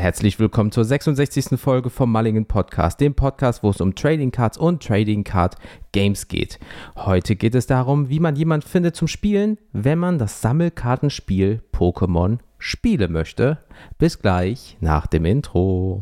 Herzlich 0.00 0.38
willkommen 0.38 0.72
zur 0.72 0.86
66. 0.86 1.60
Folge 1.60 1.90
vom 1.90 2.10
Mullingen 2.10 2.46
Podcast, 2.46 3.00
dem 3.02 3.12
Podcast, 3.12 3.62
wo 3.62 3.68
es 3.68 3.82
um 3.82 3.94
Trading 3.94 4.30
Cards 4.30 4.56
und 4.56 4.82
Trading 4.82 5.24
Card 5.24 5.56
Games 5.92 6.26
geht. 6.26 6.58
Heute 6.96 7.36
geht 7.36 7.54
es 7.54 7.66
darum, 7.66 8.08
wie 8.08 8.18
man 8.18 8.34
jemand 8.34 8.64
findet 8.64 8.96
zum 8.96 9.08
Spielen, 9.08 9.58
wenn 9.74 9.98
man 9.98 10.16
das 10.16 10.40
Sammelkartenspiel 10.40 11.60
Pokémon 11.74 12.38
spielen 12.56 13.12
möchte. 13.12 13.58
Bis 13.98 14.18
gleich 14.18 14.78
nach 14.80 15.06
dem 15.06 15.26
Intro. 15.26 16.00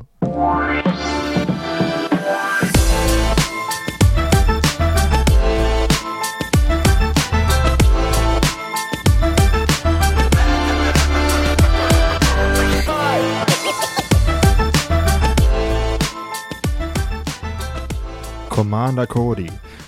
Commander 18.58 19.07
Cody, 19.07 19.46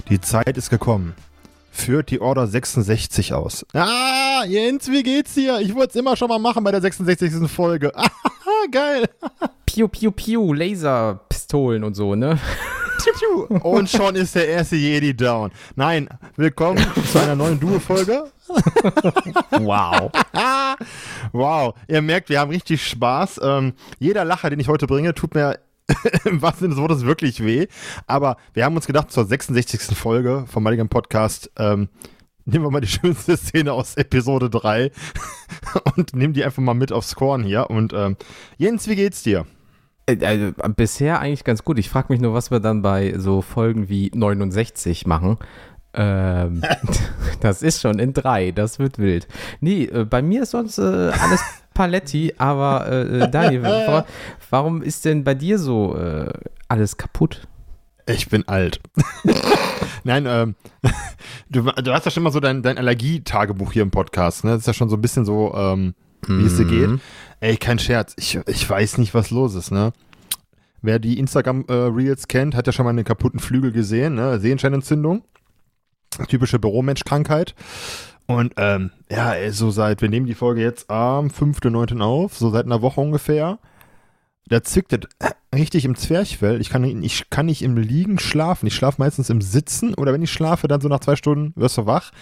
die 0.09 0.21
Zeit 0.21 0.57
ist 0.57 0.71
gekommen. 0.71 1.17
Führt 1.73 2.09
die 2.13 2.21
Order 2.21 2.47
66 2.47 3.35
aus. 3.35 3.67
Ah, 3.73 4.45
Jens, 4.47 4.89
wie 4.89 5.03
geht's 5.03 5.35
dir? 5.35 5.59
Ich 5.59 5.75
wollte 5.75 5.89
es 5.89 5.97
immer 5.97 6.17
schon 6.17 6.29
mal 6.29 6.39
machen 6.39 6.63
bei 6.63 6.71
der 6.71 6.81
66. 6.81 7.51
Folge. 7.51 7.91
Ah, 8.63 8.67
geil. 8.71 9.09
Piu, 9.67 9.89
piu, 9.89 10.11
piu, 10.13 10.53
Laserpistolen 10.53 11.85
und 11.85 11.95
so, 11.95 12.15
ne? 12.15 12.39
Und 13.63 13.89
schon 13.89 14.15
ist 14.17 14.35
der 14.35 14.49
erste 14.49 14.77
Jedi 14.77 15.15
down. 15.17 15.51
Nein, 15.77 16.09
willkommen 16.37 16.85
zu 17.11 17.19
einer 17.19 17.35
neuen 17.35 17.59
Duo-Folge. 17.59 18.31
wow. 19.51 20.11
wow. 21.33 21.75
Ihr 21.89 22.03
merkt, 22.03 22.29
wir 22.29 22.41
haben 22.41 22.51
richtig 22.51 22.87
Spaß. 22.87 23.41
Ähm, 23.43 23.73
jeder 23.99 24.25
Lacher, 24.25 24.51
den 24.51 24.61
ich 24.61 24.69
heute 24.69 24.87
bringe, 24.87 25.15
tut 25.15 25.35
mir 25.35 25.59
im 26.25 26.43
wahrsten 26.43 26.67
Sinne 26.67 26.75
des 26.75 26.81
Wortes 26.81 27.05
wirklich 27.05 27.45
weh. 27.45 27.67
Aber 28.07 28.37
wir 28.55 28.65
haben 28.65 28.77
uns 28.77 28.87
gedacht, 28.87 29.11
zur 29.11 29.25
66. 29.25 29.97
Folge 29.97 30.45
vom 30.47 30.63
Mulligan 30.63 30.89
Podcast, 30.89 31.51
ähm, 31.57 31.89
nehmen 32.45 32.65
wir 32.65 32.71
mal 32.71 32.81
die 32.81 32.89
schönste 32.89 33.37
Szene 33.37 33.73
aus 33.73 33.97
Episode 33.97 34.51
3 34.51 34.91
und 35.97 36.15
nehmen 36.15 36.35
die 36.35 36.45
einfach 36.45 36.63
mal 36.63 36.75
mit 36.75 36.93
aufs 36.93 37.15
Korn 37.15 37.45
hier. 37.45 37.71
Und 37.71 37.93
ähm, 37.93 38.17
Jens, 38.59 38.89
wie 38.89 38.97
geht's 38.97 39.23
dir? 39.23 39.47
Also, 40.07 40.53
bisher 40.75 41.21
eigentlich 41.21 41.45
ganz 41.45 41.63
gut. 41.63 41.79
Ich 41.79 41.89
frage 41.89 42.13
mich 42.13 42.21
nur, 42.21 42.35
was 42.35 42.51
wir 42.51 42.59
dann 42.59 42.83
bei 42.83 43.15
so 43.17 43.43
Folgen 43.43 43.89
wie 43.89 44.11
69 44.13 45.07
machen. 45.07 45.39
Ähm, 45.93 46.63
das 47.41 47.63
ist 47.63 47.81
schon 47.81 47.99
in 47.99 48.13
drei, 48.13 48.53
das 48.53 48.79
wird 48.79 48.99
wild. 48.99 49.27
Nee, 49.61 49.85
äh, 49.85 50.05
bei 50.05 50.23
mir 50.23 50.43
ist 50.43 50.51
sonst 50.51 50.79
äh, 50.79 50.83
alles 50.83 51.43
Paletti, 51.81 52.35
aber 52.37 52.87
äh, 52.89 53.21
äh 53.21 53.31
Daniel, 53.31 54.05
warum 54.51 54.83
ist 54.83 55.07
denn 55.07 55.25
bei 55.25 55.35
dir 55.35 55.59
so 55.59 55.97
äh, 55.97 56.31
alles 56.69 56.99
kaputt? 56.99 57.49
Ich 58.07 58.29
bin 58.29 58.47
alt. 58.47 58.81
Nein, 60.05 60.27
ähm, 60.29 60.57
du, 61.49 61.63
du, 61.63 61.93
hast 61.93 62.05
ja 62.05 62.11
schon 62.11 62.23
mal 62.23 62.33
so 62.33 62.41
dein, 62.41 62.63
dein 62.63 62.77
Allergietagebuch 62.77 63.73
hier 63.73 63.81
im 63.81 63.91
Podcast, 63.91 64.45
ne? 64.45 64.51
Das 64.51 64.61
ist 64.61 64.67
ja 64.67 64.75
schon 64.75 64.91
so 64.91 64.97
ein 64.97 65.01
bisschen 65.01 65.25
so, 65.25 65.55
ähm, 65.55 65.95
wie 66.27 66.45
es 66.45 66.59
dir 66.59 66.67
geht. 66.67 66.89
Mhm. 66.89 67.01
Ey, 67.41 67.57
kein 67.57 67.79
Scherz, 67.79 68.15
ich, 68.19 68.39
ich 68.47 68.69
weiß 68.69 68.99
nicht, 68.99 69.15
was 69.15 69.31
los 69.31 69.55
ist, 69.55 69.71
ne? 69.71 69.95
Wer 70.83 70.99
die 70.99 71.19
Instagram-Reels 71.19 72.25
äh, 72.25 72.27
kennt, 72.29 72.55
hat 72.55 72.67
ja 72.67 72.75
schon 72.75 72.85
mal 72.85 72.91
einen 72.91 73.05
kaputten 73.05 73.41
Flügel 73.41 73.73
gesehen, 73.73 74.17
ne? 74.17 74.39
Sehenscheinentzündung. 74.39 75.23
Typische 76.29 76.59
Büromensch-Krankheit. 76.59 77.55
Und 78.31 78.53
ähm, 78.59 78.93
ja, 79.11 79.35
so 79.51 79.73
seit, 79.73 80.03
wir 80.03 80.09
nehmen 80.09 80.27
die 80.27 80.37
Folge 80.37 80.61
jetzt 80.61 80.89
am 80.89 81.27
5.9. 81.27 82.01
auf, 82.01 82.39
so 82.39 82.51
seit 82.51 82.65
einer 82.65 82.81
Woche 82.81 83.01
ungefähr. 83.01 83.59
Da 84.47 84.63
zwickt 84.63 84.93
es 84.93 85.01
richtig 85.53 85.85
im 85.85 85.97
Zwerchfell. 85.97 86.61
Ich 86.61 86.71
kann, 86.71 86.85
ich 86.85 87.29
kann 87.29 87.47
nicht 87.47 87.63
im 87.63 87.77
Liegen 87.77 88.21
schlafen. 88.21 88.69
Ich 88.69 88.77
schlafe 88.77 89.03
meistens 89.03 89.31
im 89.31 89.41
Sitzen 89.41 89.95
oder 89.95 90.13
wenn 90.13 90.23
ich 90.23 90.31
schlafe, 90.31 90.69
dann 90.69 90.81
so 90.81 90.87
nach 90.87 91.01
zwei 91.01 91.17
Stunden 91.17 91.53
wirst 91.57 91.77
du 91.77 91.87
wach. 91.87 92.13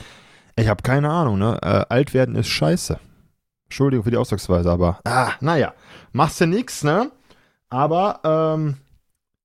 Ich 0.57 0.69
habe 0.69 0.83
keine 0.83 1.11
Ahnung, 1.11 1.39
ne? 1.39 1.59
Äh, 1.61 1.85
alt 1.91 2.15
werden 2.15 2.37
ist 2.37 2.49
scheiße. 2.49 2.99
Entschuldigung 3.67 4.05
für 4.05 4.11
die 4.11 4.17
Ausdrucksweise, 4.17 4.71
aber 4.71 5.01
ah, 5.05 5.33
naja, 5.41 5.75
machst 6.13 6.41
du 6.41 6.47
nix, 6.47 6.85
ne? 6.85 7.13
Aber 7.69 8.21
ähm, 8.25 8.79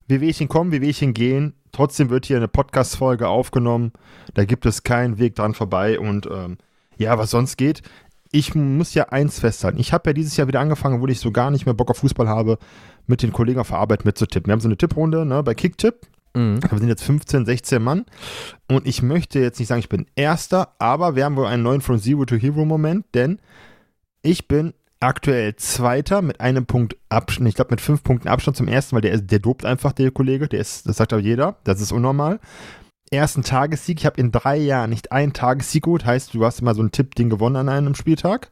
wie 0.08 0.22
Wehwehchen 0.22 0.48
kommen, 0.48 0.72
wie 0.72 0.80
Wehwehchen 0.80 1.12
gehen. 1.12 1.52
Trotzdem 1.74 2.08
wird 2.08 2.24
hier 2.24 2.36
eine 2.36 2.46
Podcast-Folge 2.46 3.26
aufgenommen. 3.26 3.92
Da 4.34 4.44
gibt 4.44 4.64
es 4.64 4.84
keinen 4.84 5.18
Weg 5.18 5.34
dran 5.34 5.54
vorbei. 5.54 5.98
Und 5.98 6.26
ähm, 6.26 6.56
ja, 6.96 7.18
was 7.18 7.32
sonst 7.32 7.56
geht, 7.56 7.82
ich 8.30 8.54
muss 8.54 8.94
ja 8.94 9.08
eins 9.08 9.40
festhalten. 9.40 9.80
Ich 9.80 9.92
habe 9.92 10.10
ja 10.10 10.14
dieses 10.14 10.36
Jahr 10.36 10.46
wieder 10.46 10.60
angefangen, 10.60 11.00
wo 11.00 11.06
ich 11.08 11.18
so 11.18 11.32
gar 11.32 11.50
nicht 11.50 11.66
mehr 11.66 11.74
Bock 11.74 11.90
auf 11.90 11.98
Fußball 11.98 12.28
habe, 12.28 12.58
mit 13.08 13.22
den 13.22 13.32
Kollegen 13.32 13.58
auf 13.58 13.68
der 13.68 13.78
Arbeit 13.78 14.04
mitzutippen. 14.04 14.46
Wir 14.48 14.52
haben 14.52 14.60
so 14.60 14.68
eine 14.68 14.76
Tipprunde 14.76 15.26
ne, 15.26 15.42
bei 15.42 15.54
Kicktipp. 15.54 15.96
Mhm. 16.32 16.60
Wir 16.62 16.78
sind 16.78 16.88
jetzt 16.88 17.02
15, 17.02 17.44
16 17.44 17.82
Mann. 17.82 18.04
Und 18.68 18.86
ich 18.86 19.02
möchte 19.02 19.40
jetzt 19.40 19.58
nicht 19.58 19.66
sagen, 19.66 19.80
ich 19.80 19.88
bin 19.88 20.06
Erster, 20.14 20.76
aber 20.78 21.16
wir 21.16 21.24
haben 21.24 21.34
wohl 21.34 21.46
einen 21.46 21.64
neuen 21.64 21.80
From 21.80 21.98
Zero 21.98 22.24
to 22.24 22.36
Hero 22.36 22.64
Moment, 22.64 23.04
denn 23.14 23.40
ich 24.22 24.46
bin 24.46 24.74
aktuell 25.00 25.56
Zweiter 25.56 26.22
mit 26.22 26.40
einem 26.40 26.66
Punkt 26.66 26.96
Abstand, 27.08 27.48
ich 27.48 27.54
glaube 27.54 27.72
mit 27.72 27.80
fünf 27.80 28.02
Punkten 28.02 28.28
Abstand 28.28 28.56
zum 28.56 28.68
ersten, 28.68 28.96
weil 28.96 29.02
der, 29.02 29.18
der 29.18 29.38
dopt 29.38 29.64
einfach, 29.64 29.92
der 29.92 30.10
Kollege, 30.10 30.48
der 30.48 30.60
ist, 30.60 30.88
das 30.88 30.96
sagt 30.96 31.12
aber 31.12 31.22
jeder, 31.22 31.56
das 31.64 31.80
ist 31.80 31.92
unnormal. 31.92 32.40
Ersten 33.10 33.42
Tagessieg, 33.42 34.00
ich 34.00 34.06
habe 34.06 34.20
in 34.20 34.32
drei 34.32 34.56
Jahren 34.56 34.90
nicht 34.90 35.12
einen 35.12 35.32
Tagessieg 35.32 35.84
gut, 35.84 36.04
heißt, 36.04 36.34
du 36.34 36.44
hast 36.44 36.60
immer 36.60 36.74
so 36.74 36.82
ein 36.82 36.90
Tipp-Ding 36.92 37.30
gewonnen 37.30 37.56
an 37.56 37.68
einem 37.68 37.94
Spieltag. 37.94 38.50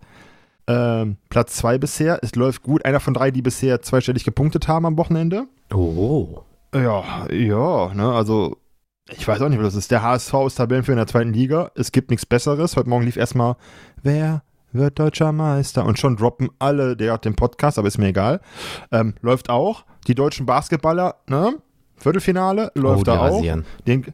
Ähm, 0.69 1.17
Platz 1.29 1.57
zwei 1.57 1.79
bisher, 1.79 2.21
es 2.23 2.37
läuft 2.37 2.63
gut, 2.63 2.85
einer 2.85 3.01
von 3.01 3.15
drei, 3.15 3.31
die 3.31 3.43
bisher 3.43 3.83
zweistellig 3.83 4.25
gepunktet 4.25 4.69
haben 4.69 4.87
am 4.87 4.97
Wochenende. 4.99 5.47
Oh. 5.75 6.43
Ja, 6.75 7.27
ja, 7.31 7.93
ne, 7.93 8.13
also 8.13 8.57
ich 9.11 9.27
weiß 9.27 9.43
auch 9.43 9.49
nicht, 9.49 9.59
was 9.59 9.75
das 9.75 9.85
ist. 9.85 9.91
Der 9.91 10.03
HSV 10.03 10.33
ist 10.47 10.55
Tabellenführer 10.57 10.95
in 10.95 11.05
der 11.05 11.07
zweiten 11.07 11.33
Liga. 11.33 11.71
Es 11.75 11.93
gibt 11.93 12.11
nichts 12.11 12.25
Besseres. 12.25 12.77
Heute 12.77 12.89
Morgen 12.89 13.05
lief 13.05 13.17
erstmal, 13.17 13.57
wer 14.03 14.43
wird 14.73 14.99
deutscher 14.99 15.33
Meister. 15.33 15.85
Und 15.85 15.99
schon 15.99 16.17
droppen 16.17 16.51
alle, 16.59 16.97
der 16.97 17.13
hat 17.13 17.25
den 17.25 17.35
Podcast, 17.35 17.79
aber 17.79 17.89
ist 17.89 17.99
mir 17.99 18.09
egal. 18.09 18.41
Ähm, 18.91 19.15
läuft 19.21 19.51
auch. 19.51 19.85
Die 20.07 20.15
deutschen 20.15 20.47
Basketballer, 20.47 21.17
ne? 21.29 21.55
Viertelfinale, 21.97 22.73
läuft 22.75 23.03
oh, 23.03 23.05
da 23.05 23.19
auch. 23.21 23.37
Rasieren. 23.37 23.65
Den, 23.87 24.07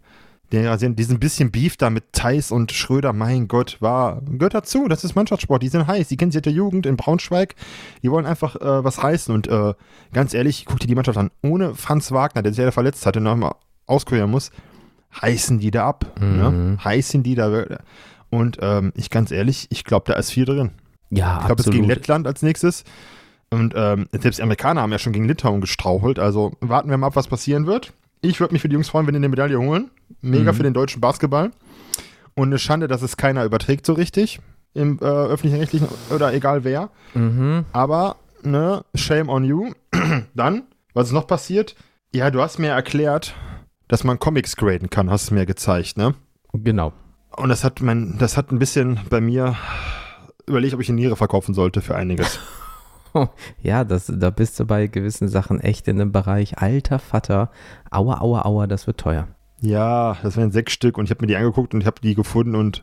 den 0.52 0.66
rasieren. 0.66 0.97
Diesen 0.97 1.18
bisschen 1.18 1.50
Beef 1.50 1.76
da 1.76 1.91
mit 1.91 2.12
Theis 2.12 2.50
und 2.50 2.72
Schröder, 2.72 3.12
mein 3.12 3.48
Gott, 3.48 3.78
war, 3.80 4.20
gehört 4.22 4.54
dazu, 4.54 4.88
das 4.88 5.04
ist 5.04 5.14
Mannschaftssport, 5.14 5.62
die 5.62 5.68
sind 5.68 5.86
heiß, 5.86 6.08
die 6.08 6.16
kennen 6.16 6.32
sich 6.32 6.42
der 6.42 6.52
Jugend 6.52 6.86
in 6.86 6.97
Braunschweig, 6.97 7.54
die 8.02 8.10
wollen 8.10 8.26
einfach 8.26 8.56
äh, 8.56 8.84
was 8.84 9.02
reißen 9.02 9.34
und 9.34 9.47
äh, 9.48 9.74
ganz 10.12 10.34
ehrlich, 10.34 10.64
guck 10.66 10.80
dir 10.80 10.86
die 10.86 10.94
Mannschaft 10.94 11.18
an, 11.18 11.30
ohne 11.42 11.74
Franz 11.74 12.12
Wagner, 12.12 12.42
der 12.42 12.52
sich 12.52 12.64
ja 12.64 12.70
verletzt 12.70 13.04
hatte 13.06 13.20
nochmal 13.20 13.54
auskurieren 13.86 14.30
muss, 14.30 14.50
heißen 15.20 15.58
die 15.58 15.70
da 15.70 15.86
ab, 15.86 16.06
ne? 16.20 16.26
mhm. 16.26 16.36
ne? 16.36 16.78
heißen 16.84 17.22
die 17.22 17.34
da, 17.34 17.66
und 18.31 18.59
ähm, 18.61 18.93
ich 18.94 19.11
ganz 19.11 19.31
ehrlich, 19.31 19.66
ich 19.71 19.84
glaube, 19.84 20.05
da 20.06 20.15
ist 20.19 20.31
viel 20.31 20.44
drin. 20.44 20.71
Ja, 21.11 21.39
Ich 21.41 21.47
glaube, 21.47 21.62
es 21.62 21.71
gegen 21.71 21.84
Lettland 21.84 22.27
als 22.27 22.43
nächstes. 22.43 22.84
Und 23.50 23.72
ähm, 23.77 24.09
selbst 24.12 24.39
die 24.39 24.43
Amerikaner 24.43 24.83
haben 24.83 24.93
ja 24.93 24.99
schon 24.99 25.12
gegen 25.12 25.27
Litauen 25.27 25.61
gestrauchelt. 25.61 26.19
Also 26.19 26.53
warten 26.61 26.91
wir 26.91 26.99
mal 26.99 27.06
ab, 27.06 27.16
was 27.16 27.28
passieren 27.28 27.66
wird. 27.66 27.94
Ich 28.21 28.41
würde 28.41 28.53
mich 28.53 28.61
für 28.61 28.69
die 28.69 28.75
Jungs 28.75 28.89
freuen, 28.89 29.06
wenn 29.06 29.15
die 29.15 29.19
eine 29.19 29.28
Medaille 29.28 29.59
holen. 29.59 29.91
Mega 30.21 30.53
mhm. 30.53 30.56
für 30.56 30.62
den 30.62 30.75
deutschen 30.75 31.00
Basketball. 31.00 31.50
Und 32.34 32.49
eine 32.49 32.59
Schande, 32.59 32.89
dass 32.89 33.03
es 33.03 33.16
keiner 33.16 33.44
überträgt 33.44 33.87
so 33.87 33.94
richtig 33.94 34.41
im 34.75 34.99
äh, 35.00 35.05
öffentlichen 35.05 35.59
Rechtlichen 35.59 35.89
oder 36.10 36.33
egal 36.34 36.65
wer. 36.65 36.91
Mhm. 37.15 37.65
Aber, 37.72 38.16
ne, 38.43 38.84
shame 38.95 39.28
on 39.28 39.45
you. 39.45 39.72
Dann, 40.34 40.65
was 40.95 41.09
ist 41.09 41.12
noch 41.15 41.27
passiert? 41.27 41.75
Ja, 42.15 42.31
du 42.31 42.41
hast 42.41 42.59
mir 42.59 42.71
erklärt, 42.71 43.34
dass 43.89 44.05
man 44.05 44.19
Comics 44.19 44.56
graden 44.56 44.91
kann, 44.91 45.10
hast 45.10 45.31
du 45.31 45.34
mir 45.34 45.47
gezeigt, 45.47 45.97
ne? 45.97 46.15
Genau. 46.53 46.93
Und 47.38 47.49
das 47.49 47.62
hat 47.62 47.81
mein, 47.81 48.16
das 48.19 48.37
hat 48.37 48.50
ein 48.50 48.59
bisschen 48.59 48.99
bei 49.09 49.21
mir 49.21 49.56
überlegt, 50.47 50.75
ob 50.75 50.81
ich 50.81 50.88
eine 50.88 50.97
Niere 50.97 51.16
verkaufen 51.16 51.54
sollte 51.54 51.81
für 51.81 51.94
einiges. 51.94 52.41
ja, 53.62 53.84
das, 53.84 54.12
da 54.15 54.31
bist 54.31 54.59
du 54.59 54.65
bei 54.65 54.88
gewissen 54.88 55.28
Sachen 55.28 55.60
echt 55.60 55.86
in 55.86 56.01
einem 56.01 56.10
Bereich 56.10 56.59
alter 56.59 56.98
Vater. 56.98 57.51
Aua, 57.91 58.21
aua, 58.21 58.45
aua, 58.45 58.66
das 58.66 58.86
wird 58.86 58.98
teuer. 58.98 59.28
Ja, 59.60 60.16
das 60.22 60.36
wären 60.36 60.51
sechs 60.51 60.72
Stück 60.72 60.98
und 60.98 61.04
ich 61.04 61.10
habe 61.10 61.22
mir 61.22 61.28
die 61.28 61.36
angeguckt 61.36 61.74
und 61.74 61.80
ich 61.80 61.86
habe 61.86 62.01
die 62.01 62.15
gefunden 62.15 62.54
und 62.54 62.83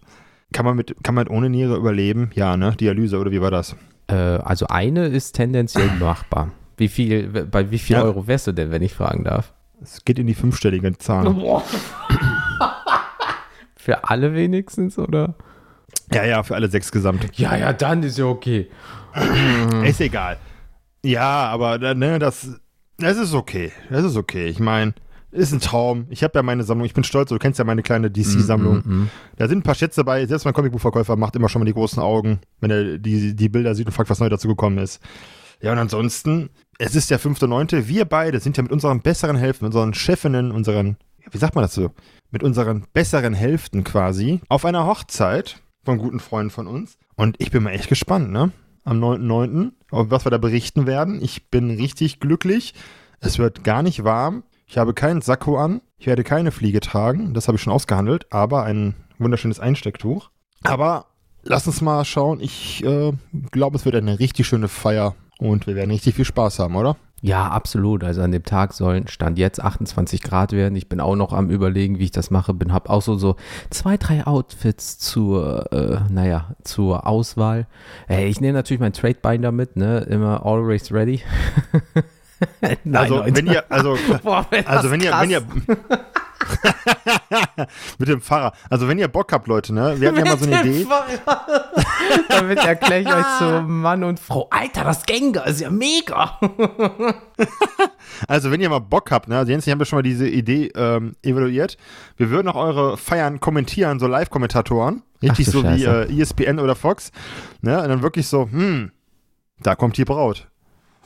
kann 0.54 0.66
man 0.66 0.76
mit, 0.76 0.96
kann 1.04 1.16
man 1.16 1.28
ohne 1.28 1.50
Niere 1.50 1.76
überleben? 1.76 2.32
Ja, 2.34 2.56
ne? 2.56 2.76
Dialyse 2.76 3.18
oder 3.18 3.32
wie 3.32 3.42
war 3.42 3.52
das? 3.52 3.76
Äh, 4.08 4.16
also 4.16 4.68
eine 4.68 5.08
ist 5.08 5.34
tendenziell 5.34 5.90
machbar. 6.00 6.52
Wie 6.78 6.88
viel, 6.88 7.28
bei 7.46 7.72
wie 7.72 7.80
viel 7.80 7.98
ja. 7.98 8.04
Euro 8.04 8.28
wärst 8.28 8.48
du 8.48 8.52
denn, 8.52 8.72
wenn 8.72 8.82
ich 8.82 8.94
fragen 8.94 9.24
darf? 9.24 9.54
Es 9.82 10.04
geht 10.06 10.20
in 10.20 10.28
die 10.28 10.34
fünfstellige 10.34 10.98
Zahl. 10.98 11.26
Für 13.86 14.10
alle 14.10 14.34
wenigstens, 14.34 14.98
oder? 14.98 15.36
Ja, 16.12 16.26
ja, 16.26 16.42
für 16.42 16.56
alle 16.56 16.70
sechs 16.70 16.92
gesamt. 16.92 17.38
Ja, 17.38 17.56
ja, 17.56 17.72
dann 17.72 18.02
ist 18.02 18.18
ja 18.18 18.26
okay. 18.26 18.68
ist 19.84 20.02
egal. 20.02 20.38
Ja, 21.04 21.50
aber 21.50 21.94
ne, 21.94 22.18
das, 22.18 22.60
das 22.98 23.18
ist 23.18 23.36
okay. 23.36 23.72
Das 23.92 24.04
ist 24.04 24.18
okay. 24.18 24.48
Ich 24.48 24.60
meine, 24.60 24.96
ist 25.30 25.52
ein 25.52 25.60
Traum. 25.60 26.08
Ich 26.10 26.24
habe 26.24 26.32
ja 26.34 26.42
meine 26.42 26.64
Sammlung, 26.64 26.88
ich 26.88 26.96
bin 26.96 27.04
stolz, 27.04 27.30
du 27.30 27.38
kennst 27.38 27.60
ja 27.60 27.64
meine 27.64 27.84
kleine 27.84 28.10
DC-Sammlung. 28.10 28.78
Mm, 28.78 28.90
mm, 28.90 29.02
mm. 29.04 29.10
Da 29.38 29.48
sind 29.48 29.60
ein 29.60 29.62
paar 29.64 29.76
Schätze 29.76 30.04
bei. 30.04 30.26
Selbst 30.26 30.46
mein 30.46 30.56
Comicbuchverkäufer 30.56 31.16
macht 31.16 31.36
immer 31.36 31.48
schon 31.48 31.60
mal 31.60 31.68
die 31.68 31.74
großen 31.74 32.02
Augen, 32.02 32.40
wenn 32.62 32.72
er 32.72 32.98
die, 32.98 33.36
die 33.36 33.50
Bilder 33.50 33.76
sieht 33.76 33.86
und 33.86 33.94
fragt, 33.94 34.10
was 34.10 34.20
neu 34.20 34.30
dazu 34.30 34.48
gekommen 34.48 34.80
ist. 34.80 35.00
Ja, 35.62 35.72
und 35.74 35.78
ansonsten, 35.78 36.50
es 36.80 36.96
ist 36.96 37.12
der 37.12 37.20
5.9. 37.20 37.88
Wir 37.88 38.06
beide 38.06 38.40
sind 38.40 38.58
ja 38.58 38.64
mit 38.64 38.72
unseren 38.72 39.02
besseren 39.02 39.36
Hälften, 39.36 39.66
unseren 39.66 39.94
Chefinnen, 39.94 40.52
unseren, 40.52 40.98
wie 41.32 41.38
sagt 41.38 41.56
man 41.56 41.64
das 41.64 41.74
so? 41.74 41.92
Mit 42.32 42.44
unseren 42.44 42.86
besseren 42.94 43.34
Hälften 43.34 43.84
quasi 43.84 44.42
auf 44.50 44.66
einer 44.66 44.86
Hochzeit 44.86 45.62
von 45.84 45.98
guten 45.98 46.20
Freunden 46.20 46.52
von 46.52 46.68
uns. 46.68 46.98
Und 47.16 47.36
ich 47.40 47.52
bin 47.52 47.64
mal 47.64 47.72
echt 47.72 47.90
gespannt, 47.90 48.32
ne? 48.32 48.52
Am 48.84 49.04
9.9., 49.04 49.72
was 49.90 50.26
wir 50.26 50.32
da 50.32 50.38
berichten 50.38 50.86
werden. 50.86 51.22
Ich 51.24 51.50
bin 51.50 51.72
richtig 51.72 52.20
glücklich. 52.20 52.74
Es 53.20 53.40
wird 53.40 53.64
gar 53.64 53.82
nicht 53.82 54.04
warm. 54.04 54.44
Ich 54.68 54.78
habe 54.78 54.94
keinen 54.94 55.22
Sakko 55.22 55.58
an. 55.58 55.82
Ich 55.98 56.08
werde 56.08 56.24
keine 56.24 56.52
Fliege 56.52 56.82
tragen. 56.82 57.34
Das 57.34 57.48
habe 57.48 57.56
ich 57.56 57.62
schon 57.62 57.74
ausgehandelt. 57.74 58.32
Aber 58.32 58.64
ein 58.64 58.96
wunderschönes 59.18 59.60
Einstecktuch. 59.60 60.30
Aber 60.64 61.08
lass 61.44 61.68
uns 61.68 61.82
mal 61.82 62.06
schauen. 62.06 62.40
Ich 62.42 62.84
äh, 62.84 63.14
glaube, 63.52 63.78
es 63.78 63.86
wird 63.86 63.96
eine 63.96 64.20
richtig 64.20 64.46
schöne 64.48 64.68
Feier. 64.68 65.16
Und 65.38 65.68
wir 65.68 65.76
werden 65.76 65.92
richtig 65.92 66.16
viel 66.16 66.26
Spaß 66.26 66.60
haben, 66.60 66.76
oder? 66.76 66.96
Ja, 67.26 67.48
absolut. 67.48 68.04
Also 68.04 68.22
an 68.22 68.32
dem 68.32 68.44
Tag 68.44 68.74
sollen 68.74 69.08
Stand 69.08 69.40
jetzt 69.40 69.60
28 69.60 70.22
Grad 70.22 70.52
werden. 70.52 70.76
Ich 70.76 70.88
bin 70.88 71.00
auch 71.00 71.16
noch 71.16 71.34
am 71.34 71.50
überlegen, 71.50 71.98
wie 71.98 72.04
ich 72.04 72.12
das 72.12 72.30
mache. 72.30 72.54
Bin 72.54 72.72
hab 72.72 72.88
auch 72.88 73.02
so 73.02 73.16
so 73.16 73.36
zwei, 73.72 73.98
drei 73.98 74.28
Outfits 74.28 75.00
zur, 75.00 75.74
äh, 75.74 75.98
naja, 76.14 76.56
zur 76.64 77.08
Auswahl. 77.08 77.66
Äh, 78.08 78.28
ich 78.28 78.42
nehme 78.42 78.54
natürlich 78.54 78.80
mein 78.80 78.94
Trade 78.94 79.18
Binder 79.24 79.52
mit, 79.52 79.76
ne? 79.76 80.02
Immer 80.02 80.46
always 80.46 80.92
ready. 80.92 81.24
Nein, 82.84 82.96
also 82.96 83.16
Leute. 83.16 83.36
wenn 83.38 83.48
ihr, 83.48 83.72
also, 83.72 83.98
Boah, 84.24 84.46
also 84.66 84.92
wenn 84.92 85.02
ihr, 85.02 85.12
wenn 85.20 85.32
ihr, 85.32 85.42
mit 87.98 88.08
dem 88.08 88.22
Pfarrer. 88.22 88.54
Also 88.70 88.88
wenn 88.88 88.98
ihr 88.98 89.08
Bock 89.08 89.32
habt, 89.32 89.48
Leute, 89.48 89.74
ne? 89.74 90.00
Wir 90.00 90.10
hatten 90.10 90.20
ja 90.20 90.26
mal 90.26 90.38
so 90.38 90.46
eine 90.46 90.62
Idee. 90.62 90.88
Damit 92.30 92.60
erkläre 92.60 93.02
ich 93.02 93.08
euch 93.08 93.26
so 93.40 93.62
Mann 93.62 94.04
und 94.04 94.20
Frau. 94.20 94.48
Alter, 94.50 94.84
das 94.84 95.06
Gengar 95.06 95.48
ist 95.48 95.62
ja 95.62 95.70
mega. 95.70 96.40
also 98.28 98.52
wenn 98.52 98.62
ihr 98.62 98.70
mal 98.70 98.80
Bock 98.80 99.12
habt, 99.12 99.28
ne? 99.28 99.44
Jens, 99.48 99.66
ich 99.68 99.72
habe 99.72 99.82
ja 99.82 99.86
schon 99.86 99.98
mal 99.98 100.04
diese 100.04 100.28
Idee 100.28 100.72
ähm, 100.76 101.16
evaluiert. 101.24 101.78
Wir 102.18 102.30
würden 102.30 102.48
auch 102.48 102.56
eure 102.56 102.98
Feiern 102.98 103.40
kommentieren, 103.40 104.00
so 104.00 104.08
Live-Kommentatoren. 104.08 105.04
Richtig 105.22 105.48
so 105.48 105.62
Scheiße. 105.62 106.10
wie 106.10 106.16
äh, 106.16 106.22
ESPN 106.22 106.60
oder 106.60 106.76
Fox. 106.76 107.12
Ne? 107.62 107.82
Und 107.82 107.90
dann 107.90 108.02
wirklich 108.02 108.28
so, 108.28 108.50
hm, 108.52 108.92
da 109.60 109.76
kommt 109.76 109.98
die 109.98 110.06
Braut. 110.06 110.48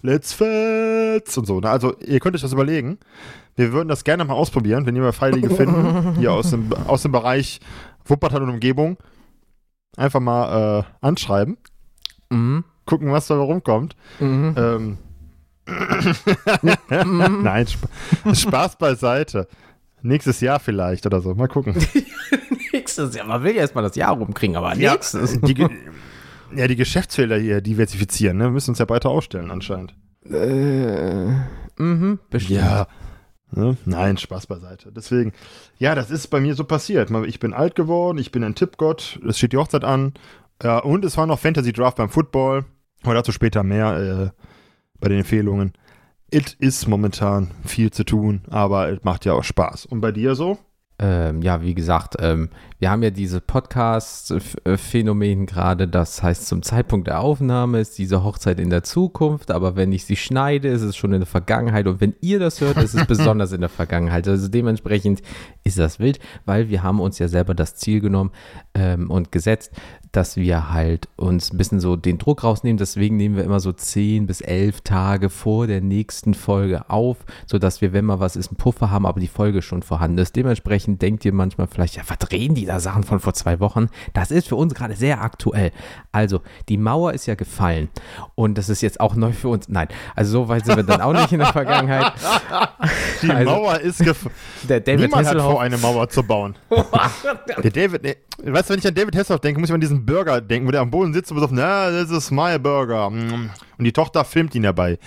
Let's 0.01 0.33
Fets 0.33 1.37
und 1.37 1.45
so. 1.45 1.59
Ne? 1.59 1.69
Also 1.69 1.95
ihr 1.99 2.19
könnt 2.19 2.35
euch 2.35 2.41
das 2.41 2.53
überlegen. 2.53 2.97
Wir 3.55 3.73
würden 3.73 3.89
das 3.89 4.03
gerne 4.03 4.23
mal 4.23 4.33
ausprobieren, 4.33 4.85
wenn 4.85 4.95
ihr 4.95 5.01
mal 5.01 5.11
Freiwillige 5.11 5.49
finden, 5.55 6.15
hier 6.17 6.31
aus 6.31 6.51
dem, 6.51 6.71
aus 6.87 7.01
dem 7.01 7.11
Bereich 7.11 7.59
Wuppertal 8.05 8.43
und 8.43 8.49
Umgebung. 8.49 8.97
Einfach 9.97 10.19
mal 10.19 10.79
äh, 10.79 10.83
anschreiben. 11.05 11.57
Mhm. 12.29 12.63
Gucken, 12.85 13.11
was 13.11 13.27
da 13.27 13.37
rumkommt. 13.37 13.95
Mhm. 14.19 14.55
Ähm. 14.57 14.97
mhm. 15.67 17.41
Nein, 17.43 17.65
Sp 17.67 17.85
Spaß 18.31 18.77
beiseite. 18.77 19.47
Nächstes 20.01 20.39
Jahr 20.39 20.59
vielleicht 20.59 21.05
oder 21.05 21.21
so. 21.21 21.35
Mal 21.35 21.47
gucken. 21.47 21.75
nächstes 22.73 23.15
Jahr. 23.15 23.27
Man 23.27 23.43
will 23.43 23.55
ja 23.55 23.61
erstmal 23.61 23.83
das 23.83 23.95
Jahr 23.95 24.15
rumkriegen, 24.15 24.55
aber 24.55 24.75
ja, 24.75 24.93
nächstes. 24.93 25.39
Die, 25.41 25.67
ja, 26.55 26.67
die 26.67 26.75
Geschäftsfelder 26.75 27.37
hier 27.37 27.61
diversifizieren, 27.61 28.37
ne? 28.37 28.45
Wir 28.45 28.51
müssen 28.51 28.71
uns 28.71 28.79
ja 28.79 28.85
breiter 28.85 29.09
aufstellen 29.09 29.51
anscheinend. 29.51 29.95
Äh, 30.25 31.27
mhm, 31.77 32.19
bestimmt. 32.29 32.59
Ja. 32.59 32.87
Ne? 33.51 33.77
Nein, 33.85 34.17
Spaß 34.17 34.47
beiseite. 34.47 34.91
Deswegen, 34.91 35.33
ja, 35.77 35.95
das 35.95 36.11
ist 36.11 36.27
bei 36.27 36.39
mir 36.39 36.53
so 36.53 36.63
passiert. 36.63 37.09
Ich 37.25 37.39
bin 37.39 37.53
alt 37.53 37.75
geworden, 37.75 38.19
ich 38.19 38.31
bin 38.31 38.43
ein 38.43 38.53
Tippgott, 38.53 39.19
es 39.27 39.37
steht 39.37 39.53
die 39.53 39.57
Hochzeit 39.57 39.83
an. 39.83 40.13
Ja, 40.61 40.79
und 40.79 41.03
es 41.05 41.17
war 41.17 41.25
noch 41.25 41.39
Fantasy 41.39 41.73
Draft 41.73 41.97
beim 41.97 42.09
Football. 42.09 42.65
Aber 43.03 43.13
dazu 43.13 43.31
später 43.31 43.63
mehr 43.63 43.97
äh, 43.97 44.43
bei 44.99 45.09
den 45.09 45.19
Empfehlungen. 45.19 45.73
It 46.31 46.55
ist 46.59 46.87
momentan 46.87 47.49
viel 47.65 47.91
zu 47.91 48.03
tun, 48.03 48.41
aber 48.49 48.89
es 48.89 49.03
macht 49.03 49.25
ja 49.25 49.33
auch 49.33 49.43
Spaß. 49.43 49.85
Und 49.87 50.01
bei 50.01 50.11
dir 50.11 50.35
so? 50.35 50.59
Ähm, 50.99 51.41
ja, 51.41 51.61
wie 51.61 51.73
gesagt, 51.73 52.17
ähm, 52.19 52.49
wir 52.79 52.91
haben 52.91 53.01
ja 53.03 53.09
diese 53.09 53.41
Podcast-Phänomen 53.41 55.45
gerade, 55.45 55.87
das 55.87 56.21
heißt, 56.21 56.45
zum 56.45 56.61
Zeitpunkt 56.61 57.07
der 57.07 57.21
Aufnahme 57.21 57.79
ist 57.79 57.97
diese 57.97 58.23
Hochzeit 58.23 58.59
in 58.59 58.69
der 58.69 58.83
Zukunft, 58.83 59.51
aber 59.51 59.77
wenn 59.77 59.93
ich 59.93 60.05
sie 60.05 60.17
schneide, 60.17 60.67
ist 60.67 60.81
es 60.81 60.97
schon 60.97 61.13
in 61.13 61.21
der 61.21 61.27
Vergangenheit 61.27 61.87
und 61.87 62.01
wenn 62.01 62.15
ihr 62.19 62.39
das 62.39 62.59
hört, 62.59 62.77
ist 62.77 62.95
es 62.95 63.05
besonders 63.07 63.53
in 63.53 63.61
der 63.61 63.69
Vergangenheit. 63.69 64.27
Also 64.27 64.49
dementsprechend 64.49 65.21
ist 65.63 65.79
das 65.79 65.99
wild, 65.99 66.19
weil 66.45 66.69
wir 66.69 66.83
haben 66.83 66.99
uns 66.99 67.17
ja 67.17 67.29
selber 67.29 67.53
das 67.53 67.75
Ziel 67.75 68.01
genommen 68.01 68.31
ähm, 68.73 69.09
und 69.09 69.31
gesetzt, 69.31 69.71
dass 70.11 70.37
wir 70.37 70.71
halt 70.71 71.07
uns 71.17 71.53
ein 71.53 71.57
bisschen 71.57 71.79
so 71.79 71.95
den 71.95 72.17
Druck 72.17 72.43
rausnehmen. 72.43 72.77
Deswegen 72.77 73.17
nehmen 73.17 73.35
wir 73.35 73.43
immer 73.43 73.59
so 73.59 73.71
10 73.71 74.25
bis 74.25 74.41
11 74.41 74.81
Tage 74.81 75.29
vor 75.29 75.67
der 75.67 75.81
nächsten 75.81 76.33
Folge 76.33 76.89
auf, 76.89 77.17
sodass 77.45 77.81
wir, 77.81 77.93
wenn 77.93 78.05
mal 78.05 78.19
was 78.19 78.35
ist, 78.35 78.49
einen 78.49 78.57
Puffer 78.57 78.89
haben, 78.89 79.05
aber 79.05 79.19
die 79.19 79.27
Folge 79.27 79.61
schon 79.61 79.83
vorhanden 79.83 80.17
ist. 80.17 80.35
Dementsprechend 80.35 80.88
denkt 80.97 81.25
ihr 81.25 81.33
manchmal 81.33 81.68
vielleicht, 81.68 81.95
ja, 81.95 82.03
verdrehen 82.03 82.56
die 82.56 82.65
da 82.65 82.80
Sachen 82.80 83.03
von 83.03 83.19
vor 83.19 83.33
zwei 83.33 83.59
Wochen? 83.59 83.89
Das 84.13 84.31
ist 84.31 84.47
für 84.47 84.56
uns 84.56 84.74
gerade 84.74 84.95
sehr 84.95 85.21
aktuell. 85.21 85.71
Also, 86.12 86.41
die 86.69 86.77
Mauer 86.77 87.13
ist 87.13 87.25
ja 87.27 87.36
gefallen 87.36 87.89
und 88.36 88.57
das 88.57 88.69
ist 88.69 88.81
jetzt 88.81 89.00
auch 89.00 89.15
neu 89.15 89.31
für 89.31 89.50
uns. 89.50 89.69
Nein, 89.69 89.88
also 90.15 90.31
so 90.31 90.47
weit 90.47 90.65
sind 90.65 90.77
wir 90.77 90.83
dann 90.83 91.01
auch 91.01 91.13
nicht 91.13 91.31
in 91.31 91.39
der 91.39 91.53
Vergangenheit. 91.53 92.12
Die 93.21 93.30
also, 93.30 93.51
Mauer 93.51 93.80
ist 93.80 94.00
gefallen. 94.00 94.36
Der 94.68 94.80
David 94.80 95.01
Niemand 95.01 95.27
Hasselhoff 95.27 95.45
hat 95.45 95.51
vor, 95.51 95.62
eine 95.62 95.77
Mauer 95.77 96.09
zu 96.09 96.24
bauen. 96.24 96.56
der 97.63 97.71
David, 97.71 98.03
ne, 98.03 98.15
weißt 98.44 98.69
du, 98.69 98.74
wenn 98.74 98.80
ich 98.80 98.88
an 98.88 98.95
David 98.95 99.15
Hasselhoff 99.15 99.42
denke, 99.42 99.59
muss 99.59 99.69
ich 99.69 99.75
an 99.75 99.81
diesen 99.81 100.06
Burger 100.06 100.42
denken, 100.42 100.68
wo 100.68 100.71
der 100.71 100.81
am 100.81 100.89
Boden 100.89 101.13
sitzt 101.13 101.31
und 101.31 101.39
so, 101.39 101.47
na, 101.51 101.92
das 101.92 102.09
ist 102.09 102.31
my 102.31 102.57
Burger. 102.57 103.07
Und 103.07 103.51
die 103.80 103.94
Tochter 103.94 104.25
filmt 104.25 104.56
ihn 104.56 104.63
dabei. 104.63 104.97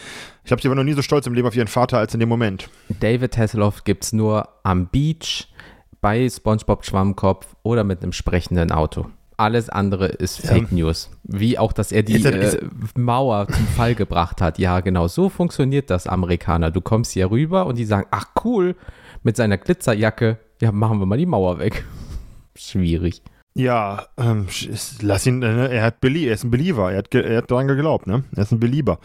Ich 0.45 0.51
habe 0.51 0.61
sie 0.61 0.69
aber 0.69 0.75
noch 0.75 0.85
nie 0.85 0.95
so 0.95 1.03
stolz 1.03 1.27
im 1.27 1.35
Leben 1.35 1.47
auf 1.47 1.55
ihren 1.55 1.69
Vater 1.69 1.99
als 1.99 2.15
in 2.15 2.21
dem 2.21 2.29
Moment. 2.29 2.69
David 2.89 3.37
Hasselhoff 3.39 3.85
gibt 3.85 4.05
es 4.05 4.13
nur 4.13 4.49
am 4.65 4.89
Beach, 4.89 5.49
bei 6.03 6.29
SpongeBob 6.29 6.85
Schwammkopf 6.85 7.47
oder 7.63 7.85
mit 7.85 8.03
einem 8.03 8.13
sprechenden 8.13 8.71
Auto. 8.71 9.07
Alles 9.39 9.71
andere 9.71 10.09
ist 10.09 10.41
Fake 10.41 10.71
ja. 10.71 10.77
News. 10.77 11.11
Wie 11.23 11.59
auch, 11.59 11.73
dass 11.73 11.91
er 11.91 12.03
die 12.03 12.15
ist, 12.15 12.27
ist, 12.27 12.55
äh, 12.57 12.67
Mauer 12.97 13.49
zum 13.49 13.67
Fall 13.69 13.95
gebracht 13.95 14.43
hat. 14.43 14.59
Ja, 14.59 14.81
genau. 14.81 15.09
So 15.09 15.31
funktioniert 15.31 15.89
das, 15.89 16.07
Amerikaner. 16.07 16.71
Du 16.71 16.83
kommst 16.83 17.13
hier 17.13 17.31
rüber 17.31 17.67
und 17.67 17.79
die 17.79 17.87
sagen, 17.87 18.07
ach 18.11 18.27
cool, 18.45 18.77
mit 19.23 19.37
seiner 19.37 19.57
Glitzerjacke, 19.57 20.39
ja, 20.61 20.71
machen 20.71 20.99
wir 20.99 21.07
mal 21.07 21.17
die 21.17 21.27
Mauer 21.27 21.59
weg. 21.59 21.85
Schwierig. 22.57 23.23
Ja, 23.55 24.07
ähm, 24.17 24.47
lass 25.01 25.27
ihn, 25.27 25.43
äh, 25.43 25.69
er 25.69 25.85
hat 25.85 26.01
Belie 26.01 26.29
er 26.29 26.35
ist 26.35 26.45
ein 26.45 26.51
Believer, 26.51 26.91
er 26.91 26.99
hat, 26.99 27.15
er 27.15 27.39
hat 27.39 27.51
daran 27.51 27.69
geglaubt, 27.69 28.07
ne? 28.07 28.25
Er 28.35 28.43
ist 28.43 28.53
ein 28.53 28.61
Belieber. 28.61 28.99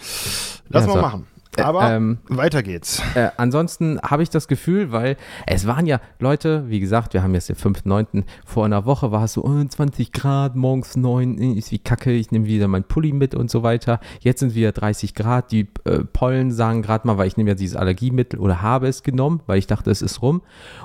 Lass 0.70 0.84
ja, 0.84 0.88
mal 0.88 0.94
so. 0.94 1.02
machen. 1.02 1.28
Äh, 1.58 1.62
Aber 1.64 1.92
ähm, 1.92 2.20
weiter 2.28 2.64
geht's. 2.64 3.02
Äh, 3.16 3.30
ansonsten 3.38 4.00
habe 4.02 4.24
ich 4.24 4.30
das 4.30 4.48
Gefühl, 4.48 4.92
weil 4.92 5.18
es 5.46 5.68
waren 5.68 5.86
ja 5.86 6.00
Leute, 6.20 6.70
wie 6.70 6.80
gesagt, 6.80 7.14
wir 7.14 7.24
haben 7.24 7.34
jetzt 7.34 7.50
den 7.50 7.56
5.9. 7.56 8.24
Vor 8.46 8.66
einer 8.66 8.86
Woche 8.86 9.12
war 9.12 9.24
es 9.24 9.34
so 9.34 9.44
oh, 9.44 9.64
20 9.64 10.12
Grad, 10.12 10.56
morgens 10.56 10.96
9, 10.96 11.38
ist 11.38 11.72
wie 11.72 11.80
kacke, 11.80 12.12
ich 12.12 12.32
nehme 12.32 12.46
wieder 12.46 12.68
mein 12.68 12.84
Pulli 12.84 13.12
mit 13.12 13.36
und 13.36 13.50
so 13.50 13.64
weiter. 13.64 14.00
Jetzt 14.20 14.40
sind 14.40 14.56
wieder 14.56 14.72
30 14.72 15.16
Grad. 15.16 15.52
Die 15.52 15.68
äh, 15.86 16.00
Pollen 16.14 16.52
sagen 16.52 16.82
gerade 16.82 17.08
mal, 17.08 17.18
weil 17.18 17.28
ich 17.28 17.38
nehme 17.38 17.50
ja 17.52 17.56
dieses 17.56 17.76
Allergiemittel 17.76 18.40
oder 18.40 18.62
habe 18.62 18.88
es 18.88 19.04
genommen, 19.04 19.42
weil 19.48 19.58
ich 19.58 19.68
dachte, 19.68 19.92
es 19.92 20.02
ist 20.02 20.22
rum. 20.22 20.42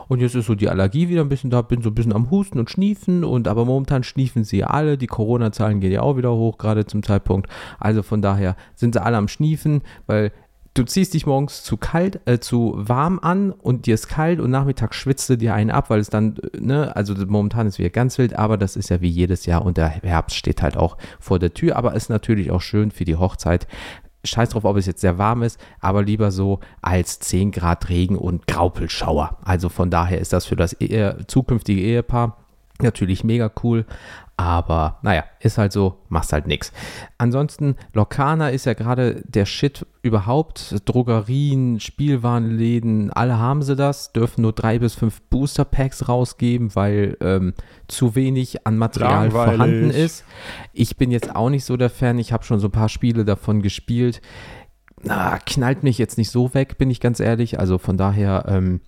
Und 0.09 0.21
jetzt 0.21 0.35
ist 0.35 0.47
so 0.47 0.55
die 0.55 0.69
Allergie 0.69 1.09
wieder 1.09 1.21
ein 1.21 1.29
bisschen 1.29 1.51
da, 1.51 1.63
bin 1.63 1.83
so 1.83 1.91
ein 1.91 1.95
bisschen 1.95 2.13
am 2.13 2.31
Husten 2.31 2.59
und 2.59 2.71
Schniefen 2.71 3.25
und 3.25 3.49
aber 3.49 3.65
momentan 3.65 4.05
schniefen 4.05 4.45
sie 4.45 4.65
alle. 4.65 4.97
Die 4.97 5.07
Corona-Zahlen 5.07 5.81
gehen 5.81 5.93
ja 5.93 6.03
auch 6.03 6.17
wieder 6.17 6.33
hoch, 6.33 6.59
gerade 6.59 6.87
zum 6.87 7.03
Zeitpunkt. 7.03 7.49
Also 7.79 8.03
von 8.03 8.23
daher 8.23 8.57
sind 8.75 8.95
sie 8.95 9.03
alle 9.03 9.17
am 9.17 9.29
Schniefen, 9.29 9.83
weil 10.07 10.33
du 10.75 10.85
ziehst 10.85 11.15
dich 11.15 11.27
morgens 11.27 11.63
zu 11.63 11.77
kalt, 11.77 12.21
äh, 12.27 12.39
zu 12.39 12.75
warm 12.77 13.19
an 13.21 13.53
und 13.53 13.87
dir 13.87 13.95
ist 13.95 14.09
kalt 14.09 14.41
und 14.41 14.51
nachmittags 14.51 14.97
schwitzt 14.97 15.29
du 15.29 15.37
dir 15.37 15.55
einen 15.55 15.71
ab, 15.71 15.91
weil 15.91 16.01
es 16.01 16.11
dann, 16.11 16.37
äh, 16.37 16.61
ne, 16.61 16.97
also 16.97 17.15
momentan 17.27 17.67
ist 17.67 17.79
wieder 17.79 17.91
ganz 17.91 18.19
wild, 18.19 18.39
aber 18.39 18.57
das 18.57 18.77
ist 18.77 18.89
ja 18.89 19.01
wie 19.01 19.09
jedes 19.09 19.47
Jahr 19.47 19.65
und 19.65 19.77
der 19.77 19.89
Herbst 19.89 20.37
steht 20.37 20.63
halt 20.63 20.77
auch 20.77 20.97
vor 21.21 21.39
der 21.39 21.55
Tür, 21.55 21.77
aber 21.77 21.95
ist 21.95 22.09
natürlich 22.09 22.51
auch 22.51 22.63
schön 22.63 22.91
für 22.91 23.05
die 23.05 23.17
Hochzeit. 23.17 23.67
Scheiß 24.25 24.51
drauf, 24.51 24.65
ob 24.65 24.77
es 24.77 24.87
jetzt 24.87 25.01
sehr 25.01 25.19
warm 25.19 25.43
ist, 25.43 25.59
aber 25.81 26.05
lieber 26.05 26.31
so 26.31 26.61
als 26.81 27.19
10 27.19 27.51
Grad 27.51 27.89
Regen 27.89 28.17
und 28.17 28.47
Graupelschauer. 28.47 29.39
Also 29.43 29.69
von 29.69 29.91
daher 29.91 30.21
ist 30.21 30.33
das 30.33 30.47
für 30.47 30.55
das 30.55 30.75
Ehe, 30.75 31.19
zukünftige 31.27 31.81
Ehepaar 31.81 32.37
natürlich 32.83 33.25
mega 33.25 33.51
cool. 33.63 33.85
Aber 34.37 34.99
naja, 35.03 35.25
ist 35.41 35.59
halt 35.59 35.73
so, 35.73 35.99
machst 36.09 36.33
halt 36.33 36.47
nichts. 36.47 36.73
Ansonsten, 37.19 37.77
Lokana 37.93 38.49
ist 38.49 38.65
ja 38.65 38.73
gerade 38.73 39.23
der 39.27 39.45
Shit 39.45 39.87
überhaupt. 40.01 40.77
Drogerien, 40.87 41.81
Spielwarenläden, 41.81 43.13
alle 43.13 43.39
haben 43.39 43.63
sie 43.63 43.77
das, 43.77 44.13
dürfen 44.13 44.43
nur 44.43 44.53
drei 44.53 44.79
bis 44.79 44.95
fünf 44.95 45.21
Booster 45.23 45.65
Packs 45.65 46.09
rausgeben, 46.09 46.75
weil 46.75 47.17
ähm, 47.21 47.53
zu 47.89 48.15
wenig 48.15 48.67
an 48.67 48.79
Material 48.79 49.27
Langweilig. 49.27 49.57
vorhanden 49.57 49.91
ist. 49.91 50.25
Ich 50.73 50.97
bin 50.97 51.11
jetzt 51.11 51.37
auch 51.37 51.51
nicht 51.51 51.65
so 51.65 51.77
der 51.77 51.91
Fan, 51.91 52.19
ich 52.19 52.33
habe 52.33 52.45
schon 52.45 52.59
so 52.59 52.69
ein 52.69 52.73
paar 52.73 52.89
Spiele 52.89 53.25
davon 53.25 53.61
gespielt. 53.61 54.23
Na, 55.03 55.39
knallt 55.39 55.83
mich 55.83 55.99
jetzt 55.99 56.17
nicht 56.17 56.31
so 56.31 56.55
weg, 56.55 56.79
bin 56.79 56.91
ich 56.91 57.01
ganz 57.01 57.21
ehrlich. 57.21 57.61
Also 57.61 57.77
von 57.77 57.97
daher, 57.97 58.47
ähm, 58.49 58.81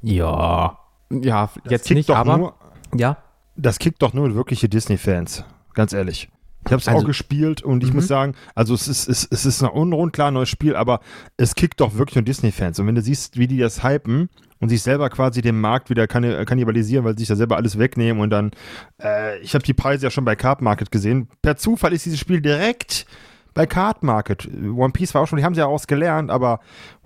ja, 0.00 0.78
ja, 1.10 1.50
das 1.64 1.70
jetzt 1.70 1.90
nicht, 1.90 2.10
aber. 2.10 2.54
Ja 2.96 3.18
das 3.60 3.78
kickt 3.78 4.02
doch 4.02 4.12
nur 4.12 4.34
wirkliche 4.34 4.68
Disney-Fans. 4.68 5.44
Ganz 5.74 5.92
ehrlich. 5.92 6.28
Ich 6.66 6.72
habe 6.72 6.80
es 6.80 6.88
Also- 6.88 7.00
auch 7.00 7.06
gespielt 7.06 7.62
und 7.62 7.82
ich 7.82 7.90
Mhm. 7.90 7.96
muss 7.96 8.08
sagen, 8.08 8.34
also 8.54 8.74
es 8.74 8.86
ist, 8.86 9.08
es, 9.08 9.26
es 9.30 9.46
ist 9.46 9.62
ein 9.62 9.70
unrund 9.70 10.12
klar 10.12 10.30
neues 10.30 10.48
Spiel, 10.50 10.76
aber 10.76 11.00
es 11.38 11.54
kickt 11.54 11.80
doch 11.80 11.94
wirklich 11.96 12.16
nur 12.16 12.24
Disney-Fans. 12.24 12.78
Und 12.78 12.86
wenn 12.86 12.94
du 12.94 13.00
siehst, 13.02 13.38
wie 13.38 13.46
die 13.46 13.56
das 13.58 13.82
hypen 13.82 14.28
und 14.60 14.68
sich 14.68 14.82
selber 14.82 15.08
quasi 15.08 15.40
den 15.40 15.58
Markt 15.58 15.88
wieder 15.88 16.04
kanni- 16.04 16.44
kannibalisieren, 16.44 17.04
weil 17.04 17.14
sie 17.14 17.20
sich 17.20 17.28
da 17.28 17.36
selber 17.36 17.56
alles 17.56 17.78
wegnehmen 17.78 18.20
und 18.22 18.28
dann, 18.28 18.50
äh, 19.02 19.38
ich 19.40 19.54
habe 19.54 19.64
die 19.64 19.72
Preise 19.72 20.04
ja 20.04 20.10
schon 20.10 20.26
bei 20.26 20.36
Card 20.36 20.60
Market 20.60 20.90
gesehen. 20.90 21.28
Per 21.40 21.56
Zufall 21.56 21.94
ist 21.94 22.04
dieses 22.04 22.18
Spiel 22.18 22.42
direkt 22.42 23.06
bei 23.54 23.64
Card 23.66 24.02
Market. 24.02 24.46
One 24.76 24.92
Piece 24.92 25.14
war 25.14 25.22
auch 25.22 25.26
schon, 25.28 25.38
die 25.38 25.44
haben 25.44 25.54
sie 25.54 25.60
ja 25.60 25.66
ausgelernt, 25.66 26.30
aber 26.30 26.60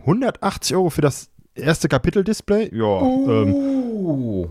180 0.05 0.75
Euro 0.77 0.91
für 0.91 1.01
das 1.01 1.31
erste 1.55 1.87
Kapitel-Display? 1.89 2.71
Ja. 2.75 3.01
Ähm, 3.03 3.55
Oh. 3.55 4.49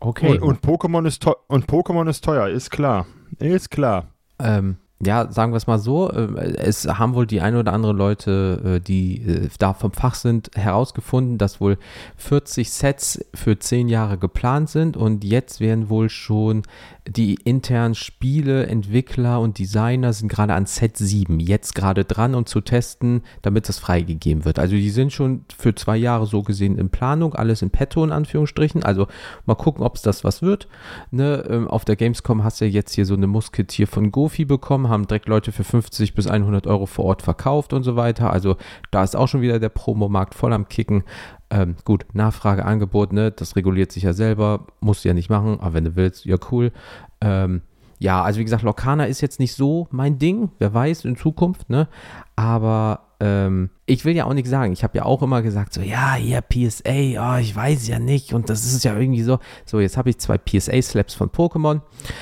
Okay. 0.00 0.38
und, 0.38 0.42
und 0.42 0.60
Pokémon 0.60 1.06
ist 1.06 1.22
teuer, 1.22 1.36
und 1.48 1.66
Pokémon 1.66 2.08
ist 2.08 2.24
teuer, 2.24 2.48
ist 2.48 2.70
klar. 2.70 3.06
Ist 3.38 3.70
klar. 3.70 4.08
Ähm, 4.38 4.76
ja, 5.00 5.30
sagen 5.30 5.52
wir 5.52 5.56
es 5.58 5.68
mal 5.68 5.78
so, 5.78 6.10
äh, 6.10 6.56
es 6.56 6.86
haben 6.86 7.14
wohl 7.14 7.26
die 7.26 7.40
ein 7.40 7.54
oder 7.54 7.72
andere 7.72 7.92
Leute, 7.92 8.78
äh, 8.78 8.80
die 8.80 9.22
äh, 9.22 9.48
da 9.58 9.72
vom 9.72 9.92
Fach 9.92 10.16
sind, 10.16 10.50
herausgefunden, 10.54 11.38
dass 11.38 11.60
wohl 11.60 11.78
40 12.16 12.70
Sets 12.70 13.24
für 13.32 13.58
10 13.58 13.88
Jahre 13.88 14.18
geplant 14.18 14.70
sind 14.70 14.96
und 14.96 15.22
jetzt 15.22 15.60
werden 15.60 15.88
wohl 15.88 16.08
schon 16.08 16.62
die 17.08 17.36
internen 17.44 17.94
Spiele, 17.94 18.66
Entwickler 18.66 19.40
und 19.40 19.58
Designer 19.58 20.12
sind 20.12 20.28
gerade 20.28 20.52
an 20.52 20.66
Set 20.66 20.98
7 20.98 21.40
jetzt 21.40 21.74
gerade 21.74 22.04
dran 22.04 22.34
und 22.34 22.48
zu 22.48 22.60
testen, 22.60 23.22
damit 23.40 23.68
das 23.68 23.78
freigegeben 23.78 24.44
wird. 24.44 24.58
Also 24.58 24.76
die 24.76 24.90
sind 24.90 25.12
schon 25.12 25.44
für 25.56 25.74
zwei 25.74 25.96
Jahre 25.96 26.26
so 26.26 26.42
gesehen 26.42 26.76
in 26.76 26.90
Planung, 26.90 27.34
alles 27.34 27.62
in 27.62 27.70
petto 27.70 28.04
in 28.04 28.12
Anführungsstrichen. 28.12 28.82
Also 28.82 29.06
mal 29.46 29.54
gucken, 29.54 29.82
ob 29.84 29.96
es 29.96 30.02
das 30.02 30.22
was 30.22 30.42
wird. 30.42 30.68
Ne, 31.10 31.44
ähm, 31.48 31.66
auf 31.66 31.86
der 31.86 31.96
Gamescom 31.96 32.44
hast 32.44 32.60
du 32.60 32.66
ja 32.66 32.70
jetzt 32.72 32.92
hier 32.94 33.06
so 33.06 33.14
eine 33.14 33.26
Musketier 33.26 33.86
von 33.86 34.12
Gofi 34.12 34.44
bekommen, 34.44 34.90
haben 34.90 35.06
direkt 35.06 35.28
Leute 35.28 35.50
für 35.50 35.64
50 35.64 36.14
bis 36.14 36.26
100 36.26 36.66
Euro 36.66 36.84
vor 36.84 37.06
Ort 37.06 37.22
verkauft 37.22 37.72
und 37.72 37.84
so 37.84 37.96
weiter. 37.96 38.30
Also 38.30 38.56
da 38.90 39.02
ist 39.02 39.16
auch 39.16 39.28
schon 39.28 39.40
wieder 39.40 39.58
der 39.58 39.70
Promomarkt 39.70 40.34
voll 40.34 40.52
am 40.52 40.68
Kicken. 40.68 41.04
Ähm, 41.50 41.76
gut, 41.84 42.04
Nachfrage, 42.12 42.64
Angebot, 42.64 43.12
ne, 43.12 43.30
das 43.30 43.56
reguliert 43.56 43.90
sich 43.90 44.02
ja 44.02 44.12
selber, 44.12 44.66
musst 44.80 45.04
du 45.04 45.08
ja 45.08 45.14
nicht 45.14 45.30
machen, 45.30 45.60
aber 45.60 45.74
wenn 45.74 45.84
du 45.84 45.96
willst, 45.96 46.26
ja 46.26 46.36
cool. 46.50 46.72
Ähm, 47.20 47.62
ja, 47.98 48.22
also 48.22 48.38
wie 48.38 48.44
gesagt, 48.44 48.62
Lorcana 48.62 49.04
ist 49.04 49.20
jetzt 49.20 49.40
nicht 49.40 49.54
so 49.54 49.88
mein 49.90 50.18
Ding, 50.18 50.50
wer 50.58 50.72
weiß 50.72 51.04
in 51.04 51.16
Zukunft, 51.16 51.68
ne? 51.68 51.88
Aber 52.36 53.08
ähm, 53.20 53.70
ich 53.86 54.04
will 54.04 54.14
ja 54.14 54.26
auch 54.26 54.34
nichts 54.34 54.50
sagen. 54.50 54.72
Ich 54.72 54.84
habe 54.84 54.96
ja 54.96 55.04
auch 55.04 55.22
immer 55.22 55.42
gesagt, 55.42 55.74
so, 55.74 55.80
ja, 55.80 56.14
hier 56.14 56.40
PSA, 56.40 57.34
oh, 57.34 57.38
ich 57.40 57.56
weiß 57.56 57.88
ja 57.88 57.98
nicht. 57.98 58.32
Und 58.32 58.48
das 58.48 58.64
ist 58.64 58.84
ja 58.84 58.96
irgendwie 58.96 59.22
so. 59.22 59.40
So, 59.64 59.80
jetzt 59.80 59.96
habe 59.96 60.10
ich 60.10 60.18
zwei 60.18 60.38
PSA-Slaps 60.38 61.14
von 61.14 61.30
Pokémon. 61.30 61.80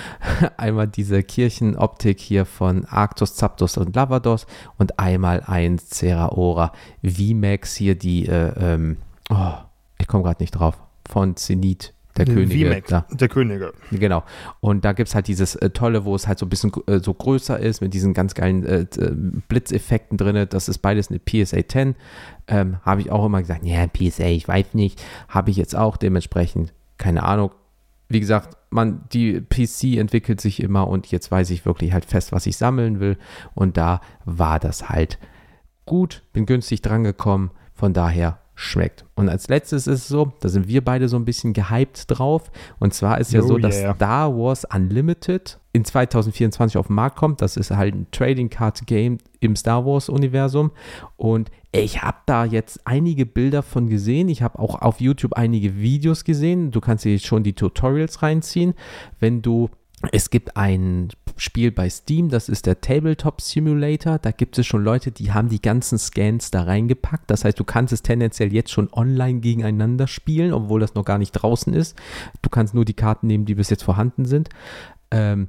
einmal 0.57 0.89
diese 0.89 1.23
Kirchenoptik 1.23 2.21
hier 2.21 2.47
von 2.47 2.87
Arctos, 2.87 3.35
Zapdos 3.35 3.77
und 3.77 3.95
Lavados 3.95 4.47
und 4.79 4.99
einmal 4.99 5.43
ein 5.45 5.79
Ceraora 5.79 6.73
VMAX 7.03 7.77
hier, 7.77 7.95
die, 7.97 8.27
äh, 8.27 8.53
ähm, 8.59 8.97
oh, 9.31 9.55
ich 9.99 10.07
komme 10.07 10.23
gerade 10.25 10.43
nicht 10.43 10.53
drauf, 10.53 10.81
von 11.09 11.37
Zenith, 11.37 11.93
der 12.17 12.25
Könige. 12.25 12.71
VMAX, 12.71 12.89
Da. 12.89 13.07
der 13.11 13.29
Könige. 13.29 13.73
Genau. 13.91 14.25
Und 14.61 14.85
da 14.85 14.93
gibt 14.93 15.09
es 15.09 15.15
halt 15.15 15.29
dieses 15.29 15.55
äh, 15.57 15.71
Tolle, 15.71 16.05
wo 16.05 16.15
es 16.15 16.27
halt 16.27 16.39
so 16.39 16.47
ein 16.47 16.49
bisschen 16.49 16.73
äh, 16.87 16.99
so 16.99 17.13
größer 17.13 17.59
ist, 17.59 17.81
mit 17.81 17.93
diesen 17.95 18.15
ganz 18.15 18.35
geilen 18.35 18.65
äh, 18.65 18.81
äh, 18.81 19.13
Blitzeffekten 19.49 20.17
drin. 20.17 20.47
Das 20.49 20.69
ist 20.69 20.79
beides 20.79 21.11
eine 21.11 21.19
PSA 21.19 21.67
10. 21.67 21.95
Ähm, 22.49 22.79
Habe 22.83 23.03
ich 23.03 23.11
auch 23.11 23.27
immer 23.27 23.41
gesagt, 23.41 23.65
ja, 23.65 23.87
PSA, 23.87 24.27
ich 24.27 24.49
weiß 24.49 24.75
nicht. 24.75 25.03
Habe 25.29 25.51
ich 25.51 25.57
jetzt 25.57 25.77
auch 25.77 25.97
dementsprechend, 25.97 26.73
keine 26.97 27.23
Ahnung. 27.23 27.51
Wie 28.09 28.21
gesagt, 28.21 28.57
man, 28.71 29.03
die 29.13 29.41
PC 29.41 29.99
entwickelt 29.99 30.41
sich 30.41 30.63
immer 30.63 30.87
und 30.89 31.09
jetzt 31.09 31.31
weiß 31.31 31.51
ich 31.51 31.67
wirklich 31.67 31.93
halt 31.93 32.05
fest, 32.05 32.33
was 32.33 32.47
ich 32.47 32.57
sammeln 32.57 33.01
will. 33.01 33.19
Und 33.55 33.77
da 33.77 34.01
war 34.25 34.59
das 34.59 34.89
halt 34.89 35.19
gut, 35.87 36.23
bin 36.33 36.47
günstig 36.47 36.83
drangekommen, 36.83 37.51
von 37.75 37.93
daher 37.93 38.39
schmeckt. 38.57 39.05
Und 39.15 39.29
als 39.29 39.49
letztes 39.49 39.87
ist 39.87 40.01
es 40.01 40.09
so, 40.09 40.33
da 40.41 40.49
sind 40.49 40.67
wir 40.67 40.83
beide 40.83 41.09
so 41.09 41.17
ein 41.17 41.27
bisschen 41.27 41.53
gehypt 41.53 42.07
drauf. 42.09 42.51
Und 42.79 42.95
zwar 42.95 43.21
ist 43.21 43.33
ja 43.33 43.43
Oh 43.43 43.49
so, 43.49 43.59
dass 43.59 43.79
yeah. 43.79 43.95
Star 43.95 44.37
Wars 44.37 44.65
Unlimited 44.65 45.61
in 45.75 45.85
2024 45.85 46.79
auf 46.79 46.87
den 46.87 46.97
Markt 46.97 47.17
kommt. 47.17 47.43
Das 47.43 47.59
ist 47.59 47.71
halt 47.71 47.95
ein 47.95 48.07
Trading 48.11 48.49
Card 48.49 48.87
Game 48.87 49.19
im 49.41 49.57
Star 49.57 49.85
Wars 49.85 50.09
Universum. 50.09 50.73
Und 51.17 51.51
ich 51.71 52.03
habe 52.03 52.17
da 52.25 52.47
jetzt 52.47 52.81
einige 52.87 53.27
Bilder 53.27 53.63
von 53.63 53.91
gesehen. 53.91 54.31
Ich 54.31 54.41
habe 54.43 54.59
auch 54.59 54.81
auf 54.81 55.03
YouTube 55.03 55.35
einige 55.35 55.77
Videos 55.77 56.25
gesehen. 56.25 56.71
Du 56.71 56.81
kannst 56.81 57.05
dir 57.05 57.13
jetzt 57.13 57.27
schon 57.27 57.43
die 57.43 57.53
Tutorials 57.53 58.23
reinziehen. 58.23 58.73
Wenn 59.21 59.43
du 59.43 59.69
es 60.13 60.31
gibt 60.31 60.57
ein 60.57 61.09
Spiel 61.39 61.71
bei 61.71 61.89
Steam, 61.91 62.29
das 62.29 62.49
ist 62.49 62.67
der 62.67 62.81
Tabletop 62.81 63.41
Simulator. 63.41 64.19
Da 64.19 64.31
gibt 64.31 64.59
es 64.59 64.67
schon 64.67 64.85
Leute, 64.85 65.11
die 65.11 65.33
haben 65.33 65.49
die 65.49 65.61
ganzen 65.61 65.99
Scans 65.99 66.51
da 66.51 66.63
reingepackt. 66.63 67.31
Das 67.31 67.45
heißt, 67.45 67.59
du 67.59 67.65
kannst 67.65 67.93
es 67.93 68.03
tendenziell 68.03 68.53
jetzt 68.53 68.71
schon 68.71 68.93
online 68.93 69.41
gegeneinander 69.41 70.07
spielen, 70.07 70.53
obwohl 70.53 70.81
das 70.81 70.95
noch 70.95 71.05
gar 71.05 71.19
nicht 71.19 71.33
draußen 71.33 71.73
ist. 71.75 71.97
Du 72.43 72.51
kannst 72.51 72.75
nur 72.75 72.85
die 72.85 72.95
Karten 72.95 73.27
nehmen, 73.27 73.47
die 73.47 73.55
bis 73.55 73.71
jetzt 73.71 73.83
vorhanden 73.83 74.27
sind. 74.27 74.49
Ähm, 75.11 75.49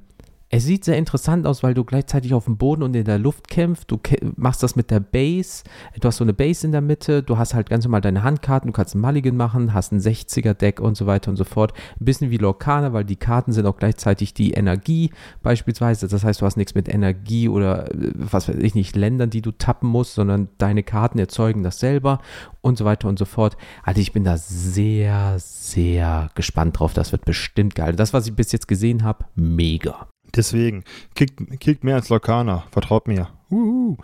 es 0.49 0.63
sieht 0.63 0.85
sehr 0.85 0.97
interessant 0.97 1.45
aus, 1.45 1.61
weil 1.61 1.73
du 1.73 1.83
gleichzeitig 1.83 2.33
auf 2.33 2.45
dem 2.45 2.57
Boden 2.57 2.81
und 2.81 2.95
in 2.95 3.03
der 3.03 3.19
Luft 3.19 3.49
kämpfst. 3.49 3.91
Du 3.91 3.99
machst 4.37 4.63
das 4.63 4.77
mit 4.77 4.91
der 4.91 5.01
Base. 5.01 5.63
Du 5.99 6.07
hast 6.07 6.17
so 6.17 6.23
eine 6.23 6.33
Base 6.33 6.65
in 6.65 6.71
der 6.71 6.79
Mitte. 6.79 7.21
Du 7.21 7.37
hast 7.37 7.53
halt 7.53 7.69
ganz 7.69 7.83
normal 7.83 7.99
deine 7.99 8.23
Handkarten. 8.23 8.71
Du 8.71 8.73
kannst 8.73 8.95
einen 8.95 9.01
Mulligan 9.01 9.35
machen, 9.35 9.73
hast 9.73 9.91
ein 9.91 9.99
60er-Deck 9.99 10.79
und 10.79 10.95
so 10.95 11.05
weiter 11.05 11.31
und 11.31 11.35
so 11.35 11.43
fort. 11.43 11.73
Ein 11.99 12.05
bisschen 12.05 12.31
wie 12.31 12.37
Lorcana, 12.37 12.93
weil 12.93 13.03
die 13.03 13.17
Karten 13.17 13.51
sind 13.51 13.65
auch 13.65 13.75
gleichzeitig 13.75 14.33
die 14.33 14.51
Energie 14.51 15.11
beispielsweise. 15.43 16.07
Das 16.07 16.23
heißt, 16.23 16.41
du 16.41 16.45
hast 16.45 16.55
nichts 16.55 16.75
mit 16.75 16.87
Energie 16.87 17.49
oder 17.49 17.91
äh, 17.91 18.11
was 18.15 18.47
weiß 18.47 18.55
ich 18.55 18.73
nicht, 18.73 18.95
Ländern, 18.95 19.29
die 19.29 19.41
du 19.41 19.51
tappen 19.51 19.89
musst, 19.89 20.13
sondern 20.13 20.47
deine 20.59 20.83
Karten 20.83 21.19
erzeugen 21.19 21.63
das 21.63 21.79
selber 21.79 22.19
und 22.61 22.77
so 22.77 22.85
weiter 22.85 23.09
und 23.09 23.19
so 23.19 23.25
fort. 23.25 23.57
Also 23.83 23.99
ich 23.99 24.13
bin 24.13 24.23
da 24.23 24.37
sehr, 24.37 25.35
sehr 25.39 26.29
gespannt 26.35 26.79
drauf. 26.79 26.93
Das 26.93 27.11
wird 27.11 27.25
bestimmt 27.25 27.75
geil. 27.75 27.97
Das, 27.97 28.13
was 28.13 28.27
ich 28.27 28.33
bis 28.33 28.53
jetzt 28.53 28.69
gesehen 28.69 29.03
habe, 29.03 29.25
mega. 29.35 30.07
Deswegen, 30.35 30.83
kickt, 31.15 31.59
kickt 31.59 31.83
mehr 31.83 31.95
als 31.95 32.09
Lokana, 32.09 32.63
vertraut 32.71 33.07
mir. 33.07 33.27
Uhu. 33.49 33.97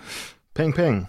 Peng, 0.54 0.74
peng. 0.74 1.08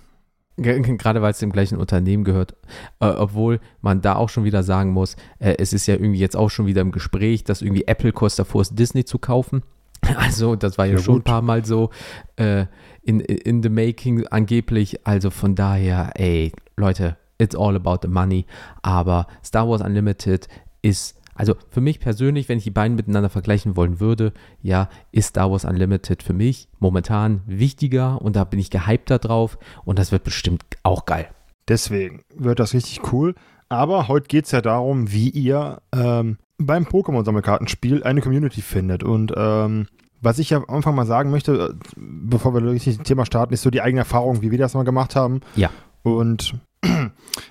Ge- 0.56 0.80
Gerade 0.96 1.20
weil 1.22 1.32
es 1.32 1.38
dem 1.38 1.50
gleichen 1.52 1.76
Unternehmen 1.78 2.22
gehört, 2.24 2.54
äh, 3.00 3.06
obwohl 3.06 3.60
man 3.80 4.00
da 4.00 4.16
auch 4.16 4.28
schon 4.28 4.44
wieder 4.44 4.62
sagen 4.62 4.90
muss, 4.92 5.16
äh, 5.40 5.56
es 5.58 5.72
ist 5.72 5.86
ja 5.86 5.94
irgendwie 5.94 6.20
jetzt 6.20 6.36
auch 6.36 6.48
schon 6.50 6.66
wieder 6.66 6.80
im 6.82 6.92
Gespräch, 6.92 7.42
dass 7.44 7.60
irgendwie 7.62 7.86
Apple 7.86 8.12
kurz 8.12 8.36
davor 8.36 8.62
ist, 8.62 8.78
Disney 8.78 9.04
zu 9.04 9.18
kaufen. 9.18 9.62
Also 10.16 10.54
das 10.54 10.76
war 10.78 10.84
ja, 10.86 10.92
Ja, 10.94 10.98
schon 10.98 11.14
ein 11.14 11.18
gut. 11.18 11.24
paar 11.24 11.40
Mal 11.42 11.64
so 11.64 11.88
äh, 12.36 12.66
in, 13.02 13.20
in 13.20 13.62
the 13.62 13.68
making 13.70 14.26
angeblich. 14.26 15.06
Also 15.06 15.30
von 15.30 15.54
daher, 15.54 16.10
ey, 16.14 16.52
Leute, 16.76 17.16
it's 17.38 17.56
all 17.56 17.74
about 17.74 18.00
the 18.02 18.08
money. 18.08 18.44
Aber 18.82 19.26
Star 19.42 19.66
Wars 19.68 19.80
Unlimited 19.80 20.46
ist, 20.82 21.16
also 21.34 21.54
für 21.70 21.80
mich 21.80 22.00
persönlich, 22.00 22.48
wenn 22.48 22.58
ich 22.58 22.64
die 22.64 22.70
beiden 22.70 22.96
miteinander 22.96 23.30
vergleichen 23.30 23.76
wollen 23.76 24.00
würde, 24.00 24.32
ja, 24.62 24.88
ist 25.12 25.28
Star 25.28 25.50
Wars 25.50 25.64
Unlimited 25.64 26.22
für 26.22 26.32
mich 26.32 26.68
momentan 26.78 27.42
wichtiger 27.46 28.20
und 28.22 28.36
da 28.36 28.44
bin 28.44 28.60
ich 28.60 28.70
gehypter 28.70 29.18
drauf 29.18 29.58
und 29.84 29.98
das 29.98 30.12
wird 30.12 30.24
bestimmt 30.24 30.62
auch 30.82 31.04
geil. 31.06 31.28
Deswegen 31.68 32.22
wird 32.34 32.60
das 32.60 32.74
richtig 32.74 33.12
cool. 33.12 33.34
Aber 33.68 34.08
heute 34.08 34.28
geht 34.28 34.44
es 34.44 34.50
ja 34.50 34.60
darum, 34.60 35.10
wie 35.10 35.30
ihr 35.30 35.80
ähm, 35.94 36.38
beim 36.58 36.84
Pokémon-Sammelkartenspiel 36.84 38.04
eine 38.04 38.20
Community 38.20 38.60
findet. 38.60 39.02
Und 39.02 39.32
ähm, 39.36 39.86
was 40.20 40.38
ich 40.38 40.50
ja 40.50 40.58
am 40.58 40.64
Anfang 40.68 40.94
mal 40.94 41.06
sagen 41.06 41.30
möchte, 41.30 41.52
äh, 41.54 41.90
bevor 41.96 42.54
wir 42.54 42.70
richtig 42.70 42.98
das 42.98 43.06
Thema 43.06 43.26
starten, 43.26 43.54
ist 43.54 43.62
so 43.62 43.70
die 43.70 43.80
eigene 43.80 44.00
Erfahrung, 44.00 44.42
wie 44.42 44.50
wir 44.50 44.58
das 44.58 44.74
mal 44.74 44.84
gemacht 44.84 45.16
haben. 45.16 45.40
Ja. 45.56 45.70
Und 46.02 46.54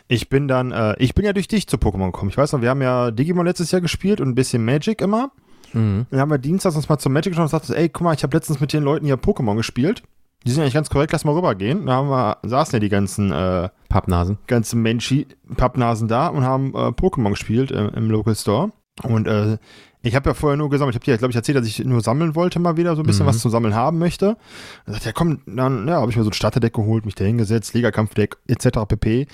ich 0.07 0.29
bin 0.29 0.47
dann, 0.47 0.71
äh, 0.71 0.95
ich 0.99 1.15
bin 1.15 1.25
ja 1.25 1.33
durch 1.33 1.47
dich 1.47 1.67
zu 1.67 1.77
Pokémon 1.77 2.07
gekommen. 2.07 2.29
Ich 2.29 2.37
weiß 2.37 2.53
noch, 2.53 2.61
wir 2.61 2.69
haben 2.69 2.81
ja 2.81 3.11
Digimon 3.11 3.45
letztes 3.45 3.71
Jahr 3.71 3.81
gespielt 3.81 4.21
und 4.21 4.29
ein 4.29 4.35
bisschen 4.35 4.63
Magic 4.63 5.01
immer. 5.01 5.31
Mhm. 5.73 6.05
Dann 6.09 6.19
haben 6.19 6.31
wir 6.31 6.37
dienstags 6.37 6.75
uns 6.75 6.89
mal 6.89 6.97
zum 6.97 7.13
Magic 7.13 7.33
geschaut 7.33 7.43
und 7.43 7.49
sagte, 7.49 7.75
ey, 7.77 7.89
guck 7.89 8.03
mal, 8.03 8.13
ich 8.13 8.23
habe 8.23 8.35
letztens 8.35 8.59
mit 8.59 8.73
den 8.73 8.83
Leuten 8.83 9.05
hier 9.05 9.17
Pokémon 9.17 9.55
gespielt. 9.55 10.03
Die 10.45 10.51
sind 10.51 10.61
eigentlich 10.61 10.73
ganz 10.73 10.89
korrekt, 10.89 11.13
lass 11.13 11.23
mal 11.23 11.35
rübergehen. 11.35 11.85
Da 11.85 11.93
haben 11.93 12.09
wir, 12.09 12.37
saßen 12.43 12.73
ja 12.73 12.79
die 12.79 12.89
ganzen, 12.89 13.31
äh, 13.31 13.69
Pappnasen. 13.87 14.37
ganzen 14.47 14.81
Menschi, 14.81 15.27
Pappnasen 15.55 16.07
da 16.07 16.27
und 16.27 16.43
haben 16.43 16.73
äh, 16.73 16.89
Pokémon 16.89 17.29
gespielt 17.29 17.71
äh, 17.71 17.87
im 17.87 18.09
Local 18.09 18.35
Store. 18.35 18.71
Und 19.03 19.27
äh, 19.27 19.57
ich 20.03 20.15
habe 20.15 20.29
ja 20.29 20.33
vorher 20.33 20.57
nur 20.57 20.69
gesammelt. 20.69 20.95
Ich 20.95 20.97
habe 20.97 21.05
dir, 21.05 21.17
glaube 21.17 21.31
ich, 21.31 21.35
erzählt, 21.35 21.57
dass 21.57 21.65
ich 21.65 21.83
nur 21.83 22.01
sammeln 22.01 22.35
wollte, 22.35 22.59
mal 22.59 22.77
wieder 22.77 22.95
so 22.95 23.01
ein 23.01 23.05
bisschen 23.05 23.25
Mhm. 23.25 23.29
was 23.29 23.39
zum 23.39 23.51
Sammeln 23.51 23.73
haben 23.73 23.97
möchte. 23.99 24.37
Dann 24.85 24.95
ich, 24.95 25.05
ja 25.05 25.13
komm, 25.13 25.39
dann 25.45 25.87
ja, 25.87 26.01
habe 26.01 26.11
ich 26.11 26.17
mir 26.17 26.23
so 26.23 26.29
ein 26.29 26.33
Starterdeck 26.33 26.73
geholt, 26.73 27.05
mich 27.05 27.15
da 27.15 27.23
hingesetzt, 27.23 27.73
Liga-Kampfdeck 27.73 28.37
etc. 28.47 28.79
pp. 28.87 29.27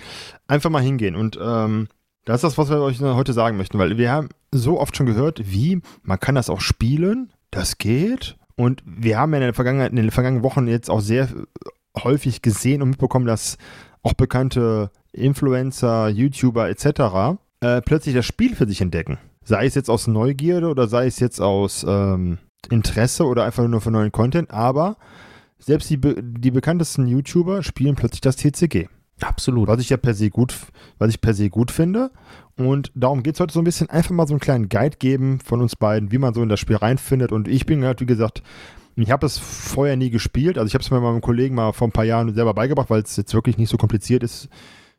Einfach 0.47 0.69
mal 0.69 0.81
hingehen. 0.83 1.15
Und 1.15 1.37
ähm, 1.41 1.87
das 2.25 2.37
ist 2.37 2.43
das, 2.43 2.57
was 2.59 2.69
wir 2.69 2.81
euch 2.81 3.01
heute 3.01 3.33
sagen 3.33 3.57
möchten, 3.57 3.79
weil 3.79 3.97
wir 3.97 4.11
haben 4.11 4.29
so 4.51 4.79
oft 4.79 4.95
schon 4.95 5.07
gehört, 5.07 5.41
wie 5.51 5.81
man 6.03 6.19
kann 6.19 6.35
das 6.35 6.49
auch 6.49 6.61
spielen, 6.61 7.33
das 7.49 7.79
geht. 7.79 8.37
Und 8.55 8.83
wir 8.85 9.17
haben 9.17 9.31
ja 9.33 9.37
in, 9.37 9.43
der 9.45 9.53
Vergangenheit, 9.53 9.89
in 9.89 9.95
den 9.95 10.11
vergangenen 10.11 10.43
Wochen 10.43 10.67
jetzt 10.67 10.89
auch 10.91 11.01
sehr 11.01 11.29
häufig 12.03 12.41
gesehen 12.43 12.81
und 12.83 12.89
mitbekommen, 12.89 13.25
dass 13.25 13.57
auch 14.03 14.13
bekannte 14.13 14.91
Influencer, 15.13 16.09
YouTuber 16.09 16.69
etc. 16.69 17.39
Äh, 17.61 17.81
plötzlich 17.81 18.13
das 18.13 18.25
Spiel 18.25 18.55
für 18.55 18.67
sich 18.67 18.81
entdecken. 18.81 19.17
Sei 19.43 19.65
es 19.65 19.75
jetzt 19.75 19.89
aus 19.89 20.07
Neugierde 20.07 20.67
oder 20.67 20.87
sei 20.87 21.07
es 21.07 21.19
jetzt 21.19 21.41
aus, 21.41 21.85
ähm, 21.87 22.37
Interesse 22.69 23.25
oder 23.25 23.45
einfach 23.45 23.67
nur 23.67 23.81
für 23.81 23.91
neuen 23.91 24.11
Content, 24.11 24.51
aber 24.51 24.97
selbst 25.57 25.89
die, 25.89 25.99
die 25.99 26.51
bekanntesten 26.51 27.07
YouTuber 27.07 27.63
spielen 27.63 27.95
plötzlich 27.95 28.21
das 28.21 28.35
TCG. 28.35 28.87
Absolut. 29.21 29.67
Was 29.67 29.81
ich 29.81 29.89
ja 29.89 29.97
per 29.97 30.13
se 30.13 30.29
gut, 30.29 30.55
was 30.97 31.09
ich 31.09 31.19
per 31.19 31.33
se 31.33 31.49
gut 31.49 31.71
finde. 31.71 32.11
Und 32.55 32.91
darum 32.95 33.21
geht 33.23 33.35
es 33.35 33.41
heute 33.41 33.53
so 33.53 33.59
ein 33.59 33.65
bisschen 33.65 33.89
einfach 33.89 34.11
mal 34.11 34.27
so 34.27 34.33
einen 34.33 34.39
kleinen 34.39 34.69
Guide 34.69 34.97
geben 34.97 35.39
von 35.43 35.61
uns 35.61 35.75
beiden, 35.75 36.11
wie 36.11 36.17
man 36.17 36.33
so 36.33 36.41
in 36.41 36.47
das 36.47 36.59
Spiel 36.59 36.77
reinfindet. 36.77 37.33
Und 37.33 37.47
ich 37.49 37.65
bin 37.65 37.83
halt, 37.83 37.99
wie 37.99 38.05
gesagt, 38.05 38.43
ich 38.95 39.11
habe 39.11 39.25
es 39.25 39.37
vorher 39.37 39.97
nie 39.97 40.09
gespielt. 40.09 40.57
Also 40.57 40.67
ich 40.67 40.73
habe 40.73 40.83
es 40.83 40.91
mir 40.91 41.01
meinem 41.01 41.21
Kollegen 41.21 41.55
mal 41.55 41.73
vor 41.73 41.87
ein 41.87 41.93
paar 41.93 42.05
Jahren 42.05 42.33
selber 42.33 42.53
beigebracht, 42.53 42.89
weil 42.89 43.01
es 43.01 43.17
jetzt 43.17 43.33
wirklich 43.33 43.57
nicht 43.57 43.69
so 43.69 43.77
kompliziert 43.77 44.23
ist 44.23 44.49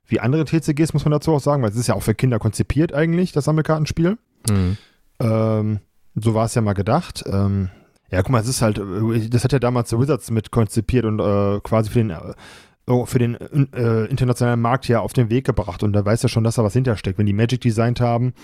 wie 0.06 0.20
andere 0.20 0.44
TCGs, 0.44 0.92
muss 0.92 1.04
man 1.04 1.12
dazu 1.12 1.32
auch 1.32 1.40
sagen, 1.40 1.62
weil 1.62 1.70
es 1.70 1.76
ist 1.76 1.86
ja 1.86 1.94
auch 1.94 2.02
für 2.02 2.14
Kinder 2.14 2.40
konzipiert 2.40 2.92
eigentlich, 2.92 3.32
das 3.32 3.44
Sammelkartenspiel. 3.44 4.18
Mhm. 4.50 4.76
Ähm, 5.20 5.80
so 6.14 6.34
war 6.34 6.46
es 6.46 6.54
ja 6.54 6.62
mal 6.62 6.74
gedacht. 6.74 7.24
Ähm, 7.26 7.70
ja, 8.10 8.22
guck 8.22 8.30
mal, 8.30 8.40
es 8.40 8.48
ist 8.48 8.62
halt, 8.62 8.80
das 9.30 9.44
hat 9.44 9.52
ja 9.52 9.58
damals 9.58 9.90
The 9.90 9.98
Wizards 9.98 10.30
mit 10.30 10.50
konzipiert 10.50 11.04
und 11.04 11.20
äh, 11.20 11.60
quasi 11.60 11.90
für 11.90 11.98
den, 12.00 12.10
äh, 12.10 13.06
für 13.06 13.18
den 13.18 13.36
äh, 13.72 14.06
internationalen 14.06 14.60
Markt 14.60 14.88
ja 14.88 15.00
auf 15.00 15.12
den 15.12 15.30
Weg 15.30 15.46
gebracht. 15.46 15.82
Und 15.84 15.92
da 15.92 16.04
weiß 16.04 16.22
ja 16.22 16.28
schon, 16.28 16.42
dass 16.42 16.56
da 16.56 16.64
was 16.64 16.72
hintersteckt. 16.72 17.18
Wenn 17.18 17.26
die 17.26 17.32
Magic 17.32 17.60
designt 17.60 18.00
haben, 18.00 18.34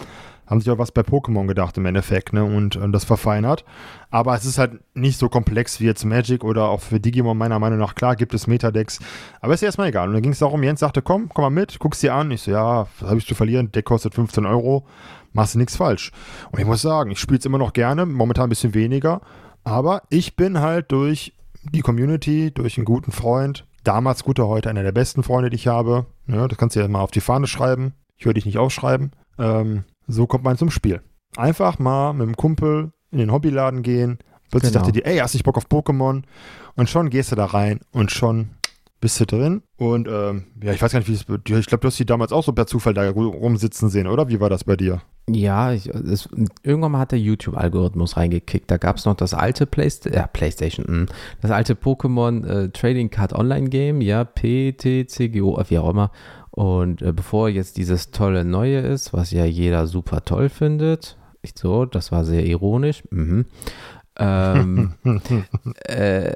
haben 0.47 0.61
sich 0.61 0.71
auch 0.71 0.79
was 0.79 0.93
bei 0.93 1.03
Pokémon 1.03 1.47
gedacht 1.49 1.77
im 1.77 1.87
Endeffekt, 1.87 2.33
ne? 2.33 2.45
Und, 2.45 2.77
und 2.77 2.93
das 2.93 3.05
verfeinert. 3.05 3.65
Aber 4.11 4.35
es 4.37 4.45
ist 4.45 4.59
halt 4.59 4.79
nicht 4.95 5.19
so 5.19 5.29
komplex 5.29 5.81
wie 5.81 5.87
jetzt 5.87 6.05
Magic 6.05 6.45
oder 6.45 6.69
auch 6.69 6.81
für 6.81 7.01
Digimon 7.01 7.37
meiner 7.37 7.59
Meinung 7.59 7.81
nach. 7.81 7.97
Klar 7.97 8.15
gibt 8.15 8.35
es 8.35 8.47
Metadecks, 8.47 9.01
aber 9.41 9.55
ist 9.55 9.63
ja 9.63 9.67
erstmal 9.67 9.89
egal. 9.89 10.07
Und 10.07 10.15
dann 10.15 10.23
ging 10.23 10.33
es 10.33 10.39
darum, 10.39 10.63
Jens 10.63 10.81
sagte, 10.81 11.03
komm, 11.03 11.29
komm 11.35 11.43
mal 11.43 11.51
mit, 11.51 11.81
guck's 11.81 11.99
dir 11.99 12.15
an. 12.15 12.31
Ich 12.31 12.43
so, 12.43 12.53
ja, 12.53 12.87
was 13.01 13.09
habe 13.09 13.19
ich 13.19 13.27
zu 13.27 13.35
verlieren? 13.35 13.73
Deck 13.73 13.85
kostet 13.85 14.15
15 14.15 14.47
Euro, 14.47 14.87
machst 15.37 15.55
du 15.55 15.59
nichts 15.59 15.77
falsch. 15.77 16.11
Und 16.51 16.59
ich 16.59 16.67
muss 16.67 16.83
sagen, 16.83 17.11
ich 17.13 17.21
spiele 17.21 17.39
es 17.39 17.45
immer 17.45 17.59
noch 17.59 17.75
gerne, 17.75 18.07
momentan 18.07 18.47
ein 18.47 18.49
bisschen 18.49 18.75
weniger. 18.75 19.21
Aber 19.63 20.03
ich 20.11 20.35
bin 20.35 20.61
halt 20.61 20.91
durch 20.91 21.35
die 21.63 21.83
Community, 21.83 22.51
durch 22.53 22.79
einen 22.79 22.85
guten 22.85 23.13
Freund, 23.13 23.67
damals 23.85 24.25
guter, 24.25 24.49
heute 24.49 24.71
einer 24.71 24.83
der 24.83 24.93
besten 24.93 25.23
Freunde, 25.23 25.51
die 25.51 25.57
ich 25.57 25.69
habe. 25.69 26.07
Ja, 26.27 26.49
das 26.49 26.59
kannst 26.59 26.75
du 26.75 26.81
ja 26.81 26.89
mal 26.89 27.01
auf 27.01 27.11
die 27.11 27.21
Fahne 27.21 27.47
schreiben. 27.47 27.93
Ich 28.17 28.25
würde 28.25 28.35
dich 28.35 28.47
nicht 28.47 28.59
aufschreiben. 28.59 29.13
Ähm, 29.39 29.85
so 30.09 30.27
kommt 30.27 30.45
man 30.45 30.57
zum 30.57 30.71
Spiel. 30.71 31.03
Einfach 31.37 31.79
mal 31.79 32.15
mit 32.15 32.27
dem 32.27 32.37
Kumpel 32.37 32.93
in 33.11 33.19
den 33.19 33.31
Hobbyladen 33.31 33.83
gehen. 33.83 34.19
Plötzlich 34.51 34.73
genau. 34.73 34.85
dachte 34.85 34.93
dir, 34.93 35.07
ey, 35.07 35.19
hast 35.19 35.35
du 35.35 35.43
Bock 35.43 35.59
auf 35.59 35.67
Pokémon? 35.67 36.23
Und 36.77 36.89
schon 36.89 37.11
gehst 37.11 37.33
du 37.33 37.37
da 37.37 37.47
rein 37.47 37.81
und 37.93 38.11
schon 38.11 38.51
bist 39.01 39.21
du 39.21 39.27
drin. 39.27 39.63
Und 39.77 40.09
ähm, 40.09 40.45
ja, 40.63 40.73
ich 40.73 40.81
weiß 40.81 40.93
gar 40.93 41.01
nicht, 41.01 41.09
wie 41.09 41.13
es 41.13 41.61
Ich 41.61 41.67
glaube, 41.67 41.83
du 41.83 41.89
hast 41.89 41.99
die 41.99 42.07
damals 42.07 42.33
auch 42.33 42.45
so 42.45 42.53
per 42.53 42.67
Zufall 42.67 42.95
da 42.95 43.09
rumsitzen 43.11 43.91
sehen, 43.91 44.07
oder? 44.07 44.29
Wie 44.29 44.41
war 44.41 44.51
das 44.51 44.65
bei 44.65 44.77
dir? 44.77 45.03
Ja, 45.29 45.73
ich, 45.73 45.89
es, 45.89 46.29
irgendwann 46.63 46.93
mal 46.93 47.01
hat 47.01 47.13
der 47.13 47.19
YouTube-Algorithmus 47.19 48.17
reingekickt. 48.17 48.71
Da 48.71 48.77
gab 48.77 48.97
es 48.97 49.05
noch 49.05 49.15
das 49.15 49.35
alte 49.35 49.67
Playsta 49.67 50.11
ja, 50.11 50.27
PlayStation, 50.27 50.87
hm, 50.87 51.07
das 51.43 51.51
alte 51.51 51.75
Pokémon 51.75 52.47
äh, 52.47 52.69
Trading 52.71 53.11
Card 53.11 53.33
Online 53.33 53.69
Game, 53.69 54.01
ja, 54.01 54.25
PTCGO, 54.25 55.63
wie 55.69 55.79
auch 55.79 55.91
immer. 55.91 56.11
Und 56.51 57.03
äh, 57.03 57.13
bevor 57.13 57.49
jetzt 57.49 57.77
dieses 57.77 58.13
tolle 58.13 58.45
Neue 58.45 58.79
ist, 58.79 59.13
was 59.13 59.31
ja 59.31 59.45
jeder 59.45 59.87
super 59.87 60.25
toll 60.25 60.49
findet, 60.49 61.19
ich 61.43 61.53
so, 61.55 61.85
das 61.85 62.13
war 62.13 62.25
sehr 62.25 62.45
ironisch, 62.45 63.03
mhm. 63.11 63.47
Ähm, 64.19 64.95
äh, 65.85 66.33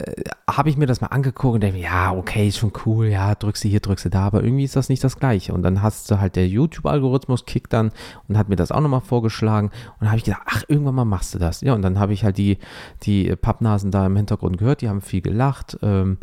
habe 0.49 0.69
ich 0.69 0.77
mir 0.77 0.87
das 0.87 1.01
mal 1.01 1.09
angeguckt 1.09 1.55
und 1.55 1.61
denke, 1.63 1.79
ja, 1.79 2.13
okay, 2.13 2.49
ist 2.49 2.59
schon 2.59 2.73
cool, 2.85 3.07
ja, 3.07 3.35
drückst 3.35 3.65
du 3.65 3.69
hier, 3.69 3.81
drückst 3.81 4.07
du 4.07 4.11
da, 4.11 4.27
aber 4.27 4.43
irgendwie 4.43 4.65
ist 4.65 4.77
das 4.77 4.89
nicht 4.89 5.03
das 5.03 5.19
Gleiche. 5.19 5.53
Und 5.53 5.63
dann 5.63 5.83
hast 5.83 6.11
du 6.11 6.21
halt 6.21 6.37
der 6.37 6.47
YouTube-Algorithmus 6.47 7.47
kickt 7.47 7.73
dann 7.73 7.93
und 8.29 8.37
hat 8.37 8.49
mir 8.49 8.57
das 8.57 8.73
auch 8.73 8.81
nochmal 8.81 9.01
vorgeschlagen 9.01 9.69
und 9.69 10.01
dann 10.01 10.09
habe 10.09 10.19
ich 10.19 10.25
gedacht, 10.25 10.43
ach, 10.47 10.65
irgendwann 10.69 10.95
mal 10.95 11.05
machst 11.05 11.35
du 11.35 11.39
das. 11.39 11.61
Ja, 11.63 11.75
und 11.75 11.83
dann 11.83 11.99
habe 11.99 12.13
ich 12.13 12.25
halt 12.25 12.39
die, 12.39 12.59
die 13.03 13.35
Pappnasen 13.37 13.91
da 13.91 14.07
im 14.07 14.17
Hintergrund 14.17 14.59
gehört, 14.59 14.83
die 14.83 14.89
haben 14.89 15.01
viel 15.01 15.23
gelacht. 15.23 15.79
Ähm, 15.83 16.19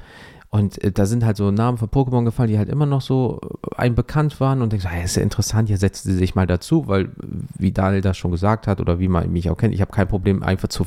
und 0.49 0.81
äh, 0.81 0.91
da 0.91 1.05
sind 1.05 1.25
halt 1.25 1.35
so 1.35 1.51
Namen 1.51 1.77
von 1.77 1.89
Pokémon 1.89 2.23
gefallen, 2.23 2.49
die 2.49 2.57
halt 2.57 2.69
immer 2.69 2.85
noch 2.85 3.01
so 3.01 3.41
äh, 3.43 3.75
ein 3.75 3.95
bekannt 3.95 4.39
waren 4.39 4.61
und 4.61 4.71
denkst, 4.71 4.85
hey, 4.87 5.03
ist 5.03 5.17
ja 5.17 5.23
interessant, 5.23 5.67
hier 5.67 5.77
setzt 5.77 6.05
sie 6.05 6.13
sich 6.13 6.35
mal 6.35 6.47
dazu, 6.47 6.87
weil, 6.87 7.11
wie 7.57 7.71
Daniel 7.73 8.01
das 8.01 8.17
schon 8.17 8.31
gesagt 8.31 8.65
hat 8.65 8.79
oder 8.79 8.99
wie 8.99 9.10
man 9.10 9.31
mich 9.31 9.49
auch 9.49 9.57
kennt, 9.57 9.73
ich 9.73 9.81
habe 9.81 9.91
kein 9.91 10.07
Problem, 10.07 10.43
einfach 10.43 10.69
zu, 10.69 10.86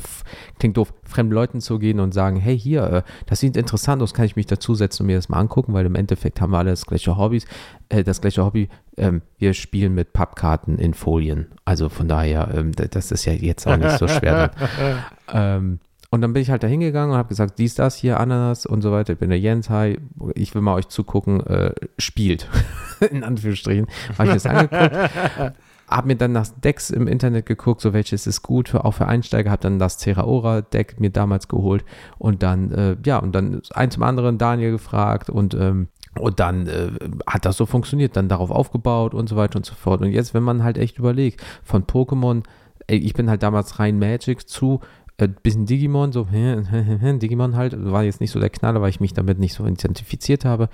klingt 0.57 0.77
doof, 0.77 0.93
fremden 1.03 1.33
Leuten 1.33 1.61
zu 1.61 1.77
gehen 1.77 1.99
und 1.99 2.13
sagen, 2.13 2.37
hey, 2.37 2.57
hier, 2.57 2.83
äh, 2.83 3.03
das 3.27 3.39
sieht 3.39 3.55
interessant 3.55 4.01
aus, 4.01 4.13
kann 4.13 4.25
ich 4.25 4.35
mich 4.35 4.47
dazusetzen 4.47 5.03
und 5.03 5.07
mir 5.07 5.17
das 5.17 5.29
mal 5.29 5.39
angucken, 5.39 5.73
weil 5.73 5.85
im 5.85 5.95
Endeffekt 5.95 6.41
haben 6.41 6.51
wir 6.51 6.57
alle 6.57 6.71
das 6.71 6.87
gleiche 6.87 7.17
Hobbys, 7.17 7.45
äh, 7.89 8.03
das 8.03 8.19
gleiche 8.19 8.43
Hobby, 8.43 8.67
ähm, 8.97 9.21
wir 9.37 9.53
spielen 9.53 9.93
mit 9.93 10.11
Pappkarten 10.13 10.79
in 10.79 10.95
Folien. 10.95 11.47
Also 11.65 11.89
von 11.89 12.07
daher, 12.07 12.51
ähm, 12.53 12.71
das 12.71 13.11
ist 13.11 13.25
ja 13.25 13.33
jetzt 13.33 13.67
auch 13.67 13.77
nicht 13.77 13.97
so 13.97 14.07
schwer. 14.07 14.51
ähm, 15.31 15.79
und 16.11 16.21
dann 16.21 16.33
bin 16.33 16.41
ich 16.41 16.51
halt 16.51 16.61
da 16.61 16.67
hingegangen 16.67 17.11
und 17.11 17.17
habe 17.17 17.29
gesagt, 17.29 17.57
dies, 17.57 17.75
das, 17.75 17.95
hier, 17.95 18.19
Ananas 18.19 18.65
und 18.65 18.81
so 18.81 18.91
weiter. 18.91 19.13
Ich 19.13 19.19
bin 19.19 19.29
der 19.29 19.39
Jens, 19.39 19.69
hi, 19.69 19.97
ich 20.35 20.53
will 20.53 20.61
mal 20.61 20.75
euch 20.75 20.89
zugucken, 20.89 21.39
äh, 21.47 21.73
spielt. 21.97 22.49
In 23.11 23.23
Anführungsstrichen. 23.23 23.87
Habe 24.17 24.27
ich 24.27 24.33
das 24.35 24.45
angeguckt. 24.45 24.93
habe 25.91 26.07
mir 26.07 26.15
dann 26.15 26.31
nach 26.31 26.47
Decks 26.47 26.89
im 26.89 27.07
Internet 27.07 27.45
geguckt, 27.45 27.81
so 27.81 27.93
welches 27.93 28.25
ist 28.25 28.43
gut, 28.43 28.69
für, 28.69 28.85
auch 28.85 28.93
für 28.93 29.07
Einsteiger, 29.07 29.51
habe 29.51 29.61
dann 29.61 29.77
das 29.77 29.97
Terraora-Deck 29.97 30.99
mir 30.99 31.09
damals 31.09 31.49
geholt 31.49 31.83
und 32.17 32.43
dann, 32.43 32.71
äh, 32.71 32.95
ja, 33.05 33.17
und 33.17 33.33
dann 33.33 33.61
ein 33.73 33.91
zum 33.91 34.03
anderen 34.03 34.37
Daniel 34.37 34.71
gefragt 34.71 35.29
und 35.29 35.53
ähm, 35.53 35.89
und 36.19 36.41
dann 36.41 36.67
äh, 36.67 36.91
hat 37.25 37.45
das 37.45 37.55
so 37.55 37.65
funktioniert, 37.65 38.17
dann 38.17 38.27
darauf 38.27 38.51
aufgebaut 38.51 39.13
und 39.13 39.29
so 39.29 39.37
weiter 39.37 39.55
und 39.55 39.65
so 39.65 39.73
fort. 39.73 40.01
Und 40.01 40.11
jetzt, 40.11 40.33
wenn 40.33 40.43
man 40.43 40.61
halt 40.61 40.77
echt 40.77 40.99
überlegt, 40.99 41.41
von 41.63 41.85
Pokémon, 41.85 42.43
ich 42.87 43.13
bin 43.13 43.29
halt 43.29 43.43
damals 43.43 43.79
rein 43.79 43.97
Magic 43.97 44.49
zu 44.49 44.81
äh, 45.21 45.27
bisschen 45.27 45.65
Digimon, 45.65 46.11
so 46.11 46.27
Digimon 46.31 47.55
halt, 47.55 47.75
war 47.77 48.03
jetzt 48.03 48.21
nicht 48.21 48.31
so 48.31 48.39
der 48.39 48.49
Knaller, 48.49 48.81
weil 48.81 48.89
ich 48.89 48.99
mich 48.99 49.13
damit 49.13 49.39
nicht 49.39 49.53
so 49.53 49.65
identifiziert 49.65 50.45
habe. 50.45 50.69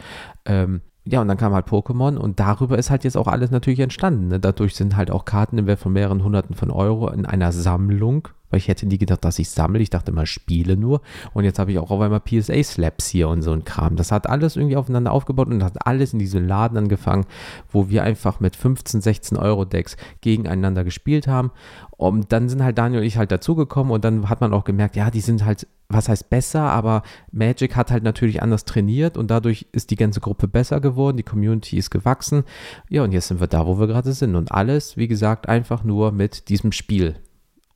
Ähm, 0.45 0.81
ja, 1.05 1.21
und 1.21 1.27
dann 1.27 1.37
kam 1.37 1.53
halt 1.53 1.67
Pokémon 1.67 2.17
und 2.17 2.39
darüber 2.39 2.77
ist 2.77 2.89
halt 2.89 3.03
jetzt 3.03 3.15
auch 3.15 3.27
alles 3.27 3.51
natürlich 3.51 3.79
entstanden. 3.79 4.27
Ne? 4.27 4.39
Dadurch 4.39 4.75
sind 4.75 4.97
halt 4.97 5.09
auch 5.11 5.25
Karten 5.25 5.57
im 5.57 5.67
Wert 5.67 5.79
von 5.79 5.93
mehreren 5.93 6.23
Hunderten 6.23 6.55
von 6.55 6.69
Euro 6.69 7.09
in 7.09 7.25
einer 7.25 7.51
Sammlung 7.51 8.27
weil 8.49 8.59
ich 8.59 8.67
hätte 8.67 8.85
nie 8.85 8.97
gedacht, 8.97 9.23
dass 9.25 9.39
ich 9.39 9.49
sammle. 9.49 9.81
Ich 9.81 9.89
dachte 9.89 10.11
mal, 10.11 10.25
spiele 10.25 10.77
nur. 10.77 11.01
Und 11.33 11.43
jetzt 11.43 11.59
habe 11.59 11.71
ich 11.71 11.79
auch 11.79 11.91
auf 11.91 12.01
einmal 12.01 12.21
PSA-Slaps 12.21 13.07
hier 13.07 13.29
und 13.29 13.41
so 13.41 13.51
ein 13.51 13.65
Kram. 13.65 13.95
Das 13.95 14.11
hat 14.11 14.29
alles 14.29 14.55
irgendwie 14.55 14.77
aufeinander 14.77 15.11
aufgebaut 15.11 15.47
und 15.47 15.63
hat 15.63 15.85
alles 15.85 16.13
in 16.13 16.19
diesem 16.19 16.47
Laden 16.47 16.77
angefangen, 16.77 17.25
wo 17.69 17.89
wir 17.89 18.03
einfach 18.03 18.39
mit 18.39 18.55
15, 18.55 19.01
16 19.01 19.37
Euro 19.37 19.65
Decks 19.65 19.97
gegeneinander 20.21 20.83
gespielt 20.83 21.27
haben. 21.27 21.51
Und 21.97 22.31
dann 22.31 22.47
sind 22.47 22.63
halt 22.63 22.77
Daniel 22.77 23.01
und 23.01 23.07
ich 23.07 23.17
halt 23.17 23.31
dazugekommen 23.31 23.91
und 23.91 24.05
dann 24.05 24.29
hat 24.29 24.39
man 24.39 24.53
auch 24.53 24.63
gemerkt, 24.63 24.95
ja, 24.95 25.09
die 25.09 25.19
sind 25.19 25.43
halt, 25.43 25.67
was 25.89 26.09
heißt 26.09 26.29
besser, 26.29 26.61
aber 26.61 27.01
Magic 27.31 27.75
hat 27.75 27.91
halt 27.91 28.03
natürlich 28.03 28.43
anders 28.43 28.65
trainiert 28.65 29.17
und 29.17 29.31
dadurch 29.31 29.65
ist 29.71 29.89
die 29.89 29.95
ganze 29.95 30.19
Gruppe 30.19 30.47
besser 30.47 30.79
geworden, 30.79 31.17
die 31.17 31.23
Community 31.23 31.77
ist 31.77 31.89
gewachsen. 31.89 32.43
Ja, 32.89 33.03
und 33.03 33.13
jetzt 33.13 33.29
sind 33.29 33.39
wir 33.39 33.47
da, 33.47 33.65
wo 33.65 33.79
wir 33.79 33.87
gerade 33.87 34.13
sind. 34.13 34.35
Und 34.35 34.51
alles, 34.51 34.95
wie 34.95 35.07
gesagt, 35.07 35.49
einfach 35.49 35.83
nur 35.83 36.11
mit 36.11 36.49
diesem 36.49 36.71
Spiel 36.71 37.15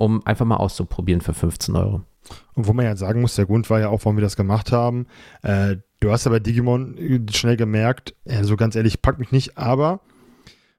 um 0.02 0.26
einfach 0.26 0.46
mal 0.46 0.58
auszuprobieren 0.58 1.22
für 1.22 1.34
15 1.34 1.76
Euro. 1.76 2.02
Und 2.54 2.68
wo 2.68 2.74
man 2.74 2.86
ja 2.86 2.96
sagen 2.96 3.22
muss, 3.22 3.36
der 3.36 3.46
Grund 3.46 3.70
war 3.70 3.80
ja 3.80 3.90
auch, 3.90 4.06
warum 4.06 4.18
wir 4.18 4.24
das 4.24 4.36
gemacht 4.36 4.72
haben. 4.72 5.08
Äh, 5.42 5.78
du 6.00 6.12
hast 6.12 6.26
ja 6.26 6.32
bei 6.32 6.40
Digimon 6.40 6.96
schnell 7.32 7.58
gemerkt, 7.58 8.16
äh, 8.26 8.44
so 8.44 8.56
ganz 8.56 8.76
ehrlich, 8.76 9.02
pack 9.02 9.20
mich 9.20 9.32
nicht, 9.32 9.58
aber 9.58 10.02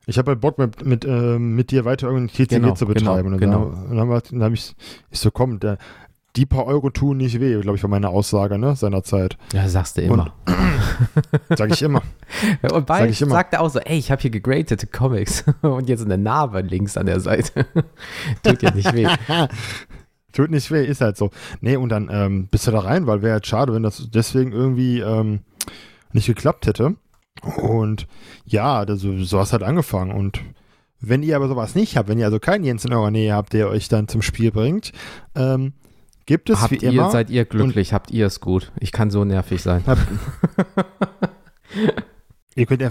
ich 0.07 0.19
habe 0.19 0.33
halt 0.33 0.41
Bock 0.41 0.59
mit, 0.59 0.85
mit, 0.85 1.05
äh, 1.05 1.39
mit 1.39 1.71
dir 1.71 1.85
weiter 1.85 2.09
irgendwie 2.09 2.45
TCG 2.45 2.57
genau, 2.57 2.75
zu 2.75 2.87
betreiben. 2.87 3.37
Genau, 3.39 3.67
und 3.67 3.73
dann, 3.73 3.89
genau. 3.89 4.11
dann, 4.11 4.23
dann 4.31 4.43
habe 4.43 4.55
ich, 4.55 4.75
ich 5.11 5.21
so, 5.21 5.31
komm, 5.31 5.61
der, 5.61 5.79
die 6.37 6.47
paar 6.47 6.67
Euro 6.67 6.89
tun 6.89 7.19
nicht 7.19 7.41
weh, 7.41 7.61
glaube 7.61 7.77
ich, 7.77 7.83
war 7.83 7.91
meine 7.91 8.09
Aussage, 8.09 8.59
ne, 8.59 8.75
seinerzeit. 8.75 9.37
Ja, 9.53 9.69
sagst 9.69 9.99
du 9.99 10.03
immer. 10.03 10.33
sag 11.57 11.71
ich 11.71 11.83
immer. 11.83 12.03
Und 12.73 12.87
bald 12.87 13.15
sag 13.15 13.29
sagt 13.29 13.53
er 13.53 13.61
auch 13.61 13.69
so, 13.69 13.81
ey, 13.81 13.99
ich 13.99 14.11
habe 14.11 14.23
hier 14.23 14.31
gegradete 14.31 14.87
Comics 14.87 15.45
und 15.63 15.89
jetzt 15.89 16.05
eine 16.05 16.17
Narbe 16.17 16.63
links 16.63 16.97
an 16.97 17.07
der 17.07 17.21
Seite. 17.21 17.67
Tut 18.43 18.63
dir 18.63 18.73
nicht 18.73 18.93
weh. 18.95 19.07
Tut 20.33 20.51
nicht 20.51 20.71
weh, 20.71 20.85
ist 20.85 21.03
halt 21.03 21.19
so. 21.19 21.31
Nee, 21.61 21.77
und 21.77 21.91
dann 21.91 22.09
ähm, 22.11 22.49
bist 22.51 22.67
du 22.67 22.71
da 22.71 22.81
rein, 22.81 23.07
weil 23.07 23.21
wäre 23.21 23.35
halt 23.35 23.47
schade, 23.47 23.75
wenn 23.75 23.83
das 23.83 24.09
deswegen 24.11 24.53
irgendwie 24.53 25.01
ähm, 25.01 25.41
nicht 26.13 26.27
geklappt 26.27 26.67
hätte. 26.67 26.97
Und 27.59 28.07
ja, 28.47 28.87
das, 28.87 29.01
so 29.01 29.39
hast 29.39 29.53
halt 29.53 29.63
angefangen. 29.63 30.13
Und 30.13 30.41
wenn 31.01 31.23
ihr 31.23 31.37
aber 31.37 31.49
sowas 31.49 31.75
nicht 31.75 31.97
habt, 31.97 32.09
wenn 32.09 32.19
ihr 32.19 32.27
also 32.27 32.39
keinen 32.39 32.65
Jens 32.65 32.85
in 32.85 32.95
eurer 32.95 33.11
Nähe 33.11 33.35
habt, 33.35 33.53
der 33.53 33.69
euch 33.69 33.89
dann 33.89 34.09
zum 34.09 34.23
Spiel 34.23 34.51
bringt, 34.51 34.93
ähm, 35.35 35.75
Gibt 36.27 36.51
es 36.51 36.61
habt 36.61 36.71
wie 36.71 36.77
ihr, 36.77 36.91
immer. 36.91 37.11
Seid 37.11 37.31
ihr 37.31 37.45
glücklich? 37.45 37.93
habt 37.93 38.11
ihr 38.11 38.27
es 38.27 38.41
gut? 38.41 38.73
Ich 38.79 38.93
kann 38.93 39.11
so 39.11 39.25
nervig 39.25 39.63
sein. 39.63 39.83
ihr, 42.55 42.67
könnt, 42.67 42.83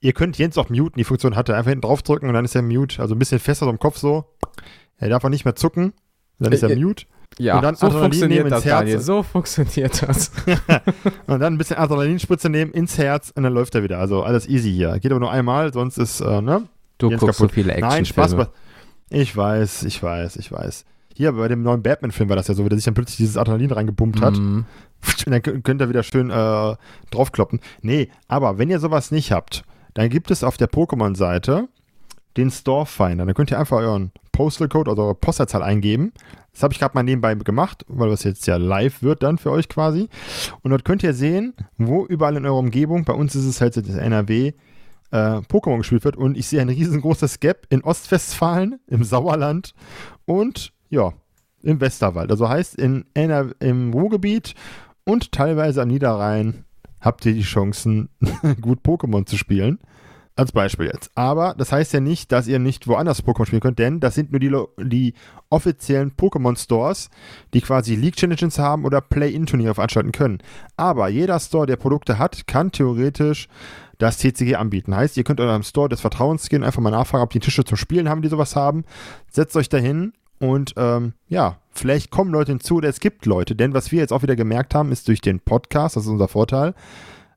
ihr 0.00 0.12
könnt 0.12 0.38
Jens 0.38 0.58
auch 0.58 0.68
muten. 0.68 0.98
Die 0.98 1.04
Funktion 1.04 1.36
hat 1.36 1.48
er. 1.48 1.56
Einfach 1.56 1.70
hinten 1.70 1.82
draufdrücken 1.82 2.28
und 2.28 2.34
dann 2.34 2.44
ist 2.44 2.54
er 2.54 2.62
mute. 2.62 3.00
Also 3.00 3.14
ein 3.14 3.18
bisschen 3.18 3.38
fester 3.38 3.66
so 3.66 3.70
im 3.70 3.78
Kopf 3.78 3.98
so. 3.98 4.24
Er 4.98 5.08
darf 5.08 5.24
auch 5.24 5.28
nicht 5.28 5.44
mehr 5.44 5.54
zucken. 5.54 5.92
Dann 6.38 6.52
ist 6.52 6.62
er 6.62 6.70
äh, 6.70 6.76
mute. 6.76 7.06
Ja, 7.38 7.56
und 7.56 7.62
dann 7.62 7.74
so 7.74 7.90
funktioniert 7.90 8.50
das, 8.50 8.64
Daniel. 8.64 9.00
So 9.00 9.22
funktioniert 9.22 10.02
das. 10.02 10.30
und 11.26 11.40
dann 11.40 11.54
ein 11.54 11.58
bisschen 11.58 11.76
Adrenalinspritze 11.76 12.48
nehmen 12.48 12.72
ins 12.72 12.98
Herz 12.98 13.32
und 13.34 13.42
dann 13.42 13.52
läuft 13.52 13.74
er 13.74 13.82
wieder. 13.82 13.98
Also 13.98 14.22
alles 14.22 14.48
easy 14.48 14.72
hier. 14.72 14.98
Geht 15.00 15.10
aber 15.10 15.20
nur 15.20 15.30
einmal, 15.30 15.72
sonst 15.72 15.98
ist, 15.98 16.20
äh, 16.20 16.40
ne? 16.40 16.68
Du 16.98 17.10
Jens 17.10 17.20
guckst 17.20 17.38
kaputt. 17.38 17.50
so 17.50 17.54
viele 17.54 17.72
Action 17.72 17.88
Nein, 17.88 18.04
Spaß. 18.06 18.36
Ich 19.10 19.36
weiß, 19.36 19.82
ich 19.84 20.02
weiß, 20.02 20.36
ich 20.36 20.50
weiß. 20.50 20.84
Hier 21.16 21.32
bei 21.32 21.48
dem 21.48 21.62
neuen 21.62 21.82
Batman-Film 21.82 22.28
war 22.28 22.36
das 22.36 22.46
ja 22.48 22.54
so, 22.54 22.62
wie 22.64 22.68
der 22.68 22.76
sich 22.76 22.84
dann 22.84 22.92
plötzlich 22.92 23.16
dieses 23.16 23.38
Adrenalin 23.38 23.70
reingepumpt 23.70 24.20
hat. 24.20 24.36
Mhm. 24.36 24.66
Und 25.26 25.30
dann 25.32 25.62
könnt 25.62 25.80
ihr 25.80 25.88
wieder 25.88 26.02
schön 26.02 26.28
äh, 26.28 26.76
draufkloppen. 27.10 27.60
Nee, 27.80 28.10
aber 28.28 28.58
wenn 28.58 28.68
ihr 28.68 28.80
sowas 28.80 29.10
nicht 29.10 29.32
habt, 29.32 29.64
dann 29.94 30.10
gibt 30.10 30.30
es 30.30 30.44
auf 30.44 30.58
der 30.58 30.68
Pokémon-Seite 30.68 31.68
den 32.36 32.50
Store 32.50 32.84
Finder. 32.84 33.24
Dann 33.24 33.34
könnt 33.34 33.50
ihr 33.50 33.58
einfach 33.58 33.78
euren 33.78 34.12
Postal 34.30 34.68
Code 34.68 34.90
oder 34.90 35.04
eure 35.04 35.14
Postleitzahl 35.14 35.62
eingeben. 35.62 36.12
Das 36.52 36.62
habe 36.62 36.74
ich 36.74 36.80
gerade 36.80 36.94
mal 36.94 37.02
nebenbei 37.02 37.34
gemacht, 37.34 37.86
weil 37.88 38.10
das 38.10 38.22
jetzt 38.24 38.46
ja 38.46 38.56
live 38.56 39.02
wird 39.02 39.22
dann 39.22 39.38
für 39.38 39.50
euch 39.50 39.70
quasi. 39.70 40.10
Und 40.60 40.70
dort 40.70 40.84
könnt 40.84 41.02
ihr 41.02 41.14
sehen, 41.14 41.54
wo 41.78 42.04
überall 42.04 42.36
in 42.36 42.44
eurer 42.44 42.58
Umgebung, 42.58 43.06
bei 43.06 43.14
uns 43.14 43.34
ist 43.34 43.46
es 43.46 43.62
halt 43.62 43.78
das 43.78 43.88
NRW, 43.88 44.52
äh, 45.12 45.16
Pokémon 45.16 45.78
gespielt 45.78 46.04
wird. 46.04 46.16
Und 46.16 46.36
ich 46.36 46.46
sehe 46.46 46.60
ein 46.60 46.68
riesengroßes 46.68 47.40
Gap 47.40 47.66
in 47.70 47.82
Ostwestfalen, 47.82 48.80
im 48.86 49.02
Sauerland 49.02 49.72
und 50.26 50.74
ja, 50.90 51.12
im 51.62 51.80
Westerwald. 51.80 52.30
Also 52.30 52.48
heißt, 52.48 52.76
in 52.76 53.04
NR 53.14 53.50
im 53.60 53.92
Ruhrgebiet 53.92 54.54
und 55.04 55.32
teilweise 55.32 55.82
am 55.82 55.88
Niederrhein 55.88 56.64
habt 57.00 57.24
ihr 57.26 57.34
die 57.34 57.42
Chancen, 57.42 58.08
gut 58.60 58.80
Pokémon 58.82 59.26
zu 59.26 59.36
spielen. 59.36 59.78
Als 60.38 60.52
Beispiel 60.52 60.90
jetzt. 60.92 61.10
Aber 61.14 61.54
das 61.56 61.72
heißt 61.72 61.94
ja 61.94 62.00
nicht, 62.00 62.30
dass 62.30 62.46
ihr 62.46 62.58
nicht 62.58 62.86
woanders 62.86 63.24
Pokémon 63.24 63.46
spielen 63.46 63.62
könnt, 63.62 63.78
denn 63.78 64.00
das 64.00 64.14
sind 64.14 64.32
nur 64.32 64.38
die, 64.38 64.54
die 64.84 65.14
offiziellen 65.48 66.12
Pokémon 66.12 66.58
Stores, 66.58 67.08
die 67.54 67.62
quasi 67.62 67.94
League 67.94 68.16
Challenges 68.16 68.58
haben 68.58 68.84
oder 68.84 69.00
Play-In-Turniere 69.00 69.74
veranstalten 69.74 70.12
können. 70.12 70.40
Aber 70.76 71.08
jeder 71.08 71.40
Store, 71.40 71.64
der 71.64 71.76
Produkte 71.76 72.18
hat, 72.18 72.46
kann 72.46 72.70
theoretisch 72.70 73.48
das 73.96 74.18
TCG 74.18 74.56
anbieten. 74.56 74.94
Heißt, 74.94 75.16
ihr 75.16 75.24
könnt 75.24 75.40
eurem 75.40 75.62
Store 75.62 75.88
des 75.88 76.02
Vertrauens 76.02 76.50
gehen, 76.50 76.64
einfach 76.64 76.82
mal 76.82 76.90
nachfragen, 76.90 77.24
ob 77.24 77.30
die 77.30 77.40
Tische 77.40 77.64
zum 77.64 77.78
Spielen 77.78 78.10
haben, 78.10 78.20
die 78.20 78.28
sowas 78.28 78.54
haben. 78.56 78.84
Setzt 79.30 79.56
euch 79.56 79.70
dahin 79.70 80.12
und 80.38 80.74
ähm, 80.76 81.14
ja, 81.28 81.58
vielleicht 81.70 82.10
kommen 82.10 82.30
Leute 82.30 82.52
hinzu 82.52 82.76
oder 82.76 82.88
es 82.88 83.00
gibt 83.00 83.26
Leute. 83.26 83.56
Denn 83.56 83.74
was 83.74 83.92
wir 83.92 84.00
jetzt 84.00 84.12
auch 84.12 84.22
wieder 84.22 84.36
gemerkt 84.36 84.74
haben, 84.74 84.92
ist 84.92 85.08
durch 85.08 85.20
den 85.20 85.40
Podcast, 85.40 85.96
das 85.96 86.04
ist 86.04 86.10
unser 86.10 86.28
Vorteil, 86.28 86.74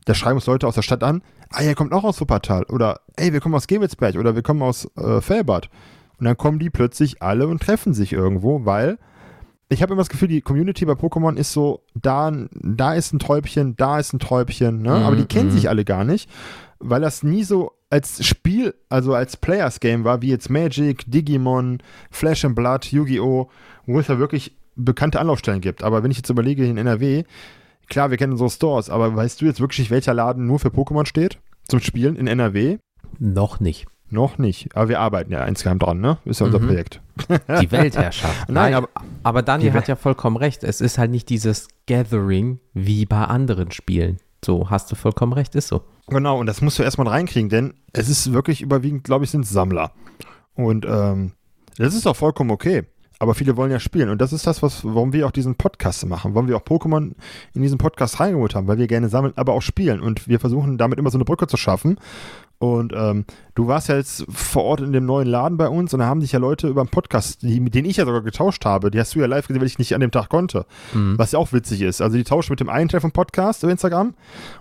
da 0.05 0.13
schreiben 0.13 0.35
uns 0.35 0.47
Leute 0.47 0.67
aus 0.67 0.75
der 0.75 0.81
Stadt 0.81 1.03
an, 1.03 1.21
ah, 1.51 1.61
ihr 1.61 1.75
kommt 1.75 1.93
auch 1.93 2.03
aus 2.03 2.19
Wuppertal 2.19 2.63
oder 2.63 3.01
ey, 3.15 3.33
wir 3.33 3.39
kommen 3.39 3.55
aus 3.55 3.67
Gebelsberg 3.67 4.15
oder 4.15 4.35
wir 4.35 4.41
kommen 4.41 4.61
aus 4.61 4.89
äh, 4.97 5.21
Felbert. 5.21 5.69
Und 6.19 6.25
dann 6.25 6.37
kommen 6.37 6.59
die 6.59 6.69
plötzlich 6.69 7.21
alle 7.21 7.47
und 7.47 7.61
treffen 7.61 7.93
sich 7.93 8.11
irgendwo, 8.11 8.65
weil 8.65 8.97
ich 9.69 9.81
habe 9.81 9.93
immer 9.93 10.01
das 10.01 10.09
Gefühl, 10.09 10.27
die 10.27 10.41
Community 10.41 10.83
bei 10.85 10.93
Pokémon 10.93 11.35
ist 11.35 11.53
so, 11.53 11.83
da, 11.93 12.31
da 12.51 12.93
ist 12.93 13.13
ein 13.13 13.19
Träubchen, 13.19 13.75
da 13.77 13.99
ist 13.99 14.13
ein 14.13 14.19
Träubchen, 14.19 14.81
ne? 14.81 14.97
Mhm, 14.97 15.05
aber 15.05 15.15
die 15.15 15.25
kennen 15.25 15.49
mhm. 15.49 15.53
sich 15.53 15.69
alle 15.69 15.85
gar 15.85 16.03
nicht, 16.03 16.29
weil 16.79 17.01
das 17.01 17.23
nie 17.23 17.43
so 17.43 17.71
als 17.89 18.25
Spiel, 18.25 18.75
also 18.89 19.13
als 19.15 19.35
Players 19.37 19.79
Game 19.79 20.03
war, 20.03 20.21
wie 20.21 20.29
jetzt 20.29 20.49
Magic, 20.49 21.03
Digimon, 21.07 21.79
Flash 22.11 22.45
and 22.45 22.55
Blood, 22.55 22.85
Yu-Gi-Oh!, 22.91 23.49
wo 23.85 23.99
es 23.99 24.07
ja 24.07 24.19
wirklich 24.19 24.55
bekannte 24.75 25.19
Anlaufstellen 25.19 25.61
gibt. 25.61 25.83
Aber 25.83 26.03
wenn 26.03 26.11
ich 26.11 26.17
jetzt 26.17 26.29
überlege, 26.29 26.65
in 26.65 26.77
NRW, 26.77 27.23
klar, 27.87 28.11
wir 28.11 28.17
kennen 28.17 28.33
unsere 28.33 28.49
Stores, 28.49 28.89
aber 28.89 29.15
weißt 29.15 29.41
du 29.41 29.45
jetzt 29.45 29.59
wirklich, 29.59 29.89
welcher 29.89 30.13
Laden 30.13 30.45
nur 30.45 30.59
für 30.59 30.69
Pokémon 30.69 31.05
steht? 31.05 31.39
Zum 31.67 31.79
Spielen 31.79 32.15
in 32.15 32.27
NRW? 32.27 32.77
Noch 33.17 33.59
nicht. 33.59 33.87
Noch 34.11 34.37
nicht. 34.39 34.75
Aber 34.75 34.89
wir 34.89 34.99
arbeiten 34.99 35.31
ja 35.31 35.43
insgeheim 35.45 35.77
dran, 35.77 35.99
ne? 36.01 36.17
Ist 36.25 36.39
ja 36.39 36.47
unser 36.47 36.59
Mhm. 36.59 36.67
Projekt. 36.67 37.01
Die 37.61 37.71
Weltherrschaft. 37.71 38.49
Nein, 38.49 38.73
aber- 38.73 38.89
aber 39.21 39.41
Daniel 39.43 39.73
hat 39.73 39.87
ja 39.87 39.95
vollkommen 39.95 40.35
recht. 40.37 40.63
Es 40.63 40.81
ist 40.81 40.97
halt 40.97 41.11
nicht 41.11 41.29
dieses 41.29 41.67
Gathering 41.87 42.59
wie 42.73 43.05
bei 43.05 43.23
anderen 43.25 43.71
Spielen. 43.71 44.17
So, 44.43 44.69
hast 44.71 44.91
du 44.91 44.95
vollkommen 44.95 45.33
recht, 45.33 45.53
ist 45.55 45.67
so. 45.67 45.81
Genau, 46.09 46.39
und 46.39 46.45
das 46.45 46.61
musst 46.61 46.79
du 46.79 46.83
erstmal 46.83 47.07
reinkriegen, 47.07 47.49
denn 47.49 47.73
es 47.93 48.09
ist 48.09 48.33
wirklich 48.33 48.61
überwiegend, 48.61 49.03
glaube 49.03 49.25
ich, 49.25 49.31
sind 49.31 49.45
Sammler. 49.45 49.91
Und 50.55 50.85
ähm, 50.85 51.33
das 51.77 51.93
ist 51.93 52.07
auch 52.07 52.15
vollkommen 52.15 52.51
okay. 52.51 52.83
Aber 53.21 53.35
viele 53.35 53.57
wollen 53.57 53.71
ja 53.71 53.81
spielen. 53.81 54.09
Und 54.09 54.21
das 54.21 54.31
ist 54.31 54.47
das, 54.47 54.63
was, 54.63 54.85
warum 54.85 55.11
wir 55.11 55.27
auch 55.27 55.31
diesen 55.31 55.55
Podcast 55.55 56.05
machen. 56.05 56.35
Warum 56.35 56.47
wir 56.47 56.55
auch 56.55 56.63
Pokémon 56.63 57.11
in 57.53 57.61
diesen 57.61 57.77
Podcast 57.77 58.19
reingeholt 58.21 58.55
haben, 58.55 58.67
weil 58.67 58.77
wir 58.77 58.87
gerne 58.87 59.09
sammeln, 59.09 59.33
aber 59.35 59.53
auch 59.53 59.61
spielen. 59.61 59.99
Und 59.99 60.29
wir 60.29 60.39
versuchen 60.39 60.77
damit 60.77 60.99
immer 60.99 61.11
so 61.11 61.17
eine 61.17 61.25
Brücke 61.25 61.45
zu 61.47 61.57
schaffen. 61.57 61.97
Und 62.59 62.91
ähm, 62.93 63.23
du 63.55 63.67
warst 63.67 63.87
ja 63.87 63.95
jetzt 63.95 64.25
vor 64.29 64.65
Ort 64.65 64.81
in 64.81 64.91
dem 64.91 65.05
neuen 65.05 65.27
Laden 65.29 65.57
bei 65.57 65.69
uns 65.69 65.93
und 65.93 66.01
da 66.01 66.07
haben 66.07 66.19
dich 66.19 66.33
ja 66.33 66.39
Leute 66.39 66.67
über 66.67 66.81
einen 66.81 66.89
Podcast, 66.89 67.41
die, 67.41 67.61
mit 67.61 67.73
denen 67.73 67.89
ich 67.89 67.95
ja 67.97 68.05
sogar 68.05 68.21
getauscht 68.21 68.65
habe, 68.65 68.91
die 68.91 68.99
hast 68.99 69.15
du 69.15 69.19
ja 69.19 69.27
live 69.27 69.47
gesehen, 69.47 69.61
weil 69.61 69.67
ich 69.67 69.79
nicht 69.79 69.95
an 69.95 70.01
dem 70.01 70.11
Tag 70.11 70.27
konnte. 70.27 70.65
Mhm. 70.93 71.17
Was 71.17 71.31
ja 71.31 71.39
auch 71.39 71.53
witzig 71.53 71.81
ist. 71.81 72.01
Also 72.01 72.17
die 72.17 72.25
tauschen 72.25 72.51
mit 72.51 72.59
dem 72.59 72.67
einen 72.69 72.89
Teil 72.89 72.99
vom 72.99 73.13
Podcast 73.13 73.63
auf 73.63 73.71
Instagram 73.71 74.13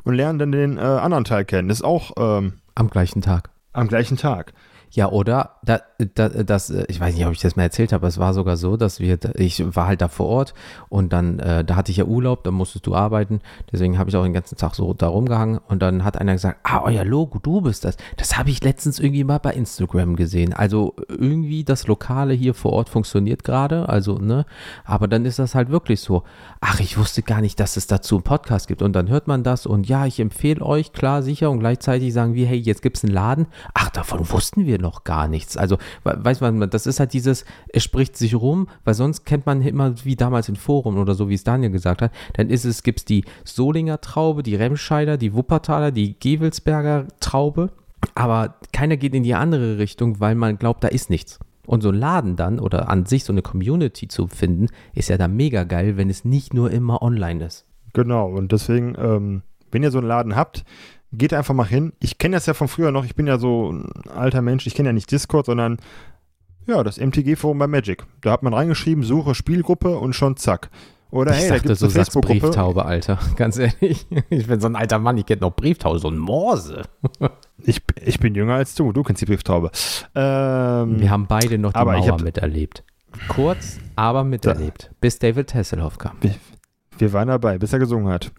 und 0.05 0.15
lernen 0.15 0.39
dann 0.39 0.53
den 0.53 0.79
äh, 0.79 0.81
anderen 0.81 1.25
Teil 1.25 1.45
kennen. 1.45 1.69
Das 1.69 1.79
ist 1.79 1.85
auch 1.85 2.13
ähm, 2.19 2.53
Am 2.77 2.89
gleichen 2.89 3.21
Tag. 3.21 3.51
am 3.73 3.89
gleichen 3.89 4.17
Tag. 4.17 4.53
Ja, 4.91 5.11
oder 5.11 5.57
da, 5.65 5.81
da, 6.15 6.29
das, 6.29 6.71
äh, 6.71 6.85
ich 6.89 7.01
weiß 7.01 7.15
nicht, 7.15 7.27
ob 7.27 7.33
ich 7.33 7.41
das 7.41 7.57
mal 7.57 7.65
erzählt 7.65 7.93
habe, 7.93 8.07
es 8.07 8.19
war 8.19 8.33
sogar 8.33 8.57
so, 8.57 8.77
dass 8.77 9.01
wir, 9.01 9.19
ich 9.35 9.63
war 9.77 9.87
halt 9.87 10.01
da 10.01 10.09
vor 10.09 10.27
Ort 10.27 10.55
und 10.89 11.13
dann, 11.13 11.39
äh, 11.41 11.65
da 11.65 11.77
hatte 11.77 11.91
ich 11.91 11.99
ja 11.99 12.05
Urlaub, 12.05 12.45
da 12.45 12.51
musstest 12.51 12.87
du 12.87 12.95
arbeiten, 12.95 13.41
deswegen 13.71 13.99
habe 13.99 14.09
ich 14.11 14.17
auch 14.17 14.23
den 14.23 14.33
ganzen 14.33 14.57
Tag 14.57 14.75
so 14.75 14.95
da 14.95 15.09
rumgehangen 15.09 15.59
und 15.69 15.83
dann 15.83 16.05
hat 16.05 16.17
einer 16.17 16.33
gesagt, 16.33 16.61
ah, 16.63 16.83
euer 16.85 17.05
Logo, 17.05 17.39
du 17.39 17.61
bist 17.61 17.85
das. 17.85 17.97
Das 18.17 18.39
habe 18.39 18.51
ich 18.51 18.63
letztens 18.63 18.99
irgendwie 18.99 19.25
mal 19.25 19.39
bei 19.39 19.53
Instagram 19.53 20.17
gesehen. 20.17 20.53
Also 20.53 20.95
irgendwie 21.09 21.65
das 21.65 21.87
Lokale 21.87 22.33
hier 22.33 22.55
vor 22.55 22.73
Ort 22.73 22.89
funktioniert 22.89 23.45
gerade, 23.45 23.89
also, 23.89 24.19
ne, 24.19 24.47
aber 24.85 25.09
dann 25.09 25.25
ist 25.25 25.39
das 25.39 25.55
halt 25.55 25.71
wirklich 25.71 26.01
so, 26.01 26.23
ach, 26.61 26.81
ich 26.81 26.97
wusste 26.97 27.23
gar 27.23 27.41
nicht, 27.41 27.61
dass 27.61 27.77
es 27.77 27.87
dazu 27.87 28.17
einen 28.17 28.25
Podcast 28.25 28.69
gibt. 28.69 28.83
Und 28.83 28.95
dann 28.95 29.09
hört 29.09 29.27
man 29.29 29.43
das 29.43 29.67
und 29.67 29.89
ja, 29.89 30.07
ich 30.07 30.21
empfehle 30.21 30.65
euch, 30.65 30.93
klar, 30.93 31.23
sicher. 31.23 31.51
Und 31.51 31.61
gleichzeitig 31.61 32.13
sagen 32.13 32.35
wir, 32.35 32.47
hey, 32.47 32.59
jetzt 32.59 32.83
gibt 32.83 32.97
es 32.97 33.05
einen 33.05 33.13
Laden, 33.13 33.47
ach, 33.75 33.91
davon 33.91 34.31
wussten 34.31 34.67
wir 34.67 34.78
noch 34.79 35.05
gar 35.05 35.29
nichts. 35.29 35.57
Also, 35.57 35.77
we- 36.05 36.19
weiß 36.19 36.41
man, 36.41 36.71
das 36.71 36.87
ist 36.87 37.01
halt 37.01 37.13
dieses, 37.13 37.45
es 37.73 37.85
spricht 37.85 38.17
sich 38.17 38.35
rum, 38.35 38.69
weil 38.85 38.95
sonst 38.95 39.25
kennt 39.25 39.47
man 39.47 39.61
immer 39.63 39.95
wie 40.05 40.17
damals 40.17 40.49
in 40.49 40.57
Forum 40.57 40.97
oder 40.99 41.15
so, 41.15 41.29
wie 41.29 41.35
es 41.35 41.45
Daniel 41.45 41.71
gesagt 41.71 42.03
hat, 42.03 42.13
dann 42.35 42.49
ist 42.51 42.65
es, 42.65 42.83
gibt 42.83 43.01
es 43.01 43.05
die 43.05 43.25
Solinger 43.45 44.01
Traube, 44.01 44.43
die 44.43 44.55
Remscheider, 44.57 45.17
die 45.17 45.35
Wuppertaler, 45.35 45.91
die 45.93 46.19
Gewelsberger 46.19 47.07
Traube, 47.21 47.71
aber 48.15 48.55
keiner 48.73 48.97
geht 48.97 49.15
in 49.15 49.23
die 49.23 49.35
andere 49.35 49.79
Richtung, 49.79 50.21
weil 50.21 50.35
man 50.35 50.57
glaubt, 50.59 50.85
da 50.85 50.89
ist 50.89 51.11
nichts. 51.11 51.39
Und 51.67 51.83
so 51.83 51.91
ein 51.91 51.97
Laden 51.97 52.37
dann 52.37 52.61
oder 52.61 52.89
an 52.89 53.05
sich 53.05 53.25
so 53.25 53.33
eine 53.33 53.43
Community 53.43 54.09
zu 54.09 54.27
finden, 54.27 54.69
ist 54.95 55.11
ja 55.11 55.19
da 55.19 55.29
mega 55.29 55.65
geil, 55.65 55.99
wenn 55.99 56.09
es 56.09 56.25
nicht 56.25 56.55
nur 56.55 56.71
immer 56.71 57.03
online 57.03 57.45
ist. 57.45 57.67
Genau, 57.93 58.31
und 58.31 58.53
deswegen, 58.53 58.95
ähm, 58.99 59.43
wenn 59.71 59.83
ihr 59.83 59.91
so 59.91 59.99
einen 59.99 60.09
Laden 60.09 60.35
habt, 60.35 60.65
geht 61.13 61.33
einfach 61.35 61.55
mal 61.55 61.67
hin. 61.67 61.93
Ich 62.01 62.19
kenne 62.19 62.37
das 62.37 62.47
ja 62.47 62.55
von 62.55 62.69
früher 62.69 62.91
noch, 62.91 63.05
ich 63.05 63.15
bin 63.15 63.27
ja 63.27 63.39
so 63.39 63.73
ein 63.73 63.91
alter 64.15 64.43
Mensch, 64.43 64.67
ich 64.67 64.75
kenne 64.75 64.91
ja 64.91 64.93
nicht 64.93 65.11
Discord, 65.11 65.47
sondern 65.47 65.79
ja, 66.67 66.83
das 66.85 66.99
MTG-Forum 66.99 67.59
bei 67.59 67.67
Magic. 67.67 68.05
Da 68.21 68.31
hat 68.33 68.43
man 68.43 68.53
reingeschrieben, 68.53 69.03
suche 69.03 69.35
Spielgruppe 69.35 69.99
und 69.99 70.13
schon 70.15 70.37
zack. 70.37 70.69
Oder 71.11 71.33
ich 71.33 71.39
hey, 71.39 71.49
da 71.49 71.55
dachte, 71.55 71.63
gibt 71.69 71.73
es 71.73 71.79
du 71.79 71.85
eine 71.87 71.93
sagst. 71.95 72.21
Brieftaube, 72.21 72.85
Alter. 72.85 73.19
Ganz 73.37 73.57
ehrlich. 73.57 74.07
Ich 74.29 74.47
bin 74.47 74.61
so 74.61 74.67
ein 74.69 74.77
alter 74.77 74.99
Mann, 74.99 75.17
ich 75.17 75.25
kenne 75.25 75.41
noch 75.41 75.57
Brieftaube, 75.57 75.99
so 75.99 76.09
ein 76.09 76.19
Morse. 76.19 76.83
Ich, 77.63 77.81
ich 78.05 78.21
bin 78.21 78.35
jünger 78.35 78.57
als 78.57 78.75
du, 78.75 78.93
du 78.93 79.03
kennst 79.03 79.23
die 79.23 79.27
Brieftaube. 79.27 79.71
Ähm, 80.15 81.01
Wir 81.01 81.11
haben 81.11 81.27
beide 81.27 81.57
noch 81.57 81.73
die 81.73 81.79
aber 81.79 81.95
ich 81.97 82.01
Mauer 82.05 82.13
hab- 82.19 82.23
miterlebt. 82.23 82.85
Kurz, 83.29 83.79
aber 83.97 84.23
miterlebt. 84.23 84.91
Bis 85.01 85.19
David 85.19 85.55
Hasselhoff 85.55 85.97
kam. 85.97 86.19
Wir 86.99 87.13
waren 87.15 87.29
dabei, 87.29 87.57
bis 87.57 87.73
er 87.73 87.79
gesungen 87.79 88.13
hat. 88.13 88.31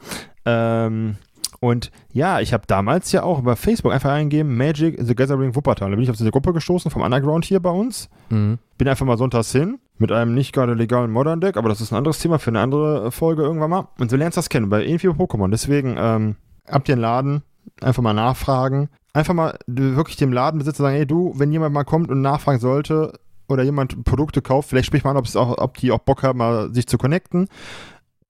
Ähm, 0.45 1.15
und 1.60 1.91
ja, 2.13 2.39
ich 2.39 2.54
habe 2.54 2.63
damals 2.67 3.12
ja 3.12 3.24
auch 3.24 3.39
über 3.39 3.56
Facebook 3.56 3.91
einfach 3.91 4.12
eingegeben, 4.12 4.56
Magic 4.56 4.98
the 5.00 5.15
Gathering 5.15 5.56
Wuppertal. 5.56 5.89
Da 5.89 5.95
bin 5.95 6.04
ich 6.04 6.10
auf 6.10 6.17
diese 6.17 6.32
Gruppe 6.32 6.54
gestoßen 6.54 6.89
vom 6.89 7.02
Underground 7.02 7.45
hier 7.45 7.60
bei 7.60 7.69
uns. 7.69 8.10
Mhm. 8.30 8.60
Bin 8.78 8.88
einfach 8.88 9.06
mal 9.06 9.17
sonntags 9.17 9.52
hin 9.52 9.80
mit 9.98 10.12
einem 10.12 10.34
nicht 10.34 10.54
gerade 10.54 10.74
legalen 10.74 11.12
Modern 11.12 11.41
Deck, 11.41 11.58
aber 11.58 11.67
das 11.67 11.82
ist 11.82 11.91
ein 11.91 11.98
anderes 11.98 12.19
Thema 12.19 12.39
für 12.39 12.52
eine 12.52 12.62
andere 12.62 13.12
Folge 13.12 13.43
irgendwann 13.43 13.69
mal. 13.69 13.88
Und 14.00 14.10
so 14.10 14.15
lernst 14.15 14.38
du 14.38 14.39
das 14.39 14.50
kennen 14.50 14.69
bei 14.69 14.86
irgendwie 14.86 15.10
Pokémon. 15.10 15.52
Deswegen 15.52 15.95
ähm, 16.00 16.36
habt 16.67 16.88
ihr 16.88 16.93
einen 16.93 17.02
Laden, 17.02 17.43
einfach 17.82 18.02
mal 18.02 18.13
nachfragen. 18.13 18.89
Einfach 19.12 19.34
mal 19.34 19.58
wirklich 19.67 20.15
dem 20.15 20.32
Ladenbesitzer 20.32 20.84
sagen, 20.84 20.95
hey 20.95 21.06
du, 21.06 21.34
wenn 21.36 21.52
jemand 21.52 21.74
mal 21.74 21.84
kommt 21.84 22.10
und 22.10 22.22
nachfragen 22.22 22.60
sollte 22.60 23.19
oder 23.50 23.63
jemand 23.63 24.06
Produkte 24.06 24.41
kauft, 24.41 24.69
vielleicht 24.69 24.86
spricht 24.86 25.04
man 25.04 25.15
an, 25.15 25.19
ob, 25.19 25.26
es 25.26 25.36
auch, 25.36 25.58
ob 25.58 25.78
die 25.78 25.91
auch 25.91 26.00
Bock 26.00 26.24
haben, 26.24 26.38
mal 26.38 26.74
sich 26.74 26.88
zu 26.88 26.98
connecten. 26.98 27.50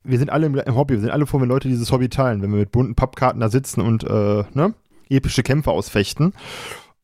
Wir 0.03 0.17
sind 0.17 0.29
alle 0.29 0.45
im, 0.45 0.55
Hobby, 0.75 0.93
wir 0.95 1.01
sind 1.01 1.09
alle 1.11 1.25
froh, 1.25 1.41
wenn 1.41 1.49
Leute 1.49 1.67
dieses 1.67 1.91
Hobby 1.91 2.09
teilen, 2.09 2.41
wenn 2.41 2.51
wir 2.51 2.59
mit 2.59 2.71
bunten 2.71 2.95
Pappkarten 2.95 3.39
da 3.41 3.49
sitzen 3.49 3.81
und 3.81 4.03
äh, 4.03 4.43
ne, 4.53 4.73
epische 5.09 5.43
Kämpfe 5.43 5.71
ausfechten. 5.71 6.33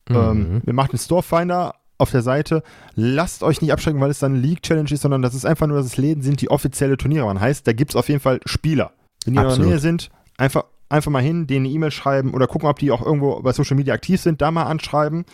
Ähm, 0.08 0.38
Mhm. 0.38 0.62
wir 0.64 0.72
machen 0.72 0.90
den 0.92 0.98
Storefinder 0.98 1.74
auf 1.98 2.10
der 2.10 2.22
Seite. 2.22 2.62
Lasst 2.94 3.42
euch 3.42 3.60
nicht 3.60 3.72
abschrecken, 3.72 4.00
weil 4.00 4.10
es 4.10 4.18
dann 4.18 4.32
eine 4.34 4.40
League-Challenge 4.40 4.90
ist, 4.90 5.02
sondern 5.02 5.22
das 5.22 5.34
ist 5.34 5.44
einfach 5.46 5.66
nur, 5.66 5.78
dass 5.78 5.86
es 5.86 5.96
Läden 5.96 6.22
sind, 6.22 6.40
die 6.40 6.50
offizielle 6.50 6.96
Turniere 6.96 7.24
machen. 7.26 7.40
Heißt, 7.40 7.66
da 7.66 7.72
gibt 7.72 7.90
es 7.92 7.96
auf 7.96 8.08
jeden 8.08 8.20
Fall 8.20 8.40
Spieler. 8.44 8.92
Wenn 9.24 9.34
die 9.34 9.40
in 9.40 9.48
der 9.48 9.66
Nähe 9.66 9.78
sind, 9.80 10.10
einfach, 10.36 10.64
einfach 10.88 11.10
mal 11.10 11.22
hin, 11.22 11.46
denen 11.46 11.66
eine 11.66 11.74
E-Mail 11.74 11.90
schreiben 11.90 12.34
oder 12.34 12.46
gucken, 12.46 12.68
ob 12.68 12.78
die 12.78 12.92
auch 12.92 13.04
irgendwo 13.04 13.40
bei 13.42 13.52
Social 13.52 13.76
Media 13.76 13.94
aktiv 13.94 14.20
sind, 14.20 14.40
da 14.40 14.50
mal 14.50 14.64
anschreiben. 14.64 15.24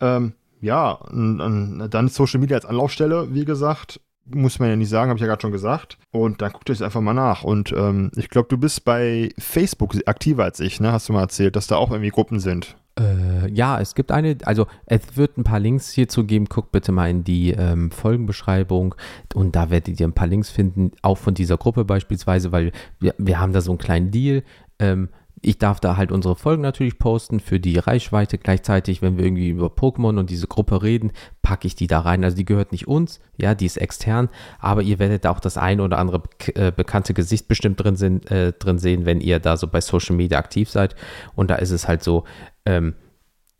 Ähm, 0.00 0.34
ja, 0.60 0.90
und, 0.90 1.40
und 1.40 1.88
dann 1.90 2.08
Social 2.08 2.40
Media 2.40 2.56
als 2.56 2.66
Anlaufstelle, 2.66 3.32
wie 3.32 3.44
gesagt. 3.46 4.00
Muss 4.34 4.58
man 4.58 4.68
ja 4.68 4.76
nicht 4.76 4.88
sagen, 4.88 5.10
habe 5.10 5.18
ich 5.18 5.22
ja 5.22 5.26
gerade 5.26 5.42
schon 5.42 5.52
gesagt. 5.52 5.98
Und 6.10 6.42
dann 6.42 6.52
guckt 6.52 6.70
euch 6.70 6.82
einfach 6.82 7.00
mal 7.00 7.14
nach. 7.14 7.42
Und 7.42 7.72
ähm, 7.72 8.10
ich 8.16 8.28
glaube, 8.28 8.48
du 8.48 8.58
bist 8.58 8.84
bei 8.84 9.30
Facebook 9.38 9.96
aktiver 10.06 10.44
als 10.44 10.60
ich, 10.60 10.80
ne? 10.80 10.92
Hast 10.92 11.08
du 11.08 11.12
mal 11.12 11.22
erzählt, 11.22 11.56
dass 11.56 11.66
da 11.66 11.76
auch 11.76 11.90
irgendwie 11.90 12.10
Gruppen 12.10 12.40
sind. 12.40 12.76
Äh, 12.98 13.50
ja, 13.50 13.80
es 13.80 13.94
gibt 13.94 14.12
eine, 14.12 14.36
also 14.44 14.66
es 14.86 15.16
wird 15.16 15.38
ein 15.38 15.44
paar 15.44 15.60
Links 15.60 15.90
hierzu 15.90 16.24
geben. 16.24 16.46
Guckt 16.46 16.72
bitte 16.72 16.92
mal 16.92 17.08
in 17.08 17.24
die 17.24 17.50
ähm, 17.52 17.90
Folgenbeschreibung 17.90 18.94
und 19.34 19.56
da 19.56 19.70
werdet 19.70 20.00
ihr 20.00 20.06
ein 20.06 20.12
paar 20.12 20.26
Links 20.26 20.50
finden, 20.50 20.92
auch 21.02 21.18
von 21.18 21.34
dieser 21.34 21.56
Gruppe 21.56 21.84
beispielsweise, 21.84 22.52
weil 22.52 22.72
wir, 22.98 23.14
wir 23.18 23.38
haben 23.38 23.52
da 23.52 23.60
so 23.60 23.70
einen 23.70 23.78
kleinen 23.78 24.10
Deal. 24.10 24.42
Ähm, 24.78 25.08
ich 25.42 25.58
darf 25.58 25.80
da 25.80 25.96
halt 25.96 26.12
unsere 26.12 26.36
Folgen 26.36 26.62
natürlich 26.62 26.98
posten 26.98 27.40
für 27.40 27.58
die 27.58 27.78
Reichweite. 27.78 28.36
Gleichzeitig, 28.36 29.00
wenn 29.00 29.16
wir 29.16 29.24
irgendwie 29.24 29.48
über 29.48 29.68
Pokémon 29.68 30.18
und 30.18 30.28
diese 30.28 30.46
Gruppe 30.46 30.82
reden, 30.82 31.12
packe 31.42 31.66
ich 31.66 31.74
die 31.74 31.86
da 31.86 32.00
rein. 32.00 32.24
Also 32.24 32.36
die 32.36 32.44
gehört 32.44 32.72
nicht 32.72 32.86
uns, 32.86 33.20
ja, 33.38 33.54
die 33.54 33.66
ist 33.66 33.78
extern, 33.78 34.28
aber 34.58 34.82
ihr 34.82 34.98
werdet 34.98 35.26
auch 35.26 35.40
das 35.40 35.56
eine 35.56 35.82
oder 35.82 35.98
andere 35.98 36.22
äh, 36.54 36.72
bekannte 36.72 37.14
Gesicht 37.14 37.48
bestimmt 37.48 37.82
drin, 37.82 37.96
sind, 37.96 38.30
äh, 38.30 38.52
drin 38.52 38.78
sehen, 38.78 39.06
wenn 39.06 39.20
ihr 39.20 39.38
da 39.38 39.56
so 39.56 39.66
bei 39.66 39.80
Social 39.80 40.14
Media 40.14 40.38
aktiv 40.38 40.68
seid. 40.68 40.94
Und 41.34 41.50
da 41.50 41.56
ist 41.56 41.70
es 41.70 41.88
halt 41.88 42.02
so, 42.02 42.24
ähm, 42.66 42.94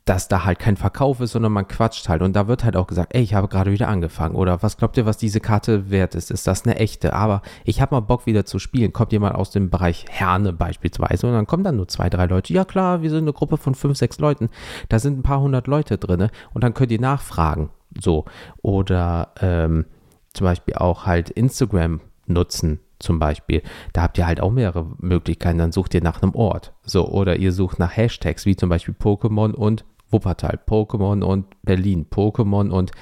dass 0.05 0.29
da 0.29 0.45
halt 0.45 0.59
kein 0.59 0.77
Verkauf 0.77 1.21
ist, 1.21 1.33
sondern 1.33 1.53
man 1.53 1.69
quatscht 1.69 2.09
halt. 2.09 2.23
Und 2.23 2.35
da 2.35 2.49
wird 2.49 2.65
halt 2.65 2.77
auch 2.77 2.87
gesagt, 2.87 3.15
ey, 3.15 3.23
ich 3.23 3.35
habe 3.35 3.49
gerade 3.49 3.71
wieder 3.71 3.89
angefangen. 3.89 4.35
Oder 4.35 4.63
was 4.63 4.77
glaubt 4.77 4.97
ihr, 4.97 5.07
was 5.07 5.19
diese 5.19 5.41
Karte 5.41 5.91
wert 5.91 6.15
ist? 6.15 6.31
Ist 6.31 6.47
das 6.47 6.65
eine 6.65 6.77
echte? 6.77 7.13
Aber 7.13 7.43
ich 7.65 7.81
habe 7.81 7.95
mal 7.95 8.01
Bock 8.01 8.27
wieder 8.27 8.45
zu 8.45 8.59
spielen. 8.59 8.93
Kommt 8.93 9.13
jemand 9.13 9.37
aus 9.37 9.51
dem 9.51 9.71
Bereich 9.71 10.07
Herne 10.09 10.53
beispielsweise 10.53 11.27
und 11.27 11.35
dann 11.35 11.47
kommen 11.47 11.65
dann 11.65 11.77
nur 11.77 11.89
zwei, 11.89 12.09
drei 12.09 12.27
Leute. 12.27 12.53
Ja 12.53 12.65
klar, 12.65 13.03
wir 13.03 13.11
sind 13.11 13.25
eine 13.25 13.33
Gruppe 13.33 13.57
von 13.57 13.75
fünf, 13.75 13.99
sechs 13.99 14.19
Leuten. 14.19 14.49
Da 14.89 14.99
sind 14.99 15.19
ein 15.19 15.23
paar 15.23 15.41
hundert 15.41 15.67
Leute 15.67 15.99
drin. 15.99 16.29
Und 16.55 16.65
dann 16.65 16.75
könnt 16.75 16.93
ihr 16.93 17.01
nachfragen. 17.01 17.71
So. 18.01 18.25
Oder 18.63 19.33
ähm, 19.41 19.85
zum 20.33 20.47
Beispiel 20.47 20.75
auch 20.75 21.07
halt 21.07 21.31
Instagram 21.31 22.01
nutzen 22.27 22.81
zum 23.01 23.19
Beispiel. 23.19 23.63
Da 23.93 24.03
habt 24.03 24.19
ihr 24.19 24.27
halt 24.27 24.41
auch 24.41 24.53
mehrere 24.53 24.87
Möglichkeiten. 24.99 25.59
Dann 25.59 25.73
sucht 25.73 25.95
ihr 25.95 26.03
nach 26.03 26.23
einem 26.23 26.35
Ort. 26.35 26.73
So, 26.85 27.09
oder 27.09 27.37
ihr 27.37 27.53
sucht 27.53 27.79
nach 27.79 27.97
Hashtags, 27.97 28.47
wie 28.47 28.57
zum 28.57 28.69
Beispiel 28.69 28.95
Pokémon 28.95 29.53
und 29.53 29.85
Wuppertal, 30.11 30.59
Pokémon 30.67 31.23
und 31.23 31.47
Berlin, 31.63 32.07
Pokémon 32.11 32.71
und 32.71 32.93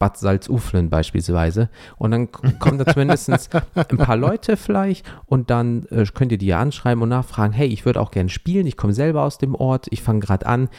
Bad 0.00 0.16
Salzuflen 0.16 0.88
beispielsweise. 0.88 1.68
Und 1.98 2.10
dann 2.10 2.32
kommen 2.32 2.78
da 2.78 2.86
zumindest 2.86 3.30
ein 3.74 3.98
paar 3.98 4.16
Leute 4.16 4.56
vielleicht 4.56 5.04
und 5.26 5.50
dann 5.50 5.84
äh, 5.90 6.06
könnt 6.06 6.32
ihr 6.32 6.38
die 6.38 6.46
ja 6.46 6.58
anschreiben 6.58 7.02
und 7.02 7.10
nachfragen, 7.10 7.52
hey, 7.52 7.68
ich 7.68 7.84
würde 7.84 8.00
auch 8.00 8.10
gerne 8.10 8.30
spielen, 8.30 8.66
ich 8.66 8.78
komme 8.78 8.94
selber 8.94 9.22
aus 9.22 9.36
dem 9.36 9.54
Ort, 9.54 9.88
ich 9.90 10.02
fange 10.02 10.20
gerade 10.20 10.46
an, 10.46 10.70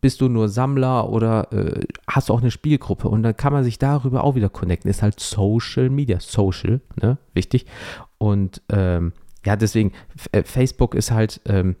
bist 0.00 0.20
du 0.20 0.28
nur 0.28 0.48
Sammler 0.48 1.08
oder 1.10 1.52
äh, 1.52 1.84
hast 2.06 2.28
du 2.28 2.32
auch 2.32 2.42
eine 2.42 2.52
Spielgruppe? 2.52 3.08
Und 3.08 3.24
dann 3.24 3.36
kann 3.36 3.52
man 3.52 3.64
sich 3.64 3.80
darüber 3.80 4.22
auch 4.22 4.36
wieder 4.36 4.48
connecten. 4.48 4.88
Ist 4.88 5.02
halt 5.02 5.18
Social 5.18 5.90
Media, 5.90 6.20
Social, 6.20 6.80
ne, 7.02 7.18
wichtig. 7.34 7.66
Und 8.20 8.60
ähm, 8.68 9.14
ja, 9.46 9.56
deswegen, 9.56 9.92
äh, 10.32 10.42
Facebook 10.42 10.94
ist 10.94 11.10
halt, 11.10 11.40
ähm, 11.46 11.74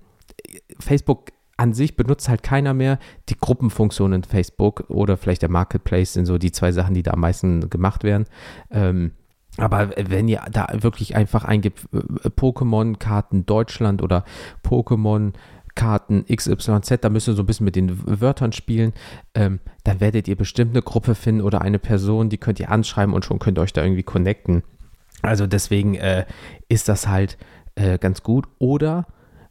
Facebook 0.78 1.32
an 1.58 1.74
sich 1.74 1.94
benutzt 1.94 2.30
halt 2.30 2.42
keiner 2.42 2.72
mehr. 2.72 2.98
Die 3.28 3.36
Gruppenfunktion 3.38 4.14
in 4.14 4.24
Facebook 4.24 4.84
oder 4.88 5.18
vielleicht 5.18 5.42
der 5.42 5.50
Marketplace 5.50 6.14
sind 6.14 6.24
so 6.24 6.38
die 6.38 6.52
zwei 6.52 6.72
Sachen, 6.72 6.94
die 6.94 7.02
da 7.02 7.10
am 7.10 7.20
meisten 7.20 7.68
gemacht 7.68 8.02
werden. 8.02 8.24
Ähm, 8.70 9.12
aber 9.58 9.90
wenn 9.96 10.26
ihr 10.28 10.40
da 10.50 10.68
wirklich 10.72 11.16
einfach 11.16 11.44
eingibt, 11.44 11.86
äh, 11.92 12.30
Pokémon-Karten 12.30 13.44
Deutschland 13.44 14.00
oder 14.00 14.24
Pokémon 14.64 15.34
Karten 15.74 16.24
XYZ, 16.24 16.98
da 17.02 17.10
müsst 17.10 17.28
ihr 17.28 17.34
so 17.34 17.42
ein 17.42 17.46
bisschen 17.46 17.64
mit 17.64 17.76
den 17.76 18.20
Wörtern 18.20 18.52
spielen, 18.52 18.94
ähm, 19.34 19.60
dann 19.84 20.00
werdet 20.00 20.28
ihr 20.28 20.36
bestimmt 20.36 20.70
eine 20.70 20.82
Gruppe 20.82 21.14
finden 21.14 21.42
oder 21.42 21.60
eine 21.60 21.78
Person, 21.78 22.30
die 22.30 22.38
könnt 22.38 22.58
ihr 22.58 22.70
anschreiben 22.70 23.14
und 23.14 23.26
schon 23.26 23.38
könnt 23.38 23.58
ihr 23.58 23.62
euch 23.62 23.74
da 23.74 23.82
irgendwie 23.82 24.02
connecten. 24.02 24.62
Also 25.22 25.46
deswegen 25.46 25.94
äh, 25.94 26.26
ist 26.68 26.88
das 26.88 27.08
halt 27.08 27.38
äh, 27.74 27.98
ganz 27.98 28.22
gut. 28.22 28.46
Oder 28.58 29.06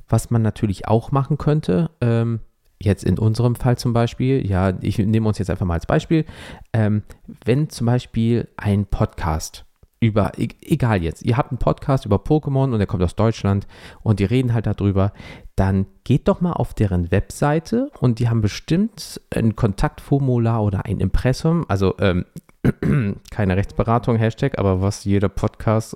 was 0.07 0.31
man 0.31 0.41
natürlich 0.41 0.87
auch 0.87 1.11
machen 1.11 1.37
könnte, 1.37 1.91
ähm, 2.01 2.39
jetzt 2.81 3.03
in 3.03 3.19
unserem 3.19 3.55
Fall 3.55 3.77
zum 3.77 3.93
Beispiel, 3.93 4.45
ja, 4.47 4.73
ich 4.81 4.97
nehme 4.97 5.27
uns 5.27 5.37
jetzt 5.37 5.49
einfach 5.49 5.65
mal 5.65 5.75
als 5.75 5.85
Beispiel, 5.85 6.25
ähm, 6.73 7.03
wenn 7.45 7.69
zum 7.69 7.87
Beispiel 7.87 8.47
ein 8.57 8.85
Podcast 8.85 9.65
über, 9.99 10.31
e-, 10.37 10.47
egal 10.61 11.03
jetzt, 11.03 11.23
ihr 11.23 11.35
habt 11.35 11.51
einen 11.51 11.59
Podcast 11.59 12.05
über 12.05 12.17
Pokémon 12.17 12.71
und 12.71 12.77
der 12.79 12.87
kommt 12.87 13.03
aus 13.03 13.15
Deutschland 13.15 13.67
und 14.01 14.19
die 14.19 14.25
reden 14.25 14.53
halt 14.53 14.65
darüber, 14.65 15.11
dann 15.55 15.87
geht 16.05 16.27
doch 16.29 16.39
mal 16.39 16.53
auf 16.53 16.73
deren 16.73 17.11
Webseite 17.11 17.91
und 17.99 18.19
die 18.19 18.29
haben 18.29 18.41
bestimmt 18.41 19.21
ein 19.29 19.57
Kontaktformular 19.57 20.63
oder 20.63 20.85
ein 20.85 21.01
Impressum, 21.01 21.65
also 21.67 21.95
ähm, 21.99 22.25
keine 23.31 23.57
Rechtsberatung, 23.57 24.17
Hashtag, 24.17 24.57
aber 24.57 24.81
was 24.81 25.03
jeder 25.03 25.29
Podcast 25.29 25.95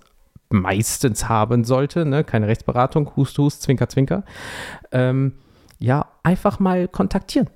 meistens 0.49 1.27
haben 1.29 1.63
sollte, 1.63 2.05
ne? 2.05 2.23
keine 2.23 2.47
Rechtsberatung, 2.47 3.15
Hust, 3.15 3.38
Hust, 3.38 3.62
Zwinker, 3.63 3.89
Zwinker, 3.89 4.23
ähm, 4.91 5.33
ja, 5.79 6.05
einfach 6.23 6.59
mal 6.59 6.88
kontaktieren. 6.88 7.49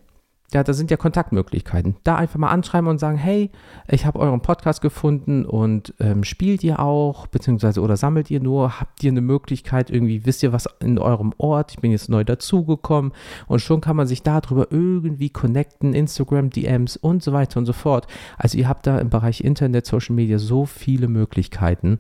Ja, 0.54 0.64
da 0.64 0.72
sind 0.72 0.90
ja 0.90 0.96
Kontaktmöglichkeiten. 0.96 1.98
Da 2.06 2.16
einfach 2.16 2.40
mal 2.40 2.48
anschreiben 2.48 2.90
und 2.90 3.00
sagen, 3.00 3.18
hey, 3.18 3.52
ich 3.90 4.06
habe 4.06 4.18
euren 4.20 4.40
Podcast 4.40 4.82
gefunden 4.82 5.46
und 5.46 5.94
ähm, 6.00 6.24
spielt 6.24 6.64
ihr 6.64 6.80
auch, 6.80 7.28
beziehungsweise 7.28 7.82
oder 7.82 7.98
sammelt 7.98 8.32
ihr 8.32 8.40
nur, 8.40 8.80
habt 8.80 9.04
ihr 9.04 9.12
eine 9.12 9.20
Möglichkeit, 9.20 9.90
irgendwie, 9.90 10.26
wisst 10.26 10.44
ihr 10.44 10.54
was 10.54 10.70
in 10.80 11.00
eurem 11.00 11.34
Ort, 11.38 11.72
ich 11.72 11.80
bin 11.82 11.92
jetzt 11.92 12.08
neu 12.08 12.24
dazugekommen 12.24 13.12
und 13.48 13.60
schon 13.60 13.82
kann 13.82 13.98
man 13.98 14.08
sich 14.08 14.24
darüber 14.24 14.68
irgendwie 14.72 15.30
connecten, 15.30 15.94
Instagram, 15.94 16.50
DMs 16.50 16.96
und 16.96 17.22
so 17.24 17.34
weiter 17.34 17.60
und 17.60 17.66
so 17.66 17.74
fort. 17.74 18.08
Also 18.38 18.58
ihr 18.58 18.70
habt 18.70 18.88
da 18.88 19.00
im 19.00 19.10
Bereich 19.10 19.44
Internet, 19.44 19.86
Social 19.86 20.16
Media 20.16 20.40
so 20.40 20.66
viele 20.66 21.10
Möglichkeiten, 21.10 22.00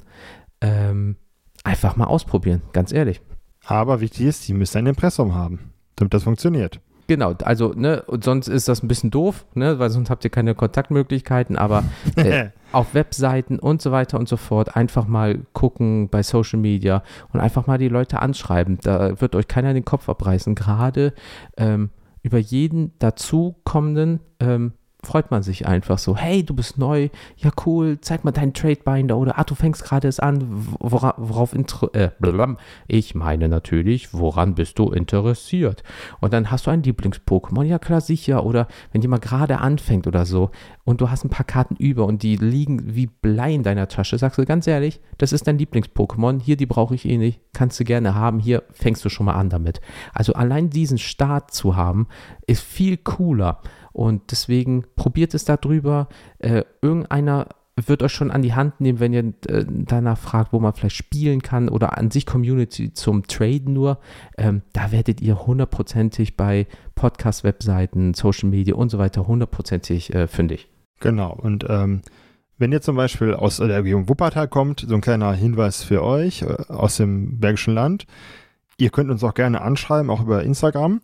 ähm, 0.61 1.17
einfach 1.65 1.97
mal 1.97 2.05
ausprobieren, 2.05 2.61
ganz 2.71 2.93
ehrlich. 2.93 3.19
Aber 3.65 3.99
wichtig 3.99 4.25
ist, 4.25 4.47
die 4.47 4.53
müssen 4.53 4.77
ein 4.77 4.85
Impressum 4.85 5.35
haben, 5.35 5.73
damit 5.97 6.13
das 6.13 6.23
funktioniert. 6.23 6.79
Genau, 7.07 7.33
also, 7.43 7.71
ne, 7.73 8.03
und 8.07 8.25
sonst 8.25 8.49
ist 8.49 8.67
das 8.67 8.83
ein 8.83 8.89
bisschen 8.89 9.11
doof, 9.11 9.45
ne, 9.53 9.79
weil 9.79 9.89
sonst 9.89 10.09
habt 10.09 10.25
ihr 10.25 10.29
keine 10.29 10.55
Kontaktmöglichkeiten, 10.55 11.57
aber 11.57 11.85
äh, 12.17 12.49
auf 12.73 12.93
Webseiten 12.93 13.59
und 13.59 13.81
so 13.81 13.93
weiter 13.93 14.19
und 14.19 14.27
so 14.27 14.35
fort 14.35 14.75
einfach 14.75 15.07
mal 15.07 15.39
gucken 15.53 16.09
bei 16.09 16.21
Social 16.21 16.59
Media 16.59 17.03
und 17.31 17.39
einfach 17.39 17.65
mal 17.65 17.77
die 17.77 17.87
Leute 17.87 18.21
anschreiben. 18.21 18.77
Da 18.81 19.21
wird 19.21 19.35
euch 19.35 19.47
keiner 19.47 19.73
den 19.73 19.85
Kopf 19.85 20.09
abreißen. 20.09 20.53
Gerade 20.53 21.13
ähm, 21.55 21.91
über 22.23 22.39
jeden 22.39 22.91
dazukommenden 22.99 24.19
ähm, 24.41 24.73
freut 25.03 25.29
man 25.29 25.43
sich 25.43 25.67
einfach 25.67 25.99
so, 25.99 26.17
hey, 26.17 26.43
du 26.43 26.55
bist 26.55 26.77
neu, 26.77 27.09
ja 27.37 27.51
cool, 27.65 27.99
zeig 28.01 28.23
mal 28.23 28.31
deinen 28.31 28.53
Tradebinder 28.53 29.17
oder 29.17 29.37
ah, 29.37 29.43
du 29.43 29.53
fängst 29.53 29.83
gerade 29.83 30.07
es 30.07 30.19
an, 30.19 30.67
wora, 30.79 31.13
worauf 31.17 31.53
äh, 31.93 32.09
ich 32.87 33.13
meine 33.13 33.47
natürlich, 33.47 34.13
woran 34.13 34.55
bist 34.55 34.79
du 34.79 34.89
interessiert? 34.89 35.83
Und 36.19 36.33
dann 36.33 36.49
hast 36.49 36.65
du 36.65 36.71
ein 36.71 36.81
Lieblings-Pokémon, 36.81 37.63
ja 37.63 37.77
klar, 37.77 38.01
sicher, 38.01 38.43
oder 38.45 38.67
wenn 38.91 39.01
jemand 39.01 39.21
gerade 39.21 39.59
anfängt 39.59 40.07
oder 40.07 40.25
so 40.25 40.49
und 40.83 40.99
du 40.99 41.11
hast 41.11 41.23
ein 41.23 41.29
paar 41.29 41.45
Karten 41.45 41.75
über 41.75 42.05
und 42.05 42.23
die 42.23 42.35
liegen 42.35 42.95
wie 42.95 43.07
Blei 43.07 43.53
in 43.53 43.63
deiner 43.63 43.87
Tasche, 43.87 44.17
sagst 44.17 44.39
du 44.39 44.45
ganz 44.45 44.65
ehrlich, 44.65 44.99
das 45.19 45.31
ist 45.31 45.47
dein 45.47 45.59
Lieblings-Pokémon, 45.59 46.41
hier, 46.41 46.57
die 46.57 46.65
brauche 46.65 46.95
ich 46.95 47.05
eh 47.07 47.17
nicht, 47.17 47.39
kannst 47.53 47.79
du 47.79 47.83
gerne 47.83 48.15
haben, 48.15 48.39
hier 48.39 48.63
fängst 48.71 49.05
du 49.05 49.09
schon 49.09 49.27
mal 49.27 49.35
an 49.35 49.49
damit. 49.49 49.79
Also 50.13 50.33
allein 50.33 50.71
diesen 50.71 50.97
Start 50.97 51.51
zu 51.51 51.75
haben, 51.75 52.07
ist 52.47 52.63
viel 52.63 52.97
cooler. 52.97 53.61
Und 53.97 54.29
deswegen 54.29 54.85
probiert 54.95 55.33
es 55.33 55.43
darüber. 55.43 56.07
Äh, 56.37 56.65
irgendeiner 56.83 57.47
wird 57.75 58.03
euch 58.03 58.11
schon 58.11 58.29
an 58.29 58.43
die 58.43 58.53
Hand 58.53 58.79
nehmen, 58.79 58.99
wenn 58.99 59.11
ihr 59.11 59.33
äh, 59.47 59.65
danach 59.67 60.19
fragt, 60.19 60.53
wo 60.53 60.59
man 60.59 60.73
vielleicht 60.73 60.97
spielen 60.97 61.41
kann 61.41 61.67
oder 61.67 61.97
an 61.97 62.11
sich 62.11 62.27
Community 62.27 62.93
zum 62.93 63.25
Traden 63.25 63.73
nur. 63.73 63.97
Ähm, 64.37 64.61
da 64.71 64.91
werdet 64.91 65.19
ihr 65.19 65.47
hundertprozentig 65.47 66.37
bei 66.37 66.67
Podcast-Webseiten, 66.93 68.13
Social 68.13 68.49
Media 68.49 68.75
und 68.75 68.89
so 68.89 68.99
weiter 68.99 69.25
hundertprozentig 69.25 70.13
äh, 70.13 70.27
fündig. 70.27 70.69
Genau. 70.99 71.33
Und 71.33 71.65
ähm, 71.67 72.03
wenn 72.59 72.71
ihr 72.71 72.81
zum 72.81 72.97
Beispiel 72.97 73.33
aus 73.33 73.57
der 73.57 73.83
Region 73.83 74.07
Wuppertal 74.07 74.47
kommt, 74.47 74.85
so 74.87 74.93
ein 74.93 75.01
kleiner 75.01 75.33
Hinweis 75.33 75.83
für 75.83 76.03
euch 76.03 76.43
äh, 76.43 76.55
aus 76.67 76.97
dem 76.97 77.39
Bergischen 77.39 77.73
Land. 77.73 78.05
Ihr 78.77 78.91
könnt 78.91 79.09
uns 79.09 79.23
auch 79.23 79.33
gerne 79.33 79.61
anschreiben, 79.61 80.11
auch 80.11 80.21
über 80.21 80.43
Instagram. 80.43 81.01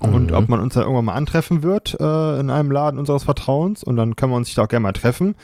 Und 0.00 0.30
mhm. 0.30 0.36
ob 0.36 0.48
man 0.48 0.60
uns 0.60 0.74
da 0.74 0.80
irgendwann 0.80 1.04
mal 1.04 1.14
antreffen 1.14 1.62
wird 1.62 1.96
äh, 2.00 2.40
in 2.40 2.50
einem 2.50 2.72
Laden 2.72 2.98
unseres 2.98 3.22
Vertrauens 3.22 3.84
und 3.84 3.96
dann 3.96 4.16
können 4.16 4.32
wir 4.32 4.36
uns 4.36 4.52
da 4.52 4.64
auch 4.64 4.68
gerne 4.68 4.82
mal 4.82 4.92
treffen. 4.92 5.36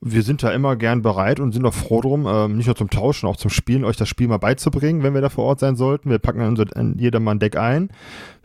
Wir 0.00 0.24
sind 0.24 0.42
da 0.42 0.50
immer 0.50 0.74
gern 0.74 1.02
bereit 1.02 1.38
und 1.38 1.52
sind 1.52 1.64
auch 1.64 1.72
froh 1.72 2.00
drum, 2.00 2.26
äh, 2.26 2.48
nicht 2.48 2.66
nur 2.66 2.74
zum 2.74 2.90
Tauschen, 2.90 3.28
auch 3.28 3.36
zum 3.36 3.50
Spielen, 3.50 3.84
euch 3.84 3.96
das 3.96 4.08
Spiel 4.08 4.26
mal 4.26 4.38
beizubringen, 4.38 5.04
wenn 5.04 5.14
wir 5.14 5.20
da 5.20 5.28
vor 5.28 5.44
Ort 5.44 5.60
sein 5.60 5.76
sollten. 5.76 6.10
Wir 6.10 6.18
packen 6.18 6.40
unser, 6.40 6.66
jedermann 6.96 7.38
Deck 7.38 7.56
ein. 7.56 7.90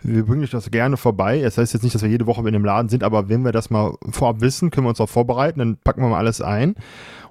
Wir 0.04 0.24
bringen 0.28 0.43
euch 0.43 0.52
das 0.52 0.70
gerne 0.70 0.96
vorbei. 0.96 1.39
Es 1.39 1.56
das 1.56 1.63
heißt 1.63 1.74
jetzt 1.74 1.84
nicht, 1.84 1.96
dass 1.96 2.04
wir 2.04 2.10
jede 2.10 2.28
Woche 2.28 2.46
in 2.48 2.54
dem 2.54 2.63
Laden 2.63 2.89
sind, 2.89 3.04
aber 3.04 3.28
wenn 3.28 3.43
wir 3.43 3.52
das 3.52 3.72
mal 3.72 3.96
vorab 4.12 4.41
wissen, 4.41 4.70
können 4.70 4.86
wir 4.86 4.89
uns 4.89 5.02
auch 5.02 5.10
vorbereiten, 5.10 5.58
dann 5.58 5.78
packen 5.78 6.02
wir 6.02 6.10
mal 6.10 6.20
alles 6.20 6.39
ein. 6.39 6.76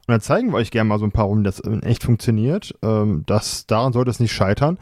Und 0.09 0.13
dann 0.13 0.21
zeigen 0.21 0.53
wir 0.53 0.59
euch 0.59 0.71
gerne 0.71 0.89
mal 0.89 0.99
so 0.99 1.05
ein 1.05 1.13
paar 1.13 1.25
Runden, 1.25 1.43
das 1.43 1.63
echt 1.83 2.05
funktioniert. 2.05 2.75
Ähm, 2.83 3.25
das, 3.27 3.67
daran 3.67 3.93
sollte 3.93 4.11
es 4.11 4.21
nicht 4.21 4.33
scheitern. 4.33 4.79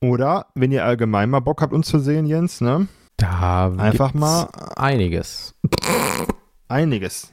Oder 0.00 0.46
wenn 0.54 0.70
ihr 0.70 0.84
allgemein 0.84 1.30
mal 1.30 1.40
Bock 1.40 1.60
habt, 1.62 1.72
uns 1.72 1.88
zu 1.88 1.98
sehen, 1.98 2.26
Jens, 2.26 2.60
ne? 2.60 2.86
Da 3.16 3.72
einfach 3.76 4.14
mal 4.14 4.48
einiges. 4.76 5.56
Einiges. 6.68 7.32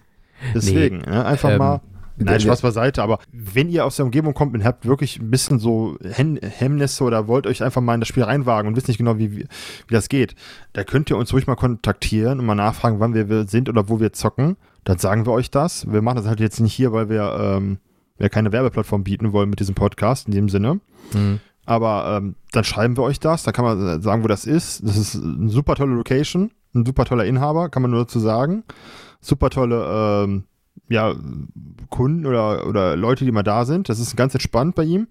Deswegen, 0.55 0.99
nee, 0.99 1.11
ne? 1.11 1.25
einfach 1.25 1.51
ähm, 1.51 1.57
mal 1.59 1.81
Nein, 2.17 2.39
Spaß 2.39 2.61
beiseite, 2.61 3.03
aber 3.03 3.19
wenn 3.31 3.69
ihr 3.69 3.85
aus 3.85 3.97
der 3.97 4.05
Umgebung 4.05 4.33
kommt 4.33 4.53
und 4.53 4.63
habt 4.63 4.85
wirklich 4.85 5.19
ein 5.19 5.29
bisschen 5.29 5.59
so 5.59 5.97
Hemmnisse 6.01 7.03
oder 7.03 7.27
wollt 7.27 7.45
euch 7.45 7.61
einfach 7.61 7.81
mal 7.81 7.93
in 7.93 7.99
das 7.99 8.07
Spiel 8.07 8.23
reinwagen 8.23 8.69
und 8.69 8.77
wisst 8.77 8.87
nicht 8.87 8.97
genau, 8.97 9.17
wie, 9.17 9.35
wie, 9.35 9.47
wie 9.87 9.93
das 9.93 10.07
geht, 10.07 10.35
da 10.73 10.83
könnt 10.83 11.09
ihr 11.09 11.17
uns 11.17 11.33
ruhig 11.33 11.45
mal 11.45 11.55
kontaktieren 11.55 12.39
und 12.39 12.45
mal 12.45 12.55
nachfragen, 12.55 12.99
wann 12.99 13.13
wir 13.13 13.47
sind 13.47 13.67
oder 13.67 13.89
wo 13.89 13.99
wir 13.99 14.13
zocken. 14.13 14.55
Dann 14.85 14.97
sagen 14.97 15.25
wir 15.25 15.33
euch 15.33 15.51
das. 15.51 15.91
Wir 15.91 16.01
machen 16.01 16.15
das 16.15 16.27
halt 16.27 16.39
jetzt 16.39 16.61
nicht 16.61 16.73
hier, 16.73 16.93
weil 16.93 17.09
wir, 17.09 17.37
ähm, 17.39 17.79
wir 18.17 18.29
keine 18.29 18.51
Werbeplattform 18.51 19.03
bieten 19.03 19.33
wollen 19.33 19.49
mit 19.49 19.59
diesem 19.59 19.75
Podcast 19.75 20.27
in 20.27 20.33
dem 20.33 20.47
Sinne. 20.47 20.79
Mhm. 21.13 21.41
Aber 21.65 22.17
ähm, 22.17 22.35
dann 22.51 22.63
schreiben 22.63 22.95
wir 22.95 23.03
euch 23.03 23.19
das, 23.19 23.43
da 23.43 23.51
kann 23.51 23.65
man 23.65 24.01
sagen, 24.01 24.23
wo 24.23 24.27
das 24.27 24.45
ist. 24.45 24.87
Das 24.87 24.97
ist 24.97 25.15
eine 25.15 25.49
super 25.49 25.75
tolle 25.75 25.95
Location, 25.95 26.51
ein 26.75 26.85
super 26.85 27.05
toller 27.05 27.25
Inhaber, 27.25 27.69
kann 27.69 27.81
man 27.81 27.91
nur 27.91 28.01
dazu 28.01 28.19
sagen. 28.19 28.63
Super 29.19 29.49
tolle 29.49 30.23
ähm, 30.23 30.43
ja, 30.87 31.15
Kunden 31.89 32.27
oder, 32.27 32.67
oder 32.67 32.95
Leute, 32.95 33.25
die 33.25 33.31
mal 33.31 33.43
da 33.43 33.65
sind. 33.65 33.89
Das 33.89 33.99
ist 33.99 34.15
ganz 34.15 34.35
entspannt 34.35 34.75
bei 34.75 34.83
ihm. 34.83 35.07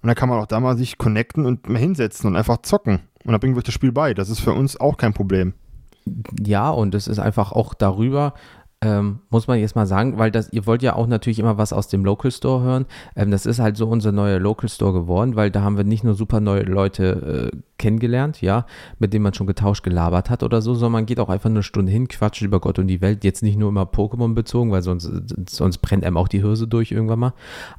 Und 0.00 0.08
dann 0.08 0.14
kann 0.14 0.28
man 0.28 0.38
auch 0.40 0.46
da 0.46 0.60
mal 0.60 0.76
sich 0.76 0.98
connecten 0.98 1.44
und 1.44 1.68
mal 1.68 1.78
hinsetzen 1.78 2.28
und 2.28 2.36
einfach 2.36 2.58
zocken. 2.62 3.00
Und 3.24 3.32
dann 3.32 3.40
bringen 3.40 3.54
wir 3.54 3.58
euch 3.58 3.64
das 3.64 3.74
Spiel 3.74 3.92
bei. 3.92 4.14
Das 4.14 4.30
ist 4.30 4.40
für 4.40 4.52
uns 4.52 4.78
auch 4.80 4.96
kein 4.96 5.12
Problem. 5.12 5.52
Ja, 6.40 6.70
und 6.70 6.94
es 6.94 7.08
ist 7.08 7.18
einfach 7.18 7.52
auch 7.52 7.74
darüber, 7.74 8.34
ähm, 8.82 9.20
muss 9.30 9.46
man 9.46 9.58
jetzt 9.58 9.74
mal 9.74 9.86
sagen, 9.86 10.18
weil 10.18 10.30
das, 10.30 10.52
ihr 10.52 10.66
wollt 10.66 10.82
ja 10.82 10.94
auch 10.94 11.06
natürlich 11.06 11.38
immer 11.38 11.56
was 11.56 11.72
aus 11.72 11.88
dem 11.88 12.04
Local 12.04 12.30
Store 12.30 12.62
hören. 12.62 12.86
Ähm, 13.14 13.30
das 13.30 13.46
ist 13.46 13.58
halt 13.58 13.76
so 13.76 13.86
unser 13.88 14.12
neuer 14.12 14.38
Local 14.38 14.68
Store 14.68 14.92
geworden, 14.92 15.34
weil 15.34 15.50
da 15.50 15.62
haben 15.62 15.76
wir 15.76 15.84
nicht 15.84 16.04
nur 16.04 16.14
super 16.14 16.40
neue 16.40 16.62
Leute 16.62 17.50
äh, 17.52 17.56
kennengelernt, 17.78 18.40
ja, 18.40 18.66
mit 18.98 19.12
denen 19.12 19.22
man 19.22 19.34
schon 19.34 19.46
getauscht, 19.46 19.82
gelabert 19.82 20.30
hat 20.30 20.42
oder 20.42 20.62
so, 20.62 20.74
sondern 20.74 20.92
man 20.92 21.06
geht 21.06 21.20
auch 21.20 21.28
einfach 21.28 21.50
eine 21.50 21.62
Stunde 21.62 21.92
hin, 21.92 22.08
quatscht 22.08 22.42
über 22.42 22.60
Gott 22.60 22.78
und 22.78 22.86
die 22.86 23.00
Welt. 23.00 23.24
Jetzt 23.24 23.42
nicht 23.42 23.58
nur 23.58 23.68
immer 23.68 23.84
Pokémon 23.84 24.34
bezogen, 24.34 24.70
weil 24.70 24.82
sonst, 24.82 25.10
sonst 25.48 25.78
brennt 25.78 26.04
einem 26.04 26.16
auch 26.16 26.28
die 26.28 26.42
Hirse 26.42 26.66
durch 26.66 26.92
irgendwann 26.92 27.18
mal. 27.18 27.34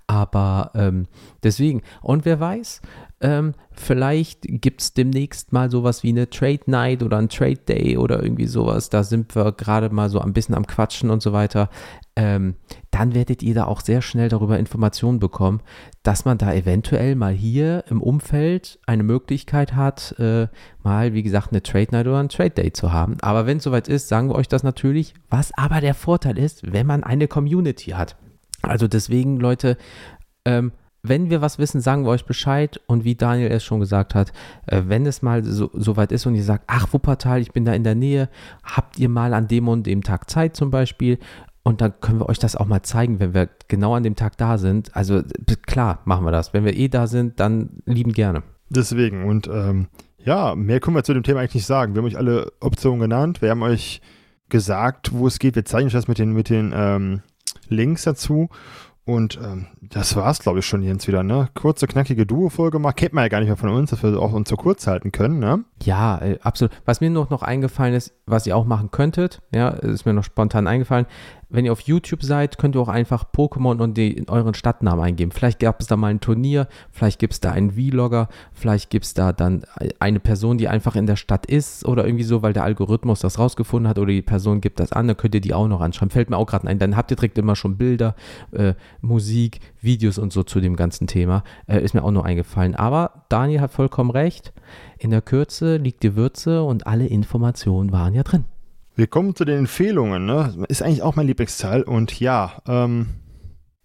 Aber 0.07 0.71
ähm, 0.75 1.07
deswegen, 1.43 1.81
und 2.01 2.25
wer 2.25 2.39
weiß, 2.39 2.81
ähm, 3.19 3.53
vielleicht 3.71 4.41
gibt 4.43 4.81
es 4.81 4.93
demnächst 4.93 5.51
mal 5.51 5.71
sowas 5.71 6.03
wie 6.03 6.09
eine 6.09 6.29
Trade 6.29 6.61
Night 6.67 7.01
oder 7.01 7.17
ein 7.17 7.29
Trade 7.29 7.57
Day 7.67 7.97
oder 7.97 8.21
irgendwie 8.21 8.45
sowas. 8.45 8.89
Da 8.89 9.03
sind 9.03 9.35
wir 9.35 9.51
gerade 9.53 9.89
mal 9.89 10.09
so 10.09 10.19
ein 10.19 10.33
bisschen 10.33 10.55
am 10.55 10.67
Quatschen 10.67 11.09
und 11.09 11.21
so 11.21 11.33
weiter. 11.33 11.69
Ähm, 12.17 12.55
dann 12.89 13.13
werdet 13.13 13.43
ihr 13.43 13.53
da 13.53 13.65
auch 13.65 13.79
sehr 13.79 14.01
schnell 14.01 14.27
darüber 14.27 14.57
Informationen 14.57 15.19
bekommen, 15.19 15.61
dass 16.01 16.25
man 16.25 16.39
da 16.39 16.51
eventuell 16.51 17.13
mal 17.13 17.31
hier 17.31 17.83
im 17.89 18.01
Umfeld 18.01 18.79
eine 18.87 19.03
Möglichkeit 19.03 19.75
hat, 19.75 20.15
äh, 20.17 20.47
mal, 20.81 21.13
wie 21.13 21.21
gesagt, 21.21 21.51
eine 21.51 21.61
Trade 21.61 21.89
Night 21.91 22.07
oder 22.07 22.17
ein 22.17 22.29
Trade 22.29 22.49
Day 22.49 22.73
zu 22.73 22.91
haben. 22.91 23.17
Aber 23.21 23.45
wenn 23.45 23.57
es 23.57 23.63
soweit 23.65 23.87
ist, 23.87 24.07
sagen 24.07 24.29
wir 24.29 24.35
euch 24.35 24.47
das 24.47 24.63
natürlich. 24.63 25.13
Was 25.29 25.51
aber 25.55 25.79
der 25.79 25.93
Vorteil 25.93 26.39
ist, 26.39 26.73
wenn 26.73 26.87
man 26.87 27.03
eine 27.03 27.27
Community 27.27 27.91
hat. 27.91 28.15
Also 28.63 28.87
deswegen, 28.87 29.39
Leute, 29.39 29.77
ähm, 30.43 30.71
wenn 31.03 31.29
wir 31.29 31.41
was 31.41 31.59
wissen, 31.59 31.81
sagen 31.81 32.03
wir 32.03 32.09
euch 32.09 32.25
Bescheid. 32.25 32.81
Und 32.87 33.03
wie 33.03 33.13
Daniel 33.13 33.51
es 33.51 33.63
schon 33.63 33.79
gesagt 33.79 34.15
hat, 34.15 34.33
äh, 34.65 34.81
wenn 34.87 35.05
es 35.05 35.21
mal 35.21 35.43
so, 35.43 35.69
so, 35.71 35.97
weit 35.97 36.11
ist 36.11 36.25
und 36.25 36.33
ihr 36.33 36.43
sagt, 36.43 36.63
ach 36.65 36.91
Wuppertal, 36.93 37.41
ich 37.41 37.51
bin 37.51 37.63
da 37.63 37.73
in 37.73 37.83
der 37.83 37.93
Nähe, 37.93 38.27
habt 38.63 38.97
ihr 38.97 39.07
mal 39.07 39.35
an 39.35 39.47
dem 39.47 39.67
und 39.67 39.85
dem 39.85 40.01
Tag 40.01 40.31
Zeit 40.31 40.55
zum 40.55 40.71
Beispiel? 40.71 41.19
Und 41.67 41.81
dann 41.81 41.99
können 41.99 42.21
wir 42.21 42.29
euch 42.29 42.39
das 42.39 42.55
auch 42.55 42.65
mal 42.65 42.81
zeigen, 42.81 43.19
wenn 43.19 43.33
wir 43.33 43.49
genau 43.67 43.93
an 43.93 44.03
dem 44.03 44.15
Tag 44.15 44.37
da 44.37 44.57
sind. 44.57 44.95
Also 44.95 45.21
klar, 45.65 45.99
machen 46.05 46.23
wir 46.23 46.31
das. 46.31 46.53
Wenn 46.53 46.63
wir 46.63 46.73
eh 46.77 46.87
da 46.87 47.07
sind, 47.07 47.41
dann 47.41 47.81
lieben 47.85 48.13
gerne. 48.13 48.43
Deswegen. 48.69 49.25
Und 49.25 49.49
ähm, 49.51 49.87
ja, 50.17 50.55
mehr 50.55 50.79
können 50.79 50.95
wir 50.95 51.03
zu 51.03 51.13
dem 51.13 51.23
Thema 51.23 51.41
eigentlich 51.41 51.55
nicht 51.55 51.65
sagen. 51.65 51.93
Wir 51.93 52.01
haben 52.01 52.07
euch 52.07 52.17
alle 52.17 52.53
Optionen 52.61 53.01
genannt. 53.01 53.41
Wir 53.41 53.49
haben 53.49 53.63
euch 53.63 53.99
gesagt, 54.47 55.11
wo 55.11 55.27
es 55.27 55.39
geht. 55.39 55.57
Wir 55.57 55.65
zeigen 55.65 55.87
euch 55.87 55.93
das 55.93 56.07
mit 56.07 56.19
den, 56.19 56.31
mit 56.31 56.49
den 56.49 56.71
ähm, 56.73 57.21
Links 57.67 58.03
dazu. 58.03 58.47
Und 59.07 59.39
ähm, 59.41 59.67
das 59.79 60.17
war's, 60.17 60.39
glaube 60.39 60.59
ich, 60.59 60.65
schon 60.65 60.83
Jens 60.83 61.07
wieder, 61.07 61.23
ne? 61.23 61.47
Kurze, 61.55 61.87
knackige 61.87 62.25
Duo-Folge 62.25 62.77
mal. 62.77 62.91
Kennt 62.91 63.13
man 63.13 63.23
ja 63.23 63.29
gar 63.29 63.39
nicht 63.39 63.47
mehr 63.47 63.55
von 63.55 63.69
uns, 63.69 63.91
dass 63.91 64.03
wir 64.03 64.19
auch 64.19 64.33
uns 64.33 64.49
so 64.49 64.57
kurz 64.57 64.85
halten 64.85 65.13
können, 65.13 65.39
ne? 65.39 65.63
Ja, 65.81 66.17
äh, 66.19 66.37
absolut. 66.41 66.73
Was 66.83 66.99
mir 66.99 67.09
noch, 67.09 67.29
noch 67.29 67.41
eingefallen 67.41 67.93
ist, 67.93 68.13
was 68.25 68.45
ihr 68.45 68.57
auch 68.57 68.65
machen 68.65 68.91
könntet, 68.91 69.41
ja, 69.55 69.69
ist 69.69 70.05
mir 70.05 70.11
noch 70.11 70.25
spontan 70.25 70.67
eingefallen, 70.67 71.05
wenn 71.49 71.65
ihr 71.65 71.71
auf 71.71 71.79
YouTube 71.81 72.23
seid, 72.23 72.57
könnt 72.57 72.75
ihr 72.75 72.81
auch 72.81 72.89
einfach 72.89 73.23
Pokémon 73.31 73.81
und 73.81 73.95
die, 73.97 74.25
euren 74.27 74.53
Stadtnamen 74.53 75.03
eingeben. 75.03 75.31
Vielleicht 75.31 75.59
gab 75.59 75.79
es 75.79 75.87
da 75.87 75.95
mal 75.95 76.07
ein 76.07 76.19
Turnier, 76.19 76.67
vielleicht 76.91 77.19
gibt 77.19 77.33
es 77.33 77.39
da 77.39 77.51
einen 77.51 77.71
Vlogger, 77.71 78.27
vielleicht 78.51 78.89
gibt 78.89 79.05
es 79.05 79.13
da 79.13 79.31
dann 79.31 79.63
eine 79.99 80.19
Person, 80.19 80.57
die 80.57 80.67
einfach 80.67 80.95
in 80.95 81.05
der 81.05 81.15
Stadt 81.15 81.45
ist 81.45 81.85
oder 81.85 82.05
irgendwie 82.05 82.25
so, 82.25 82.41
weil 82.41 82.51
der 82.51 82.63
Algorithmus 82.63 83.21
das 83.21 83.39
rausgefunden 83.39 83.89
hat 83.89 83.97
oder 83.97 84.11
die 84.11 84.21
Person 84.21 84.59
gibt 84.59 84.79
das 84.79 84.91
an, 84.91 85.07
dann 85.07 85.15
könnt 85.15 85.35
ihr 85.35 85.41
die 85.41 85.53
auch 85.53 85.67
noch 85.67 85.79
anschreiben. 85.79 86.09
Fällt 86.09 86.29
mir 86.29 86.37
auch 86.37 86.47
gerade 86.47 86.67
ein. 86.67 86.79
Dann 86.79 86.97
habt 86.97 87.11
ihr 87.11 87.17
direkt 87.17 87.37
immer 87.37 87.55
schon 87.55 87.77
Bilder, 87.77 88.15
äh, 88.51 88.73
Musik, 89.01 89.59
Videos 89.81 90.17
und 90.17 90.33
so 90.33 90.43
zu 90.43 90.59
dem 90.59 90.75
ganzen 90.75 91.07
Thema. 91.07 91.43
Äh, 91.67 91.81
ist 91.83 91.93
mir 91.93 92.03
auch 92.03 92.11
noch 92.11 92.25
eingefallen. 92.25 92.75
Aber 92.75 93.25
Daniel 93.29 93.61
hat 93.61 93.71
vollkommen 93.71 94.11
recht. 94.11 94.53
In 94.97 95.11
der 95.11 95.21
Kürze 95.21 95.77
liegt 95.77 96.03
die 96.03 96.15
Würze 96.15 96.63
und 96.63 96.87
alle 96.87 97.07
Informationen 97.07 97.91
waren 97.91 98.13
ja 98.13 98.23
drin. 98.23 98.45
Wir 98.95 99.07
kommen 99.07 99.35
zu 99.35 99.45
den 99.45 99.59
Empfehlungen, 99.59 100.25
ne? 100.25 100.65
Ist 100.69 100.81
eigentlich 100.81 101.03
auch 101.03 101.15
mein 101.15 101.27
Lieblingsteil 101.27 101.83
und 101.83 102.19
ja, 102.19 102.53
ähm, 102.67 103.09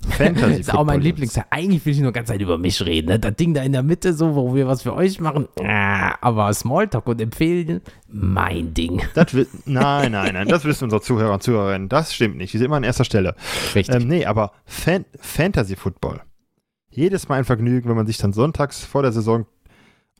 Fantasy. 0.08 0.54
ist 0.60 0.74
auch 0.74 0.84
mein 0.84 1.00
Lieblingsteil. 1.00 1.44
Eigentlich 1.50 1.84
will 1.86 1.92
ich 1.92 2.00
nur 2.00 2.12
ganz 2.12 2.28
Zeit 2.28 2.40
über 2.40 2.58
mich 2.58 2.84
reden. 2.84 3.08
Ne? 3.08 3.18
Das 3.18 3.34
Ding 3.36 3.54
da 3.54 3.62
in 3.62 3.72
der 3.72 3.82
Mitte, 3.82 4.12
so, 4.12 4.34
wo 4.34 4.54
wir 4.54 4.66
was 4.66 4.82
für 4.82 4.94
euch 4.94 5.20
machen. 5.20 5.48
Ah, 5.60 6.16
aber 6.20 6.52
Smalltalk 6.52 7.06
und 7.06 7.20
empfehlen, 7.20 7.80
mein 8.08 8.74
Ding. 8.74 9.02
Das 9.14 9.34
will, 9.34 9.46
nein, 9.66 10.12
nein, 10.12 10.34
nein, 10.34 10.48
das 10.48 10.64
wissen 10.64 10.84
unsere 10.84 11.02
Zuhörer 11.02 11.34
und 11.34 11.42
Zuhörerinnen. 11.42 11.88
Das 11.88 12.14
stimmt 12.14 12.36
nicht. 12.36 12.52
Die 12.52 12.58
sind 12.58 12.66
immer 12.66 12.76
an 12.76 12.84
erster 12.84 13.04
Stelle. 13.04 13.34
Richtig. 13.74 13.94
Ähm, 13.94 14.08
nee, 14.08 14.24
aber 14.24 14.52
Fan 14.64 15.04
Fantasy 15.18 15.76
Football. 15.76 16.20
Jedes 16.90 17.28
Mal 17.28 17.36
ein 17.36 17.44
Vergnügen, 17.44 17.88
wenn 17.88 17.96
man 17.96 18.06
sich 18.06 18.18
dann 18.18 18.32
sonntags 18.32 18.84
vor 18.84 19.02
der 19.02 19.12
Saison 19.12 19.46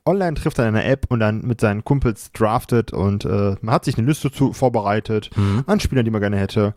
online 0.05 0.33
trifft 0.35 0.59
an 0.59 0.67
einer 0.67 0.85
App 0.85 1.05
und 1.09 1.19
dann 1.19 1.41
mit 1.41 1.61
seinen 1.61 1.83
Kumpels 1.83 2.31
draftet 2.31 2.91
und 2.91 3.25
äh, 3.25 3.55
man 3.61 3.73
hat 3.73 3.85
sich 3.85 3.97
eine 3.97 4.07
Liste 4.07 4.31
zu, 4.31 4.53
vorbereitet 4.53 5.29
mhm. 5.35 5.63
an 5.65 5.79
Spielern, 5.79 6.05
die 6.05 6.11
man 6.11 6.21
gerne 6.21 6.37
hätte. 6.37 6.73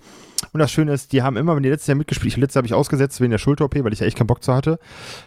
Und 0.52 0.60
das 0.60 0.70
Schöne 0.70 0.92
ist, 0.92 1.12
die 1.12 1.22
haben 1.22 1.36
immer, 1.36 1.56
wenn 1.56 1.62
die 1.62 1.68
letztes 1.68 1.88
Jahr 1.88 1.96
mitgespielt, 1.96 2.32
ich 2.32 2.36
letztes 2.36 2.56
habe 2.56 2.66
ich 2.66 2.74
ausgesetzt 2.74 3.20
wegen 3.20 3.30
der 3.30 3.38
Schulter-OP, 3.38 3.82
weil 3.82 3.92
ich 3.92 4.00
ja 4.00 4.06
echt 4.06 4.16
keinen 4.16 4.26
Bock 4.26 4.42
zu 4.42 4.54
hatte, 4.54 4.78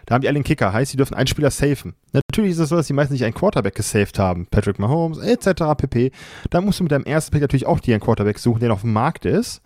da 0.06 0.16
haben 0.16 0.22
die 0.22 0.28
alle 0.28 0.38
einen 0.38 0.44
Kicker, 0.44 0.72
heißt, 0.72 0.94
die 0.94 0.98
dürfen 0.98 1.16
einen 1.16 1.28
Spieler 1.28 1.52
safen. 1.52 1.96
Natürlich 2.14 2.52
ist 2.52 2.60
es 2.60 2.70
so, 2.70 2.76
dass 2.76 2.88
die 2.88 2.94
meisten 2.94 3.14
nicht 3.14 3.26
einen 3.26 3.34
Quarterback 3.34 3.76
gesaved 3.76 4.18
haben, 4.18 4.48
Patrick 4.48 4.80
Mahomes 4.80 5.18
etc. 5.18 5.64
pp. 5.78 6.12
Da 6.50 6.62
musst 6.62 6.80
du 6.80 6.84
mit 6.84 6.92
deinem 6.92 7.06
ersten 7.06 7.32
Pick 7.32 7.42
natürlich 7.42 7.66
auch 7.66 7.80
dir 7.80 7.96
einen 7.96 8.02
Quarterback 8.02 8.40
suchen, 8.40 8.60
der 8.60 8.70
noch 8.70 8.76
auf 8.76 8.82
dem 8.82 8.94
Markt 8.94 9.26
ist. 9.26 9.62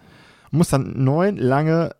Und 0.51 0.59
musst 0.59 0.73
dann 0.73 1.03
neun 1.03 1.37
lange 1.37 1.95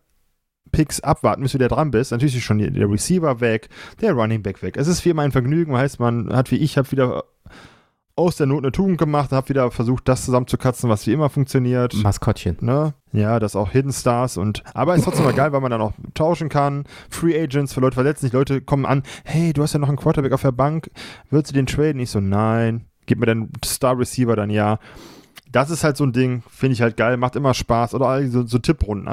Picks 0.72 1.00
abwarten, 1.00 1.42
bis 1.42 1.52
du 1.52 1.58
wieder 1.58 1.68
dran 1.68 1.90
bist. 1.90 2.10
Natürlich 2.10 2.36
ist 2.36 2.42
schon 2.42 2.58
der 2.58 2.90
Receiver 2.90 3.40
weg, 3.40 3.68
der 4.00 4.12
Running 4.12 4.42
Back 4.42 4.62
weg. 4.62 4.76
Es 4.76 4.88
ist 4.88 5.04
wie 5.04 5.12
mein 5.12 5.32
Vergnügen, 5.32 5.76
heißt 5.76 6.00
man 6.00 6.32
hat 6.32 6.50
wie 6.50 6.56
ich, 6.56 6.76
habe 6.76 6.90
wieder 6.90 7.24
aus 8.16 8.36
der 8.36 8.46
Not 8.46 8.62
eine 8.62 8.72
Tugend 8.72 8.98
gemacht, 8.98 9.32
habe 9.32 9.48
wieder 9.48 9.70
versucht, 9.70 10.08
das 10.08 10.24
zusammenzukatzen, 10.24 10.88
was 10.88 11.06
wie 11.06 11.12
immer 11.12 11.30
funktioniert. 11.30 11.94
Maskottchen. 11.94 12.58
Ne? 12.60 12.94
Ja, 13.12 13.40
das 13.40 13.56
auch 13.56 13.70
Hidden 13.70 13.92
Stars 13.92 14.36
und 14.36 14.62
aber 14.72 14.94
ist 14.94 15.04
trotzdem 15.04 15.24
mal 15.24 15.34
geil, 15.34 15.52
weil 15.52 15.60
man 15.60 15.70
dann 15.70 15.80
auch 15.80 15.92
tauschen 16.14 16.48
kann. 16.48 16.84
Free 17.10 17.40
Agents 17.40 17.72
für 17.72 17.80
Leute 17.80 17.94
verletzen 17.94 18.26
sich, 18.26 18.32
Leute 18.32 18.60
kommen 18.60 18.86
an, 18.86 19.02
hey, 19.24 19.52
du 19.52 19.62
hast 19.62 19.72
ja 19.72 19.80
noch 19.80 19.88
einen 19.88 19.96
Quarterback 19.96 20.32
auf 20.32 20.42
der 20.42 20.52
Bank, 20.52 20.90
würdest 21.30 21.50
du 21.50 21.54
den 21.54 21.66
traden? 21.66 22.00
Ich 22.00 22.10
so, 22.10 22.20
nein. 22.20 22.86
Gib 23.06 23.18
mir 23.18 23.26
den 23.26 23.50
Star 23.64 23.98
Receiver 23.98 24.34
dann 24.34 24.48
ja 24.48 24.78
das 25.54 25.70
ist 25.70 25.84
halt 25.84 25.96
so 25.96 26.02
ein 26.02 26.12
Ding, 26.12 26.42
finde 26.50 26.72
ich 26.72 26.82
halt 26.82 26.96
geil, 26.96 27.16
macht 27.16 27.36
immer 27.36 27.54
Spaß. 27.54 27.94
Oder 27.94 28.26
so, 28.26 28.44
so 28.44 28.58
Tipprunden, 28.58 29.06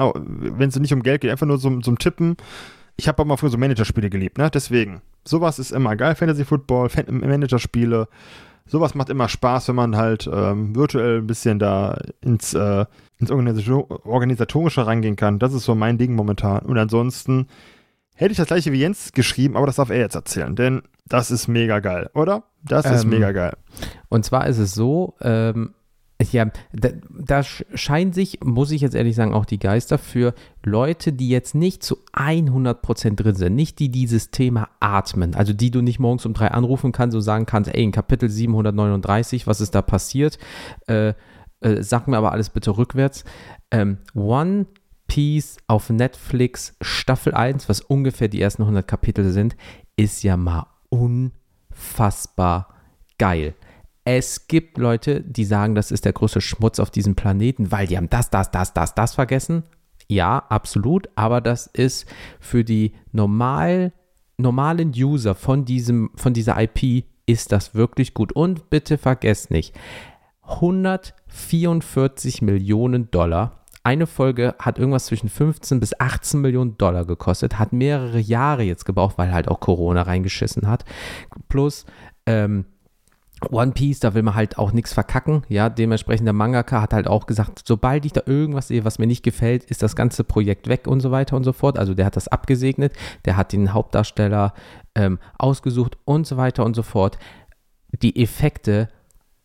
wenn 0.58 0.68
es 0.68 0.78
nicht 0.78 0.92
um 0.92 1.04
Geld 1.04 1.20
geht, 1.20 1.30
einfach 1.30 1.46
nur 1.46 1.58
so 1.58 1.78
zum 1.78 1.98
Tippen. 2.00 2.36
Ich 2.96 3.06
habe 3.06 3.22
aber 3.22 3.38
früher 3.38 3.50
so 3.50 3.58
Managerspiele 3.58 4.10
geliebt, 4.10 4.38
ne? 4.38 4.50
Deswegen, 4.50 5.02
sowas 5.24 5.60
ist 5.60 5.70
immer 5.70 5.94
geil, 5.94 6.16
Fantasy 6.16 6.44
Football, 6.44 6.88
Fan 6.88 7.04
Managerspiele. 7.08 8.08
Sowas 8.66 8.96
macht 8.96 9.08
immer 9.08 9.28
Spaß, 9.28 9.68
wenn 9.68 9.76
man 9.76 9.96
halt 9.96 10.28
ähm, 10.32 10.74
virtuell 10.74 11.18
ein 11.18 11.28
bisschen 11.28 11.60
da 11.60 11.96
ins, 12.20 12.54
äh, 12.54 12.86
ins 13.18 13.30
Organisatorische 13.30 14.84
rangehen 14.84 15.14
kann. 15.14 15.38
Das 15.38 15.52
ist 15.52 15.64
so 15.64 15.76
mein 15.76 15.96
Ding 15.96 16.16
momentan. 16.16 16.66
Und 16.66 16.76
ansonsten 16.76 17.46
hätte 18.16 18.32
ich 18.32 18.38
das 18.38 18.48
gleiche 18.48 18.72
wie 18.72 18.80
Jens 18.80 19.12
geschrieben, 19.12 19.56
aber 19.56 19.66
das 19.66 19.76
darf 19.76 19.90
er 19.90 19.98
jetzt 19.98 20.16
erzählen, 20.16 20.56
denn 20.56 20.82
das 21.06 21.30
ist 21.30 21.46
mega 21.46 21.78
geil, 21.78 22.10
oder? 22.14 22.42
Das 22.64 22.86
ist 22.86 23.04
ähm, 23.04 23.10
mega 23.10 23.30
geil. 23.30 23.56
Und 24.08 24.24
zwar 24.24 24.46
ist 24.48 24.58
es 24.58 24.74
so, 24.74 25.14
ähm, 25.20 25.74
ja, 26.30 26.46
da, 26.72 26.90
da, 27.10 27.42
scheinen 27.42 28.12
sich, 28.12 28.40
muss 28.44 28.70
ich 28.70 28.82
jetzt 28.82 28.94
ehrlich 28.94 29.16
sagen, 29.16 29.34
auch 29.34 29.44
die 29.44 29.58
Geister 29.58 29.98
für 29.98 30.34
Leute, 30.62 31.12
die 31.12 31.28
jetzt 31.28 31.54
nicht 31.54 31.82
zu 31.82 31.96
100% 32.12 33.16
drin 33.16 33.34
sind, 33.34 33.54
nicht 33.54 33.78
die 33.78 33.88
dieses 33.88 34.30
Thema 34.30 34.68
atmen, 34.78 35.34
also 35.34 35.52
die 35.52 35.70
du 35.70 35.80
nicht 35.80 35.98
morgens 35.98 36.26
um 36.26 36.34
drei 36.34 36.48
anrufen 36.48 36.92
kannst 36.92 37.16
und 37.16 37.22
sagen 37.22 37.46
kannst, 37.46 37.74
ey, 37.74 37.82
in 37.82 37.92
Kapitel 37.92 38.28
739, 38.28 39.46
was 39.46 39.60
ist 39.60 39.74
da 39.74 39.82
passiert, 39.82 40.38
äh, 40.86 41.14
äh, 41.60 41.82
sag 41.82 42.08
mir 42.08 42.18
aber 42.18 42.32
alles 42.32 42.50
bitte 42.50 42.76
rückwärts. 42.76 43.24
Ähm, 43.70 43.98
One 44.14 44.66
Piece 45.06 45.56
auf 45.66 45.90
Netflix 45.90 46.76
Staffel 46.80 47.34
1, 47.34 47.68
was 47.68 47.80
ungefähr 47.80 48.28
die 48.28 48.40
ersten 48.40 48.62
100 48.62 48.86
Kapitel 48.86 49.30
sind, 49.30 49.56
ist 49.96 50.22
ja 50.22 50.36
mal 50.36 50.66
unfassbar 50.88 52.68
geil. 53.18 53.54
Es 54.04 54.48
gibt 54.48 54.78
Leute, 54.78 55.20
die 55.20 55.44
sagen, 55.44 55.74
das 55.74 55.92
ist 55.92 56.04
der 56.04 56.12
größte 56.12 56.40
Schmutz 56.40 56.80
auf 56.80 56.90
diesem 56.90 57.14
Planeten, 57.14 57.70
weil 57.70 57.86
die 57.86 57.96
haben 57.96 58.10
das, 58.10 58.30
das, 58.30 58.50
das, 58.50 58.74
das, 58.74 58.94
das 58.94 59.14
vergessen. 59.14 59.62
Ja, 60.08 60.38
absolut, 60.48 61.08
aber 61.14 61.40
das 61.40 61.68
ist 61.68 62.06
für 62.40 62.64
die 62.64 62.92
normal, 63.12 63.92
normalen 64.36 64.92
User 64.94 65.34
von, 65.34 65.64
diesem, 65.64 66.10
von 66.16 66.34
dieser 66.34 66.60
IP 66.60 67.04
ist 67.26 67.52
das 67.52 67.74
wirklich 67.74 68.12
gut. 68.12 68.32
Und 68.32 68.70
bitte 68.70 68.98
vergesst 68.98 69.50
nicht, 69.50 69.74
144 70.42 72.42
Millionen 72.42 73.10
Dollar. 73.10 73.60
Eine 73.84 74.06
Folge 74.06 74.54
hat 74.58 74.78
irgendwas 74.78 75.06
zwischen 75.06 75.28
15 75.28 75.80
bis 75.80 75.98
18 75.98 76.40
Millionen 76.40 76.76
Dollar 76.76 77.04
gekostet, 77.04 77.58
hat 77.58 77.72
mehrere 77.72 78.18
Jahre 78.18 78.64
jetzt 78.64 78.84
gebraucht, 78.84 79.18
weil 79.18 79.32
halt 79.32 79.48
auch 79.48 79.60
Corona 79.60 80.02
reingeschissen 80.02 80.68
hat. 80.68 80.84
Plus 81.48 81.86
ähm, 82.26 82.66
One 83.50 83.72
Piece, 83.72 84.00
da 84.00 84.14
will 84.14 84.22
man 84.22 84.34
halt 84.34 84.58
auch 84.58 84.72
nichts 84.72 84.92
verkacken. 84.92 85.42
Ja, 85.48 85.68
dementsprechend 85.68 86.26
der 86.26 86.32
Mangaka 86.32 86.80
hat 86.80 86.92
halt 86.92 87.06
auch 87.06 87.26
gesagt, 87.26 87.62
sobald 87.66 88.04
ich 88.04 88.12
da 88.12 88.22
irgendwas 88.26 88.68
sehe, 88.68 88.84
was 88.84 88.98
mir 88.98 89.06
nicht 89.06 89.22
gefällt, 89.22 89.64
ist 89.64 89.82
das 89.82 89.96
ganze 89.96 90.24
Projekt 90.24 90.68
weg 90.68 90.86
und 90.86 91.00
so 91.00 91.10
weiter 91.10 91.36
und 91.36 91.44
so 91.44 91.52
fort. 91.52 91.78
Also 91.78 91.94
der 91.94 92.06
hat 92.06 92.16
das 92.16 92.28
abgesegnet, 92.28 92.92
der 93.24 93.36
hat 93.36 93.52
den 93.52 93.72
Hauptdarsteller 93.72 94.54
ähm, 94.94 95.18
ausgesucht 95.38 95.98
und 96.04 96.26
so 96.26 96.36
weiter 96.36 96.64
und 96.64 96.74
so 96.74 96.82
fort. 96.82 97.18
Die 98.02 98.22
Effekte, 98.22 98.88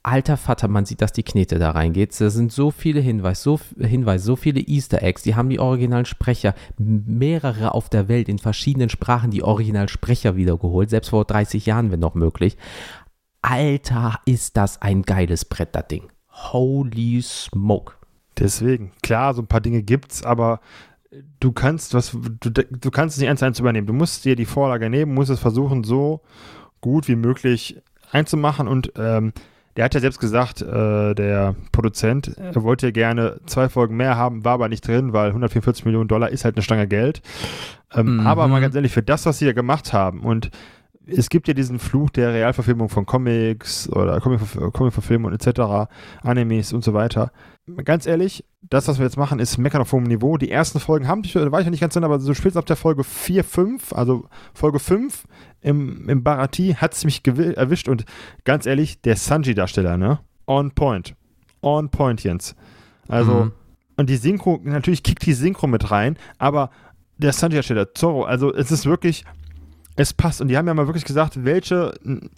alter 0.04 0.38
Vater, 0.38 0.70
man 0.70 0.86
sieht, 0.86 1.02
dass 1.02 1.12
die 1.12 1.24
Knete 1.24 1.60
da 1.60 1.72
reingeht. 1.72 2.20
Da 2.20 2.30
sind 2.30 2.52
so 2.52 2.72
viele 2.72 3.02
Hinweise, 3.02 3.42
so, 3.42 3.60
Hinweise, 3.78 4.24
so 4.24 4.36
viele 4.36 4.62
Easter 4.62 5.04
Eggs. 5.04 5.24
Die 5.24 5.36
haben 5.36 5.50
die 5.50 5.60
originalen 5.60 6.06
Sprecher, 6.06 6.56
mehrere 6.78 7.74
auf 7.74 7.90
der 7.90 8.08
Welt 8.08 8.30
in 8.30 8.40
verschiedenen 8.40 8.90
Sprachen, 8.90 9.32
die 9.32 9.44
Originalsprecher 9.44 10.36
wiedergeholt, 10.38 10.90
selbst 10.90 11.10
vor 11.10 11.26
30 11.26 11.66
Jahren, 11.66 11.92
wenn 11.92 12.00
noch 12.00 12.16
möglich. 12.16 12.58
Alter, 13.42 14.20
ist 14.26 14.58
das 14.58 14.82
ein 14.82 15.04
geiles 15.04 15.46
Brett, 15.46 15.70
das 15.74 15.88
Ding. 15.88 16.10
Holy 16.30 17.22
smoke. 17.22 17.94
Deswegen, 18.38 18.92
klar, 19.02 19.34
so 19.34 19.42
ein 19.42 19.48
paar 19.48 19.62
Dinge 19.62 19.82
gibt's, 19.84 20.24
aber 20.24 20.60
du 21.40 21.52
kannst 21.52 21.94
was, 21.94 22.12
du, 22.12 22.52
du 22.52 22.92
kannst 22.92 23.16
es 23.16 23.22
nicht 23.22 23.30
eins 23.30 23.40
zu 23.40 23.46
eins 23.46 23.60
übernehmen. 23.60 23.88
Du 23.88 23.94
musst 23.94 24.26
dir 24.26 24.36
die 24.36 24.46
Vorlage 24.46 24.90
nehmen, 24.90 25.14
musst 25.14 25.32
es 25.32 25.40
versuchen, 25.40 25.84
so 25.84 26.22
gut 26.82 27.08
wie 27.08 27.16
möglich 27.16 27.82
einzumachen 28.12 28.68
und 28.68 28.94
ähm, 28.98 29.34
der 29.76 29.86
hat 29.86 29.94
ja 29.94 30.00
selbst 30.00 30.20
gesagt, 30.20 30.62
äh, 30.64 31.14
der 31.14 31.56
Produzent, 31.72 32.36
er 32.36 32.64
wollte 32.64 32.92
gerne 32.92 33.40
zwei 33.46 33.70
Folgen 33.70 33.96
mehr 33.96 34.18
haben, 34.18 34.44
war 34.44 34.54
aber 34.54 34.70
nicht 34.70 34.88
drin, 34.88 35.14
weil 35.14 35.28
144 35.28 35.86
Millionen 35.86 36.08
Dollar 36.08 36.30
ist 36.30 36.46
halt 36.46 36.56
eine 36.56 36.64
Stange 36.64 36.88
Geld. 36.88 37.22
Ähm, 37.94 38.18
mhm. 38.18 38.28
Aber 38.28 38.48
mal 38.48 38.60
ganz 38.60 38.74
ehrlich, 38.74 38.92
für 38.92 39.04
das, 39.04 39.28
was 39.28 39.38
sie 39.38 39.46
ja 39.46 39.54
gemacht 39.54 39.94
haben 39.94 40.22
und 40.22 40.50
es 41.08 41.30
gibt 41.30 41.48
ja 41.48 41.54
diesen 41.54 41.80
Fluch 41.80 42.10
der 42.10 42.34
Realverfilmung 42.34 42.90
von 42.90 43.06
Comics 43.06 43.90
oder 43.90 44.20
Comic-Verfilmungen 44.20 45.36
etc., 45.36 45.90
Animes 46.22 46.74
und 46.74 46.84
so 46.84 46.94
weiter. 46.94 47.32
Ganz 47.84 48.06
ehrlich, 48.06 48.46
das, 48.62 48.88
was 48.88 48.98
wir 48.98 49.06
jetzt 49.06 49.18
machen, 49.18 49.40
ist 49.40 49.58
meckern 49.58 49.82
auf 49.82 49.92
hohem 49.92 50.04
Niveau. 50.04 50.38
Die 50.38 50.52
ersten 50.52 50.80
Folgen 50.80 51.08
haben, 51.08 51.22
da 51.22 51.52
war 51.52 51.60
ich 51.60 51.66
ja 51.66 51.72
nicht 51.72 51.82
ganz 51.82 51.94
drin, 51.94 52.04
aber 52.04 52.20
so 52.20 52.34
spätestens 52.34 52.60
ab 52.60 52.66
der 52.66 52.76
Folge 52.76 53.04
4, 53.04 53.44
5, 53.44 53.94
also 53.94 54.26
Folge 54.54 54.80
5 54.80 55.26
im, 55.62 56.08
im 56.10 56.24
Barati 56.24 56.76
hat 56.78 56.94
es 56.94 57.04
mich 57.04 57.26
erwischt 57.26 57.90
und 57.90 58.06
ganz 58.44 58.66
ehrlich, 58.66 59.02
der 59.02 59.16
Sanji-Darsteller, 59.16 59.98
ne? 59.98 60.20
On 60.46 60.72
point. 60.72 61.16
On 61.62 61.90
point, 61.90 62.24
Jens. 62.24 62.56
Also, 63.08 63.46
mhm. 63.46 63.52
und 63.98 64.10
die 64.10 64.18
Synchro, 64.18 64.62
natürlich 64.64 65.04
kickt 65.04 65.26
die 65.26 65.34
Synchro 65.34 65.68
mit 65.68 65.92
rein, 65.92 66.18
aber 66.38 66.70
der 67.18 67.34
Sanji-Darsteller, 67.34 67.94
Zorro, 67.94 68.24
also 68.24 68.54
es 68.54 68.72
ist 68.72 68.86
wirklich, 68.86 69.26
es 69.98 70.14
passt. 70.14 70.42
Und 70.42 70.48
die 70.48 70.58
haben 70.58 70.68
ja 70.68 70.74
mal 70.74 70.88
wirklich 70.88 71.06
gesagt, 71.06 71.44
welche 71.44 71.94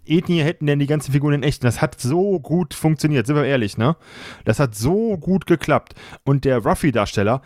Ethnie 0.05 0.41
hätten 0.41 0.66
denn 0.66 0.80
die 0.80 0.88
ganzen 0.88 1.12
Figuren 1.12 1.36
in 1.36 1.43
echt? 1.43 1.62
Und 1.62 1.66
das 1.66 1.82
hat 1.82 1.99
so 1.99 2.39
gut 2.39 2.74
funktioniert, 2.74 3.28
sind 3.28 3.36
wir 3.36 3.45
ehrlich, 3.45 3.78
ne? 3.78 3.95
Das 4.45 4.60
hat 4.60 4.76
so 4.76 5.18
gut 5.18 5.45
geklappt. 5.45 5.93
Und 6.24 6.45
der 6.45 6.60
Ruffy-Darsteller, 6.60 7.41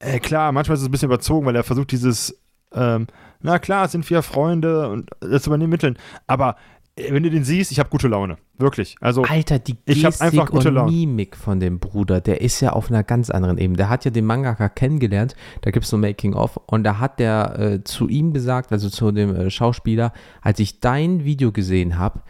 äh, 0.00 0.18
klar, 0.18 0.52
manchmal 0.52 0.74
ist 0.74 0.82
es 0.82 0.88
ein 0.88 0.90
bisschen 0.90 1.08
überzogen, 1.08 1.46
weil 1.46 1.56
er 1.56 1.62
versucht, 1.62 1.92
dieses, 1.92 2.42
ähm, 2.74 3.06
na 3.40 3.58
klar, 3.58 3.88
sind 3.88 4.08
wir 4.10 4.22
Freunde 4.22 4.88
und 4.88 5.10
das 5.20 5.46
übernehmen 5.46 5.70
Mitteln. 5.70 5.96
Aber 6.26 6.56
wenn 6.96 7.22
du 7.22 7.30
den 7.30 7.44
siehst, 7.44 7.72
ich 7.72 7.78
habe 7.78 7.88
gute 7.88 8.08
Laune. 8.08 8.36
Wirklich. 8.58 8.96
Also, 9.00 9.22
Alter, 9.22 9.58
die 9.58 9.76
Gestik 9.86 10.52
und. 10.52 10.64
Mimik 10.64 11.36
von 11.36 11.58
dem 11.58 11.78
Bruder, 11.78 12.20
der 12.20 12.42
ist 12.42 12.60
ja 12.60 12.72
auf 12.72 12.90
einer 12.90 13.02
ganz 13.02 13.30
anderen 13.30 13.56
Ebene. 13.58 13.76
Der 13.76 13.88
hat 13.88 14.04
ja 14.04 14.10
den 14.10 14.26
Mangaka 14.26 14.68
kennengelernt, 14.68 15.34
da 15.62 15.70
gibt 15.70 15.84
es 15.84 15.90
so 15.90 15.96
Making-of 15.96 16.58
und 16.66 16.84
da 16.84 16.98
hat 16.98 17.18
der 17.18 17.58
äh, 17.58 17.84
zu 17.84 18.08
ihm 18.08 18.32
gesagt, 18.32 18.72
also 18.72 18.90
zu 18.90 19.10
dem 19.10 19.34
äh, 19.34 19.50
Schauspieler, 19.50 20.12
als 20.42 20.58
ich 20.60 20.80
dein 20.80 21.24
Video 21.24 21.50
gesehen 21.50 21.98
habe, 21.98 22.22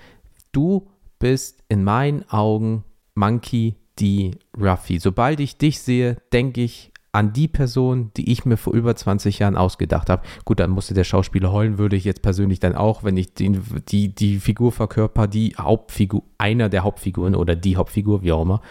du 0.53 0.89
bist 1.19 1.65
in 1.69 1.83
meinen 1.83 2.29
Augen 2.31 2.85
Monkey 3.15 3.77
D. 3.99 4.33
Ruffy. 4.59 4.99
Sobald 4.99 5.41
ich 5.41 5.59
dich 5.59 5.81
sehe, 5.81 6.17
denke 6.33 6.63
ich 6.63 6.92
an 7.13 7.35
die 7.35 7.47
Person, 7.47 8.11
die 8.17 8.33
ich 8.33 8.47
mir 8.47 8.57
vor 8.57 8.73
über 8.73 8.97
20 8.97 9.39
Jahren 9.39 9.57
ausgedacht 9.57 10.09
habe. 10.09 10.23
Gut, 10.47 10.61
dann 10.61 10.71
musste 10.71 10.95
der 10.95 11.05
Schauspieler 11.05 11.53
heulen, 11.53 11.77
würde 11.77 11.95
ich 11.95 12.05
jetzt 12.05 12.23
persönlich 12.23 12.59
dann 12.59 12.75
auch, 12.75 13.05
wenn 13.05 13.19
ich 13.19 13.35
die, 13.35 13.61
die, 13.89 14.15
die 14.15 14.39
Figur 14.39 14.73
verkörper, 14.73 15.27
die 15.27 15.55
Hauptfigur, 15.59 16.23
einer 16.39 16.71
der 16.71 16.85
Hauptfiguren 16.85 17.35
oder 17.35 17.55
die 17.55 17.77
Hauptfigur, 17.77 18.23
wie 18.23 18.33
auch 18.33 18.43
immer. 18.43 18.63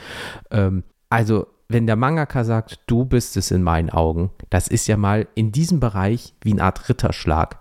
Ähm, 0.49 0.83
also, 1.09 1.47
wenn 1.73 1.87
der 1.87 1.95
Mangaka 1.95 2.43
sagt, 2.43 2.79
du 2.87 3.05
bist 3.05 3.37
es 3.37 3.51
in 3.51 3.63
meinen 3.63 3.89
Augen, 3.89 4.31
das 4.49 4.67
ist 4.67 4.87
ja 4.87 4.97
mal 4.97 5.27
in 5.35 5.51
diesem 5.51 5.79
Bereich 5.79 6.33
wie 6.41 6.51
eine 6.51 6.63
Art 6.63 6.89
Ritterschlag. 6.89 7.59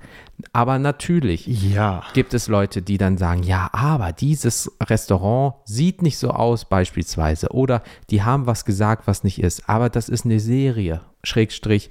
Aber 0.53 0.79
natürlich 0.79 1.47
ja. 1.47 2.03
gibt 2.15 2.35
es 2.35 2.49
Leute, 2.49 2.83
die 2.83 2.99
dann 2.99 3.19
sagen, 3.19 3.43
ja, 3.43 3.69
aber 3.73 4.13
dieses 4.13 4.71
Restaurant 4.83 5.55
sieht 5.65 6.03
nicht 6.03 6.19
so 6.19 6.31
aus 6.31 6.65
beispielsweise 6.65 7.49
oder 7.51 7.83
die 8.09 8.23
haben 8.23 8.47
was 8.47 8.65
gesagt, 8.65 9.07
was 9.07 9.25
nicht 9.25 9.43
ist. 9.43 9.69
Aber 9.69 9.91
das 9.91 10.09
ist 10.09 10.25
eine 10.25 10.41
Serie, 10.41 11.03
Schrägstrich, 11.23 11.91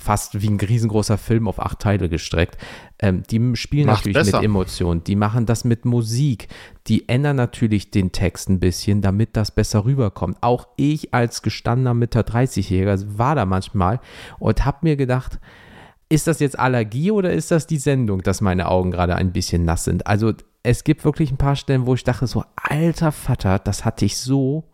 fast 0.00 0.40
wie 0.40 0.48
ein 0.48 0.60
riesengroßer 0.60 1.18
Film 1.18 1.48
auf 1.48 1.60
acht 1.60 1.80
Teile 1.80 2.08
gestreckt. 2.08 2.56
Ähm, 3.00 3.22
die 3.30 3.56
spielen 3.56 3.86
Macht 3.86 3.98
natürlich 3.98 4.16
besser. 4.18 4.38
mit 4.38 4.44
Emotionen, 4.44 5.04
die 5.04 5.16
machen 5.16 5.46
das 5.46 5.64
mit 5.64 5.84
Musik, 5.84 6.48
die 6.86 7.08
ändern 7.08 7.36
natürlich 7.36 7.90
den 7.90 8.12
Text 8.12 8.48
ein 8.48 8.60
bisschen, 8.60 9.02
damit 9.02 9.36
das 9.36 9.50
besser 9.50 9.84
rüberkommt. 9.84 10.38
Auch 10.40 10.68
ich 10.76 11.12
als 11.12 11.42
gestandener 11.42 11.94
Mitte 11.94 12.20
30-Jähriger 12.20 13.18
war 13.18 13.34
da 13.34 13.44
manchmal 13.44 14.00
und 14.38 14.64
habe 14.64 14.78
mir 14.82 14.96
gedacht, 14.96 15.38
ist 16.08 16.26
das 16.26 16.40
jetzt 16.40 16.58
Allergie 16.58 17.10
oder 17.10 17.32
ist 17.32 17.50
das 17.50 17.66
die 17.66 17.76
Sendung, 17.76 18.22
dass 18.22 18.40
meine 18.40 18.68
Augen 18.68 18.90
gerade 18.90 19.16
ein 19.16 19.32
bisschen 19.32 19.64
nass 19.64 19.84
sind? 19.84 20.06
Also 20.06 20.32
es 20.62 20.84
gibt 20.84 21.04
wirklich 21.04 21.30
ein 21.30 21.36
paar 21.36 21.56
Stellen, 21.56 21.86
wo 21.86 21.94
ich 21.94 22.04
dachte 22.04 22.26
so, 22.26 22.44
alter 22.56 23.12
Vater, 23.12 23.58
das 23.58 23.84
hatte 23.84 24.04
ich 24.04 24.16
so 24.16 24.64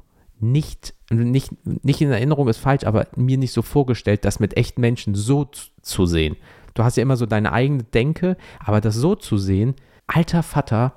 nicht, 0.52 0.94
nicht, 1.10 1.50
nicht 1.64 2.00
in 2.00 2.10
Erinnerung 2.10 2.48
ist 2.48 2.58
falsch, 2.58 2.84
aber 2.84 3.06
mir 3.16 3.38
nicht 3.38 3.52
so 3.52 3.62
vorgestellt, 3.62 4.24
das 4.24 4.40
mit 4.40 4.56
echten 4.56 4.80
Menschen 4.80 5.14
so 5.14 5.48
zu 5.82 6.06
sehen. 6.06 6.36
Du 6.74 6.82
hast 6.82 6.96
ja 6.96 7.02
immer 7.02 7.16
so 7.16 7.26
deine 7.26 7.52
eigene 7.52 7.84
Denke, 7.84 8.36
aber 8.58 8.80
das 8.80 8.94
so 8.94 9.14
zu 9.14 9.38
sehen, 9.38 9.74
alter 10.06 10.42
Vater, 10.42 10.94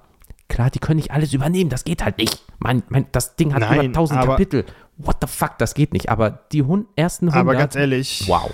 klar, 0.48 0.70
die 0.70 0.80
können 0.80 0.98
nicht 0.98 1.12
alles 1.12 1.34
übernehmen, 1.34 1.70
das 1.70 1.84
geht 1.84 2.04
halt 2.04 2.18
nicht. 2.18 2.44
Mein, 2.60 2.84
mein, 2.90 3.06
das 3.12 3.36
Ding 3.36 3.54
hat 3.54 3.62
Nein, 3.62 3.74
über 3.74 3.84
1000 3.84 4.22
Kapitel. 4.22 4.66
What 4.98 5.18
the 5.22 5.28
fuck, 5.28 5.58
das 5.60 5.76
geht 5.76 5.94
nicht. 5.94 6.10
Aber 6.10 6.32
die 6.52 6.64
Hund, 6.64 6.88
ersten 6.96 7.30
100. 7.30 7.42
Aber 7.42 7.56
ganz 7.56 7.76
ehrlich, 7.76 8.24
wow 8.28 8.52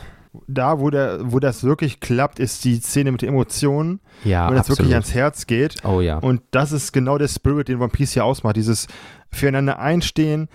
da, 0.48 0.80
wo, 0.80 0.90
der, 0.90 1.20
wo 1.32 1.40
das 1.40 1.64
wirklich 1.64 2.00
klappt, 2.00 2.40
ist 2.40 2.66
die 2.66 2.80
Szene 2.80 3.12
mit 3.12 3.24
Emotionen. 3.24 4.00
Ja, 4.24 4.48
wo 4.48 4.52
das 4.52 4.62
absolut. 4.62 4.80
wirklich 4.80 4.94
ans 4.96 5.14
Herz 5.14 5.48
geht. 5.48 5.84
Oh 5.84 6.02
ja. 6.02 6.18
Und 6.18 6.42
das 6.52 6.72
ist 6.72 6.92
genau 6.92 7.18
der 7.18 7.28
Spirit, 7.28 7.68
den 7.68 7.80
One 7.80 7.90
Piece 7.90 8.14
hier 8.14 8.26
ausmacht. 8.26 8.56
Dieses 8.56 8.88
füreinander 9.32 9.80
einstehen, 9.80 10.50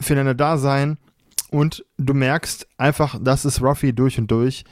füreinander 0.00 0.34
da 0.34 0.58
sein. 0.58 0.98
Und 1.50 1.84
du 1.98 2.14
merkst 2.14 2.66
einfach, 2.78 3.18
das 3.20 3.44
ist 3.44 3.62
Ruffy 3.62 3.92
durch 3.92 4.18
und 4.18 4.30
durch. 4.30 4.64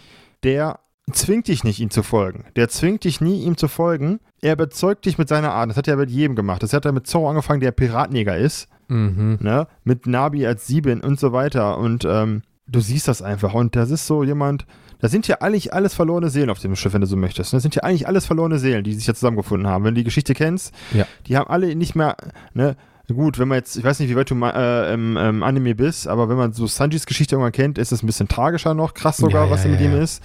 Der 0.42 0.80
zwingt 1.12 1.48
dich 1.48 1.64
nicht, 1.64 1.80
ihm 1.80 1.90
zu 1.90 2.02
folgen. 2.02 2.44
Der 2.56 2.68
zwingt 2.68 3.04
dich 3.04 3.20
nie, 3.20 3.42
ihm 3.42 3.56
zu 3.56 3.68
folgen. 3.68 4.20
Er 4.40 4.54
überzeugt 4.54 5.04
dich 5.04 5.18
mit 5.18 5.28
seiner 5.28 5.52
Art. 5.52 5.70
Das 5.70 5.76
hat 5.76 5.88
er 5.88 5.96
mit 5.96 6.10
jedem 6.10 6.34
gemacht. 6.34 6.62
Das 6.62 6.72
hat 6.72 6.84
er 6.84 6.92
mit 6.92 7.06
Zoro 7.06 7.28
angefangen, 7.28 7.60
der 7.60 7.72
Piratenjäger 7.72 8.36
ist. 8.36 8.68
Mhm. 8.88 9.38
Ne? 9.40 9.68
Mit 9.84 10.06
Nabi 10.06 10.46
als 10.46 10.66
Sieben 10.66 11.00
und 11.00 11.20
so 11.20 11.32
weiter. 11.32 11.78
Und 11.78 12.04
ähm, 12.04 12.42
du 12.66 12.80
siehst 12.80 13.08
das 13.08 13.22
einfach. 13.22 13.54
Und 13.54 13.76
das 13.76 13.90
ist 13.90 14.06
so 14.06 14.24
jemand, 14.24 14.66
da 15.00 15.08
sind 15.08 15.26
ja 15.28 15.40
eigentlich 15.40 15.72
alles 15.72 15.94
verlorene 15.94 16.30
Seelen 16.30 16.50
auf 16.50 16.60
dem 16.60 16.76
Schiff, 16.76 16.92
wenn 16.92 17.00
du 17.00 17.06
so 17.06 17.16
möchtest. 17.16 17.52
Das 17.52 17.62
sind 17.62 17.74
ja 17.74 17.82
eigentlich 17.82 18.06
alles 18.06 18.26
verlorene 18.26 18.58
Seelen, 18.58 18.84
die 18.84 18.94
sich 18.94 19.06
ja 19.06 19.14
zusammengefunden 19.14 19.68
haben. 19.68 19.84
Wenn 19.84 19.94
du 19.94 20.00
die 20.00 20.04
Geschichte 20.04 20.34
kennst, 20.34 20.72
ja. 20.92 21.06
die 21.26 21.36
haben 21.36 21.50
alle 21.50 21.74
nicht 21.74 21.94
mehr, 21.94 22.16
ne, 22.54 22.76
gut, 23.12 23.38
wenn 23.38 23.48
man 23.48 23.58
jetzt, 23.58 23.76
ich 23.76 23.84
weiß 23.84 24.00
nicht, 24.00 24.10
wie 24.10 24.16
weit 24.16 24.30
du 24.30 24.34
äh, 24.44 24.94
im, 24.94 25.16
im, 25.16 25.42
Anime 25.42 25.74
bist, 25.74 26.08
aber 26.08 26.28
wenn 26.28 26.36
man 26.36 26.52
so 26.52 26.66
Sanjis 26.66 27.06
Geschichte 27.06 27.34
irgendwann 27.34 27.52
kennt, 27.52 27.78
ist 27.78 27.92
es 27.92 28.02
ein 28.02 28.06
bisschen 28.06 28.28
tragischer 28.28 28.74
noch, 28.74 28.94
krass 28.94 29.18
sogar, 29.18 29.46
ja, 29.46 29.50
was 29.50 29.64
ja, 29.64 29.70
mit 29.70 29.80
ihm 29.80 29.94
ist. 29.94 30.22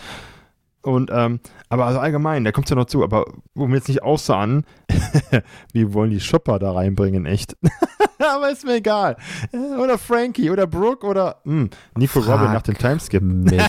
Und, 0.81 1.11
ähm, 1.13 1.41
aber 1.67 1.85
also 1.85 1.99
allgemein, 1.99 2.45
da 2.45 2.53
kommt 2.53 2.67
es 2.67 2.69
ja 2.69 2.77
noch 2.77 2.85
zu, 2.85 3.03
aber 3.03 3.25
wo 3.55 3.67
mir 3.67 3.75
jetzt 3.75 3.89
nicht 3.89 4.03
aussah 4.03 4.41
an, 4.41 4.63
wie 5.73 5.93
wollen 5.93 6.11
die 6.11 6.21
Shopper 6.21 6.59
da 6.59 6.71
reinbringen, 6.71 7.25
echt? 7.25 7.57
aber 8.19 8.51
ist 8.51 8.65
mir 8.65 8.75
egal. 8.75 9.17
Oder 9.51 9.97
Frankie 9.97 10.49
oder 10.49 10.65
Brooke 10.65 11.05
oder 11.05 11.41
mh, 11.43 11.61
hm, 11.61 11.69
Nico 11.97 12.21
Frag 12.21 12.39
Robin 12.39 12.53
nach 12.53 12.61
dem 12.61 12.77
Timeskip. 12.77 13.21
Mich 13.21 13.61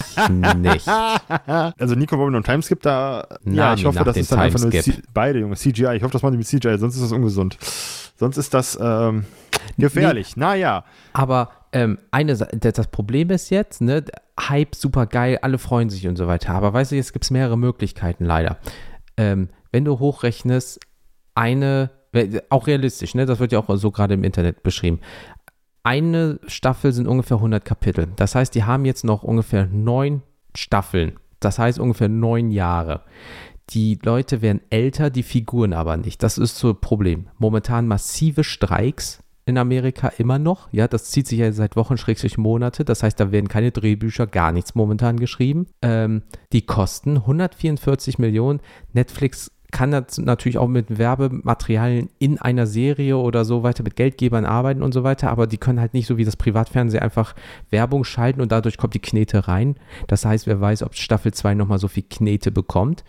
nicht. 0.58 0.88
also 1.78 1.94
Nico 1.96 2.14
Robin 2.14 2.36
und 2.36 2.46
Timeskip 2.46 2.82
da, 2.82 3.26
Nein, 3.42 3.54
ja, 3.54 3.74
ich 3.74 3.84
hoffe, 3.84 4.04
das 4.04 4.16
ist 4.16 4.30
dann 4.30 4.38
einfach 4.38 4.60
nur 4.60 4.70
C 4.70 4.94
beide, 5.12 5.40
Junge, 5.40 5.56
CGI. 5.56 5.96
Ich 5.96 6.02
hoffe, 6.02 6.12
das 6.12 6.22
machen 6.22 6.32
die 6.32 6.38
mit 6.38 6.46
CGI, 6.46 6.78
sonst 6.78 6.94
ist 6.94 7.02
das 7.02 7.12
ungesund. 7.12 7.58
Sonst 8.18 8.36
ist 8.36 8.52
das, 8.52 8.78
ähm, 8.80 9.24
Gefährlich, 9.76 10.36
nee, 10.36 10.40
naja. 10.40 10.84
Aber 11.12 11.50
ähm, 11.72 11.98
eine, 12.10 12.36
das 12.36 12.86
Problem 12.88 13.30
ist 13.30 13.50
jetzt, 13.50 13.80
ne, 13.80 14.04
Hype 14.40 14.74
super 14.74 15.06
geil, 15.06 15.38
alle 15.42 15.58
freuen 15.58 15.90
sich 15.90 16.06
und 16.08 16.16
so 16.16 16.26
weiter. 16.26 16.52
Aber 16.52 16.72
weißt 16.72 16.92
du, 16.92 16.96
jetzt 16.96 17.12
gibt 17.12 17.24
es 17.24 17.30
mehrere 17.30 17.58
Möglichkeiten 17.58 18.24
leider. 18.24 18.58
Ähm, 19.16 19.48
wenn 19.72 19.84
du 19.84 19.98
hochrechnest, 19.98 20.80
eine, 21.34 21.90
auch 22.48 22.66
realistisch, 22.66 23.14
ne, 23.14 23.26
das 23.26 23.38
wird 23.38 23.52
ja 23.52 23.60
auch 23.60 23.76
so 23.76 23.90
gerade 23.90 24.14
im 24.14 24.24
Internet 24.24 24.62
beschrieben. 24.62 25.00
Eine 25.82 26.40
Staffel 26.46 26.92
sind 26.92 27.06
ungefähr 27.06 27.36
100 27.36 27.64
Kapitel. 27.64 28.08
Das 28.16 28.34
heißt, 28.34 28.54
die 28.54 28.64
haben 28.64 28.84
jetzt 28.84 29.04
noch 29.04 29.22
ungefähr 29.22 29.66
neun 29.66 30.22
Staffeln. 30.54 31.18
Das 31.40 31.58
heißt 31.58 31.78
ungefähr 31.78 32.08
neun 32.08 32.50
Jahre. 32.50 33.02
Die 33.70 33.98
Leute 34.02 34.40
werden 34.40 34.60
älter, 34.70 35.10
die 35.10 35.22
Figuren 35.22 35.72
aber 35.72 35.96
nicht. 35.96 36.22
Das 36.22 36.38
ist 36.38 36.56
so 36.58 36.70
ein 36.70 36.80
Problem. 36.80 37.28
Momentan 37.38 37.86
massive 37.86 38.44
Streiks 38.44 39.22
in 39.44 39.58
Amerika 39.58 40.08
immer 40.08 40.38
noch. 40.38 40.68
Ja, 40.72 40.88
das 40.88 41.10
zieht 41.10 41.26
sich 41.26 41.38
ja 41.38 41.50
seit 41.52 41.76
Wochen, 41.76 41.96
schrägstrich 41.96 42.38
Monate. 42.38 42.84
Das 42.84 43.02
heißt, 43.02 43.18
da 43.18 43.32
werden 43.32 43.48
keine 43.48 43.72
Drehbücher, 43.72 44.26
gar 44.26 44.52
nichts 44.52 44.74
momentan 44.74 45.18
geschrieben. 45.18 45.66
Ähm, 45.82 46.22
die 46.52 46.62
kosten 46.62 47.16
144 47.16 48.18
Millionen. 48.18 48.60
Netflix 48.92 49.50
kann 49.70 49.90
natürlich 49.90 50.56
auch 50.56 50.66
mit 50.66 50.98
Werbematerialien 50.98 52.08
in 52.18 52.38
einer 52.38 52.66
Serie 52.66 53.18
oder 53.18 53.44
so 53.44 53.62
weiter 53.62 53.82
mit 53.82 53.96
Geldgebern 53.96 54.46
arbeiten 54.46 54.82
und 54.82 54.94
so 54.94 55.04
weiter, 55.04 55.30
aber 55.30 55.46
die 55.46 55.58
können 55.58 55.78
halt 55.78 55.92
nicht 55.92 56.06
so 56.06 56.16
wie 56.16 56.24
das 56.24 56.36
Privatfernsehen 56.36 57.02
einfach 57.02 57.34
Werbung 57.68 58.04
schalten 58.04 58.40
und 58.40 58.50
dadurch 58.50 58.78
kommt 58.78 58.94
die 58.94 58.98
Knete 58.98 59.46
rein. 59.46 59.76
Das 60.06 60.24
heißt, 60.24 60.46
wer 60.46 60.60
weiß, 60.60 60.82
ob 60.84 60.94
Staffel 60.94 61.34
2 61.34 61.54
nochmal 61.54 61.78
so 61.78 61.88
viel 61.88 62.04
Knete 62.04 62.50
bekommt. 62.50 63.04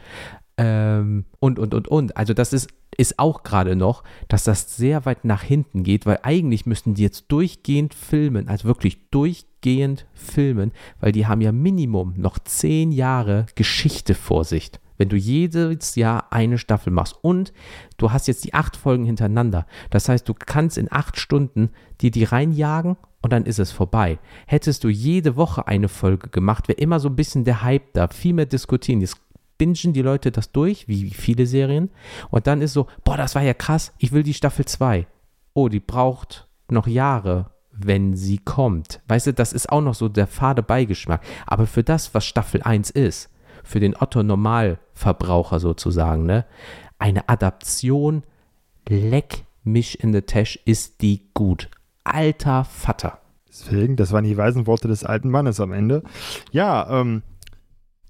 Ähm, 0.60 1.26
und, 1.39 1.60
und, 1.60 1.74
und, 1.74 1.88
und. 1.88 2.18
Also 2.18 2.34
das 2.34 2.53
ist, 2.53 2.70
ist 2.97 3.20
auch 3.20 3.43
gerade 3.43 3.76
noch, 3.76 4.03
dass 4.28 4.43
das 4.43 4.76
sehr 4.76 5.05
weit 5.05 5.26
nach 5.26 5.43
hinten 5.43 5.84
geht, 5.84 6.05
weil 6.05 6.20
eigentlich 6.24 6.66
müssten 6.66 6.93
die 6.93 7.03
jetzt 7.03 7.26
durchgehend 7.30 7.93
filmen, 7.93 8.47
also 8.47 8.68
wirklich 8.68 9.10
durchgehend 9.10 10.05
filmen, 10.14 10.72
weil 10.99 11.12
die 11.12 11.28
haben 11.28 11.41
ja 11.41 11.51
Minimum 11.51 12.14
noch 12.18 12.39
zehn 12.39 12.91
Jahre 12.91 13.45
Geschichte 13.55 14.16
vor 14.16 14.43
sich 14.43 14.72
wenn 14.99 15.10
du 15.10 15.16
jedes 15.16 15.95
Jahr 15.95 16.32
eine 16.32 16.57
Staffel 16.60 16.91
machst 16.91 17.16
und 17.22 17.53
du 17.97 18.12
hast 18.12 18.28
jetzt 18.28 18.43
die 18.43 18.53
acht 18.53 18.76
Folgen 18.76 19.05
hintereinander. 19.05 19.66
Das 19.89 20.10
heißt, 20.10 20.28
du 20.28 20.34
kannst 20.34 20.78
in 20.78 20.91
acht 20.91 21.18
Stunden 21.18 21.70
dir 22.01 22.12
die 22.12 22.26
reinjagen 22.26 22.97
und 23.22 23.34
dann 23.34 23.45
ist 23.45 23.60
es 23.60 23.72
vorbei. 23.72 24.20
Hättest 24.45 24.84
du 24.84 24.89
jede 24.89 25.36
Woche 25.36 25.68
eine 25.68 25.88
Folge 25.88 26.30
gemacht, 26.30 26.68
wäre 26.68 26.80
immer 26.80 26.99
so 26.99 27.10
ein 27.10 27.16
bisschen 27.16 27.45
der 27.45 27.64
Hype 27.64 27.93
da, 27.93 28.10
viel 28.10 28.34
mehr 28.34 28.45
diskutieren. 28.45 29.01
Jetzt 29.01 29.18
bingen 29.60 29.93
die 29.93 30.01
Leute 30.01 30.32
das 30.32 30.51
durch, 30.51 30.88
wie 30.88 31.12
viele 31.12 31.45
Serien. 31.45 31.91
Und 32.32 32.47
dann 32.47 32.64
ist 32.64 32.74
so, 32.74 32.88
boah, 33.03 33.18
das 33.18 33.36
war 33.36 33.43
ja 33.43 33.53
krass, 33.53 33.93
ich 33.99 34.12
will 34.12 34.24
die 34.24 34.34
Staffel 34.34 34.66
2. 34.66 35.05
Oh, 35.53 35.70
die 35.70 35.80
braucht 35.80 36.47
noch 36.70 36.88
Jahre, 36.88 37.51
wenn 37.72 38.16
sie 38.16 38.39
kommt. 38.39 39.01
Weißt 39.07 39.28
du, 39.28 39.34
das 39.34 39.53
ist 39.53 39.70
auch 39.70 39.82
noch 39.82 39.93
so 39.93 40.10
der 40.10 40.26
fade 40.26 40.64
Beigeschmack. 40.64 41.22
Aber 41.45 41.68
für 41.68 41.84
das, 41.84 42.16
was 42.16 42.26
Staffel 42.26 42.64
1 42.64 42.89
ist, 42.89 43.30
für 43.64 43.80
den 43.80 43.95
Otto-Normalverbraucher 43.95 45.60
sozusagen, 45.60 46.26
ne, 46.26 46.45
eine 46.97 47.30
Adaption, 47.30 48.24
leck 48.88 49.45
mich 49.64 50.01
in 50.03 50.14
the 50.14 50.22
Tash, 50.22 50.57
ist 50.66 51.01
die 51.01 51.30
gut. 51.34 51.70
Alter 52.03 52.64
Vater. 52.64 53.20
Deswegen, 53.47 53.97
das 53.97 54.12
waren 54.12 54.24
die 54.24 54.38
weisen 54.38 54.68
Worte 54.68 54.88
des 54.88 55.03
alten 55.03 55.30
Mannes 55.30 55.60
am 55.60 55.74
Ende. 55.74 56.03
Ja, 56.51 57.01
ähm, 57.01 57.24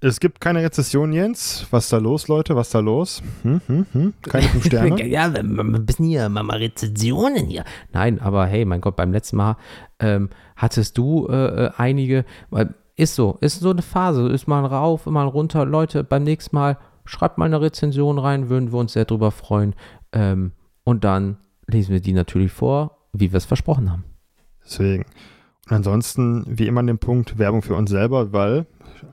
es 0.00 0.18
gibt 0.18 0.40
keine 0.40 0.62
Rezession, 0.62 1.12
Jens. 1.12 1.66
Was 1.70 1.84
ist 1.84 1.92
da 1.92 1.98
los, 1.98 2.28
Leute? 2.28 2.56
Was 2.56 2.68
ist 2.68 2.74
da 2.74 2.80
los? 2.80 3.22
Hm, 3.42 3.60
hm, 3.66 3.86
hm. 3.92 4.14
Keine 4.22 4.48
fünf 4.48 4.64
Sterne? 4.64 5.06
ja, 5.06 5.32
wir 5.32 5.42
müssen 5.42 6.04
hier 6.04 6.28
mal 6.28 6.56
Rezensionen 6.56 7.46
hier. 7.46 7.64
Nein, 7.92 8.20
aber 8.20 8.46
hey, 8.46 8.64
mein 8.64 8.80
Gott, 8.80 8.96
beim 8.96 9.12
letzten 9.12 9.36
Mal 9.36 9.56
ähm, 9.98 10.30
hattest 10.56 10.96
du 10.96 11.28
äh, 11.28 11.66
äh 11.66 11.70
einige, 11.76 12.24
ist 12.96 13.14
so, 13.14 13.36
ist 13.40 13.60
so 13.60 13.70
eine 13.70 13.82
Phase, 13.82 14.28
ist 14.28 14.48
mal 14.48 14.64
rauf, 14.64 15.06
mal 15.06 15.26
runter. 15.26 15.66
Leute, 15.66 16.02
beim 16.02 16.22
nächsten 16.22 16.56
Mal 16.56 16.78
schreibt 17.04 17.36
mal 17.36 17.46
eine 17.46 17.60
Rezension 17.60 18.18
rein, 18.18 18.48
würden 18.48 18.72
wir 18.72 18.78
uns 18.78 18.94
sehr 18.94 19.04
drüber 19.04 19.30
freuen. 19.30 19.74
Ähm, 20.12 20.52
und 20.84 21.04
dann 21.04 21.36
lesen 21.66 21.92
wir 21.92 22.00
die 22.00 22.12
natürlich 22.12 22.52
vor, 22.52 23.06
wie 23.12 23.32
wir 23.32 23.36
es 23.36 23.44
versprochen 23.44 23.90
haben. 23.90 24.04
Deswegen. 24.64 25.04
Ansonsten, 25.70 26.44
wie 26.46 26.66
immer 26.66 26.80
an 26.80 26.88
dem 26.88 26.98
Punkt, 26.98 27.38
Werbung 27.38 27.62
für 27.62 27.76
uns 27.76 27.90
selber, 27.90 28.32
weil 28.32 28.66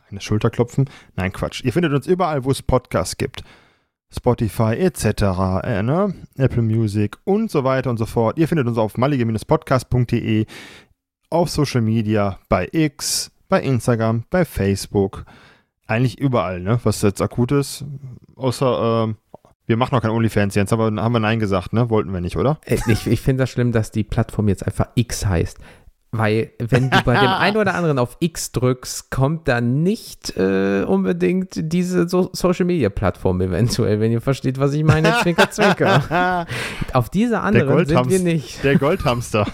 eine 0.10 0.22
Schulterklopfen. 0.22 0.90
Nein, 1.16 1.32
Quatsch. 1.32 1.64
Ihr 1.64 1.72
findet 1.72 1.94
uns 1.94 2.08
überall, 2.08 2.44
wo 2.46 2.52
es 2.52 2.64
Podcasts 2.64 3.18
gibt. 3.18 3.44
Spotify 4.10 4.74
etc., 4.74 5.06
äh, 5.64 5.84
ne? 5.84 6.16
Apple 6.36 6.64
Music 6.64 7.18
und 7.26 7.52
so 7.52 7.64
weiter 7.64 7.90
und 7.92 7.98
so 7.98 8.06
fort. 8.06 8.40
Ihr 8.40 8.48
findet 8.48 8.68
uns 8.68 8.78
auf 8.78 8.98
malige-podcast.de, 8.98 10.46
auf 11.30 11.50
Social 11.50 11.82
Media, 11.82 12.40
bei 12.50 12.68
X, 12.72 13.32
bei 13.50 13.62
Instagram, 13.62 14.24
bei 14.30 14.44
Facebook. 14.44 15.26
Eigentlich 15.86 16.18
überall, 16.18 16.60
ne? 16.60 16.80
Was 16.84 17.04
jetzt 17.04 17.22
akut 17.22 17.52
ist. 17.52 17.86
Außer, 18.36 19.10
äh, 19.10 19.14
wir 19.68 19.78
machen 19.78 19.94
noch 19.94 20.02
kein 20.02 20.12
OnlyFans 20.12 20.56
jetzt, 20.56 20.74
aber 20.74 20.86
haben 20.86 21.12
wir 21.12 21.20
Nein 21.20 21.40
gesagt, 21.40 21.74
ne? 21.74 21.92
Wollten 21.92 22.12
wir 22.14 22.22
nicht, 22.22 22.38
oder? 22.38 22.60
Ich, 22.66 23.06
ich 23.06 23.22
finde 23.22 23.44
das 23.44 23.52
schlimm, 23.52 23.72
dass 23.72 23.92
die 23.92 24.04
Plattform 24.04 24.48
jetzt 24.48 24.66
einfach 24.66 24.88
X 24.96 25.26
heißt. 25.26 25.60
Weil, 26.12 26.52
wenn 26.60 26.90
du 26.90 27.02
bei 27.04 27.20
dem 27.20 27.30
einen 27.38 27.58
oder 27.58 27.76
anderen 27.76 28.00
auf 28.00 28.16
X 28.22 28.54
drückst, 28.54 29.12
kommt 29.12 29.48
dann 29.50 29.84
nicht 29.84 30.38
äh, 30.38 30.84
unbedingt 30.84 31.50
diese 31.56 32.08
so 32.08 32.30
Social 32.32 32.66
Media 32.66 32.90
Plattform 32.90 33.42
eventuell, 33.42 34.00
wenn 34.00 34.14
ihr 34.14 34.22
versteht, 34.22 34.58
was 34.58 34.74
ich 34.74 34.86
meine. 34.86 35.14
Zwinker, 35.22 35.52
zwinker. 35.52 36.48
auf 36.94 37.10
diese 37.10 37.42
anderen 37.42 37.86
sind 37.86 38.10
wir 38.10 38.20
nicht. 38.20 38.64
Der 38.64 38.78
Goldhamster. 38.78 39.48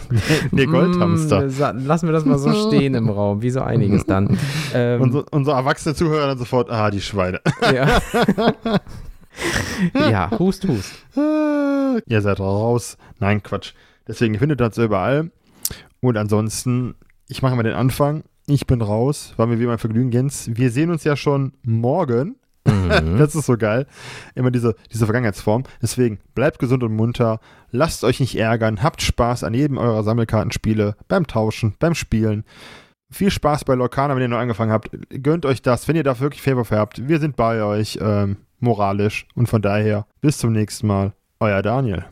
Der 0.51 0.67
Goldhamster. 0.67 1.47
Mm, 1.73 1.85
lassen 1.85 2.07
wir 2.07 2.13
das 2.13 2.25
mal 2.25 2.37
so 2.37 2.53
stehen 2.67 2.93
im 2.93 3.09
Raum, 3.09 3.41
wie 3.41 3.49
so 3.49 3.61
einiges 3.61 4.05
dann. 4.05 4.37
Ähm, 4.75 5.01
unsere, 5.01 5.25
unsere 5.29 5.57
erwachsene 5.57 5.93
Zuhörer 5.93 6.27
dann 6.27 6.37
sofort, 6.37 6.69
ah, 6.71 6.89
die 6.89 7.01
Schweine. 7.01 7.41
Ja. 7.61 7.99
ja, 9.93 10.31
hust, 10.39 10.67
hust. 10.67 10.93
Ihr 11.15 12.21
seid 12.21 12.39
raus. 12.39 12.97
Nein, 13.19 13.43
Quatsch. 13.43 13.73
Deswegen 14.07 14.37
findet 14.39 14.61
ihr 14.61 14.67
das 14.69 14.77
überall. 14.77 15.29
Und 16.03 16.17
ansonsten, 16.17 16.95
ich 17.29 17.41
mache 17.41 17.55
mal 17.55 17.63
den 17.63 17.75
Anfang. 17.75 18.23
Ich 18.45 18.67
bin 18.67 18.81
raus. 18.81 19.33
War 19.37 19.47
mir 19.47 19.61
wie 19.61 19.65
mein 19.65 19.77
Vergnügen, 19.77 20.11
Jens. 20.11 20.49
Wir 20.53 20.69
sehen 20.69 20.91
uns 20.91 21.05
ja 21.05 21.15
schon 21.15 21.53
morgen. 21.63 22.35
Mhm. 22.67 23.15
das 23.17 23.35
ist 23.35 23.45
so 23.45 23.57
geil. 23.57 23.87
Immer 24.35 24.51
diese, 24.51 24.75
diese 24.91 25.05
Vergangenheitsform. 25.05 25.63
Deswegen 25.81 26.19
bleibt 26.35 26.59
gesund 26.59 26.83
und 26.83 26.93
munter. 26.93 27.39
Lasst 27.71 28.03
euch 28.03 28.19
nicht 28.19 28.37
ärgern. 28.37 28.83
Habt 28.83 29.01
Spaß 29.01 29.45
an 29.45 29.53
jedem 29.53 29.77
eurer 29.77 30.03
Sammelkartenspiele. 30.03 30.97
Beim 31.07 31.25
Tauschen, 31.25 31.75
beim 31.79 31.95
Spielen. 31.95 32.43
Viel 33.09 33.31
Spaß 33.31 33.63
bei 33.63 33.75
Lorcana, 33.75 34.13
wenn 34.13 34.23
ihr 34.23 34.27
neu 34.27 34.39
angefangen 34.39 34.73
habt. 34.73 34.89
Gönnt 35.09 35.45
euch 35.45 35.61
das, 35.61 35.87
wenn 35.87 35.95
ihr 35.95 36.03
da 36.03 36.19
wirklich 36.19 36.41
Favor 36.41 36.65
für 36.65 36.79
habt. 36.79 37.07
Wir 37.07 37.21
sind 37.21 37.37
bei 37.37 37.63
euch, 37.63 37.97
ähm, 38.01 38.35
moralisch. 38.59 39.25
Und 39.35 39.47
von 39.47 39.61
daher, 39.61 40.05
bis 40.19 40.37
zum 40.37 40.51
nächsten 40.51 40.85
Mal. 40.85 41.13
Euer 41.39 41.61
Daniel 41.61 42.05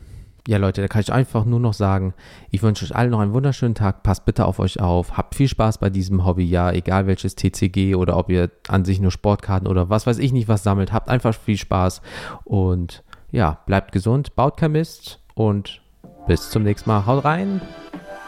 ja, 0.48 0.58
Leute, 0.58 0.80
da 0.80 0.88
kann 0.88 1.02
ich 1.02 1.12
einfach 1.12 1.44
nur 1.44 1.60
noch 1.60 1.74
sagen, 1.74 2.14
ich 2.50 2.62
wünsche 2.62 2.84
euch 2.84 2.96
allen 2.96 3.10
noch 3.10 3.20
einen 3.20 3.32
wunderschönen 3.32 3.76
Tag. 3.76 4.02
Passt 4.02 4.24
bitte 4.24 4.44
auf 4.44 4.58
euch 4.58 4.80
auf. 4.80 5.16
Habt 5.16 5.36
viel 5.36 5.48
Spaß 5.48 5.78
bei 5.78 5.88
diesem 5.88 6.24
Hobby, 6.24 6.44
ja, 6.44 6.72
egal 6.72 7.06
welches 7.06 7.36
TCG 7.36 7.94
oder 7.94 8.16
ob 8.16 8.28
ihr 8.28 8.50
an 8.66 8.84
sich 8.84 9.00
nur 9.00 9.12
Sportkarten 9.12 9.68
oder 9.68 9.88
was 9.88 10.06
weiß 10.06 10.18
ich 10.18 10.32
nicht 10.32 10.48
was 10.48 10.64
sammelt. 10.64 10.92
Habt 10.92 11.08
einfach 11.08 11.34
viel 11.34 11.56
Spaß 11.56 12.02
und 12.44 13.04
ja, 13.30 13.60
bleibt 13.66 13.92
gesund, 13.92 14.34
baut 14.34 14.56
kein 14.56 14.72
Mist 14.72 15.20
und 15.34 15.80
bis 16.26 16.50
zum 16.50 16.64
nächsten 16.64 16.90
Mal. 16.90 17.06
Haut 17.06 17.24
rein. 17.24 17.60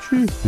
Tschüss. 0.00 0.42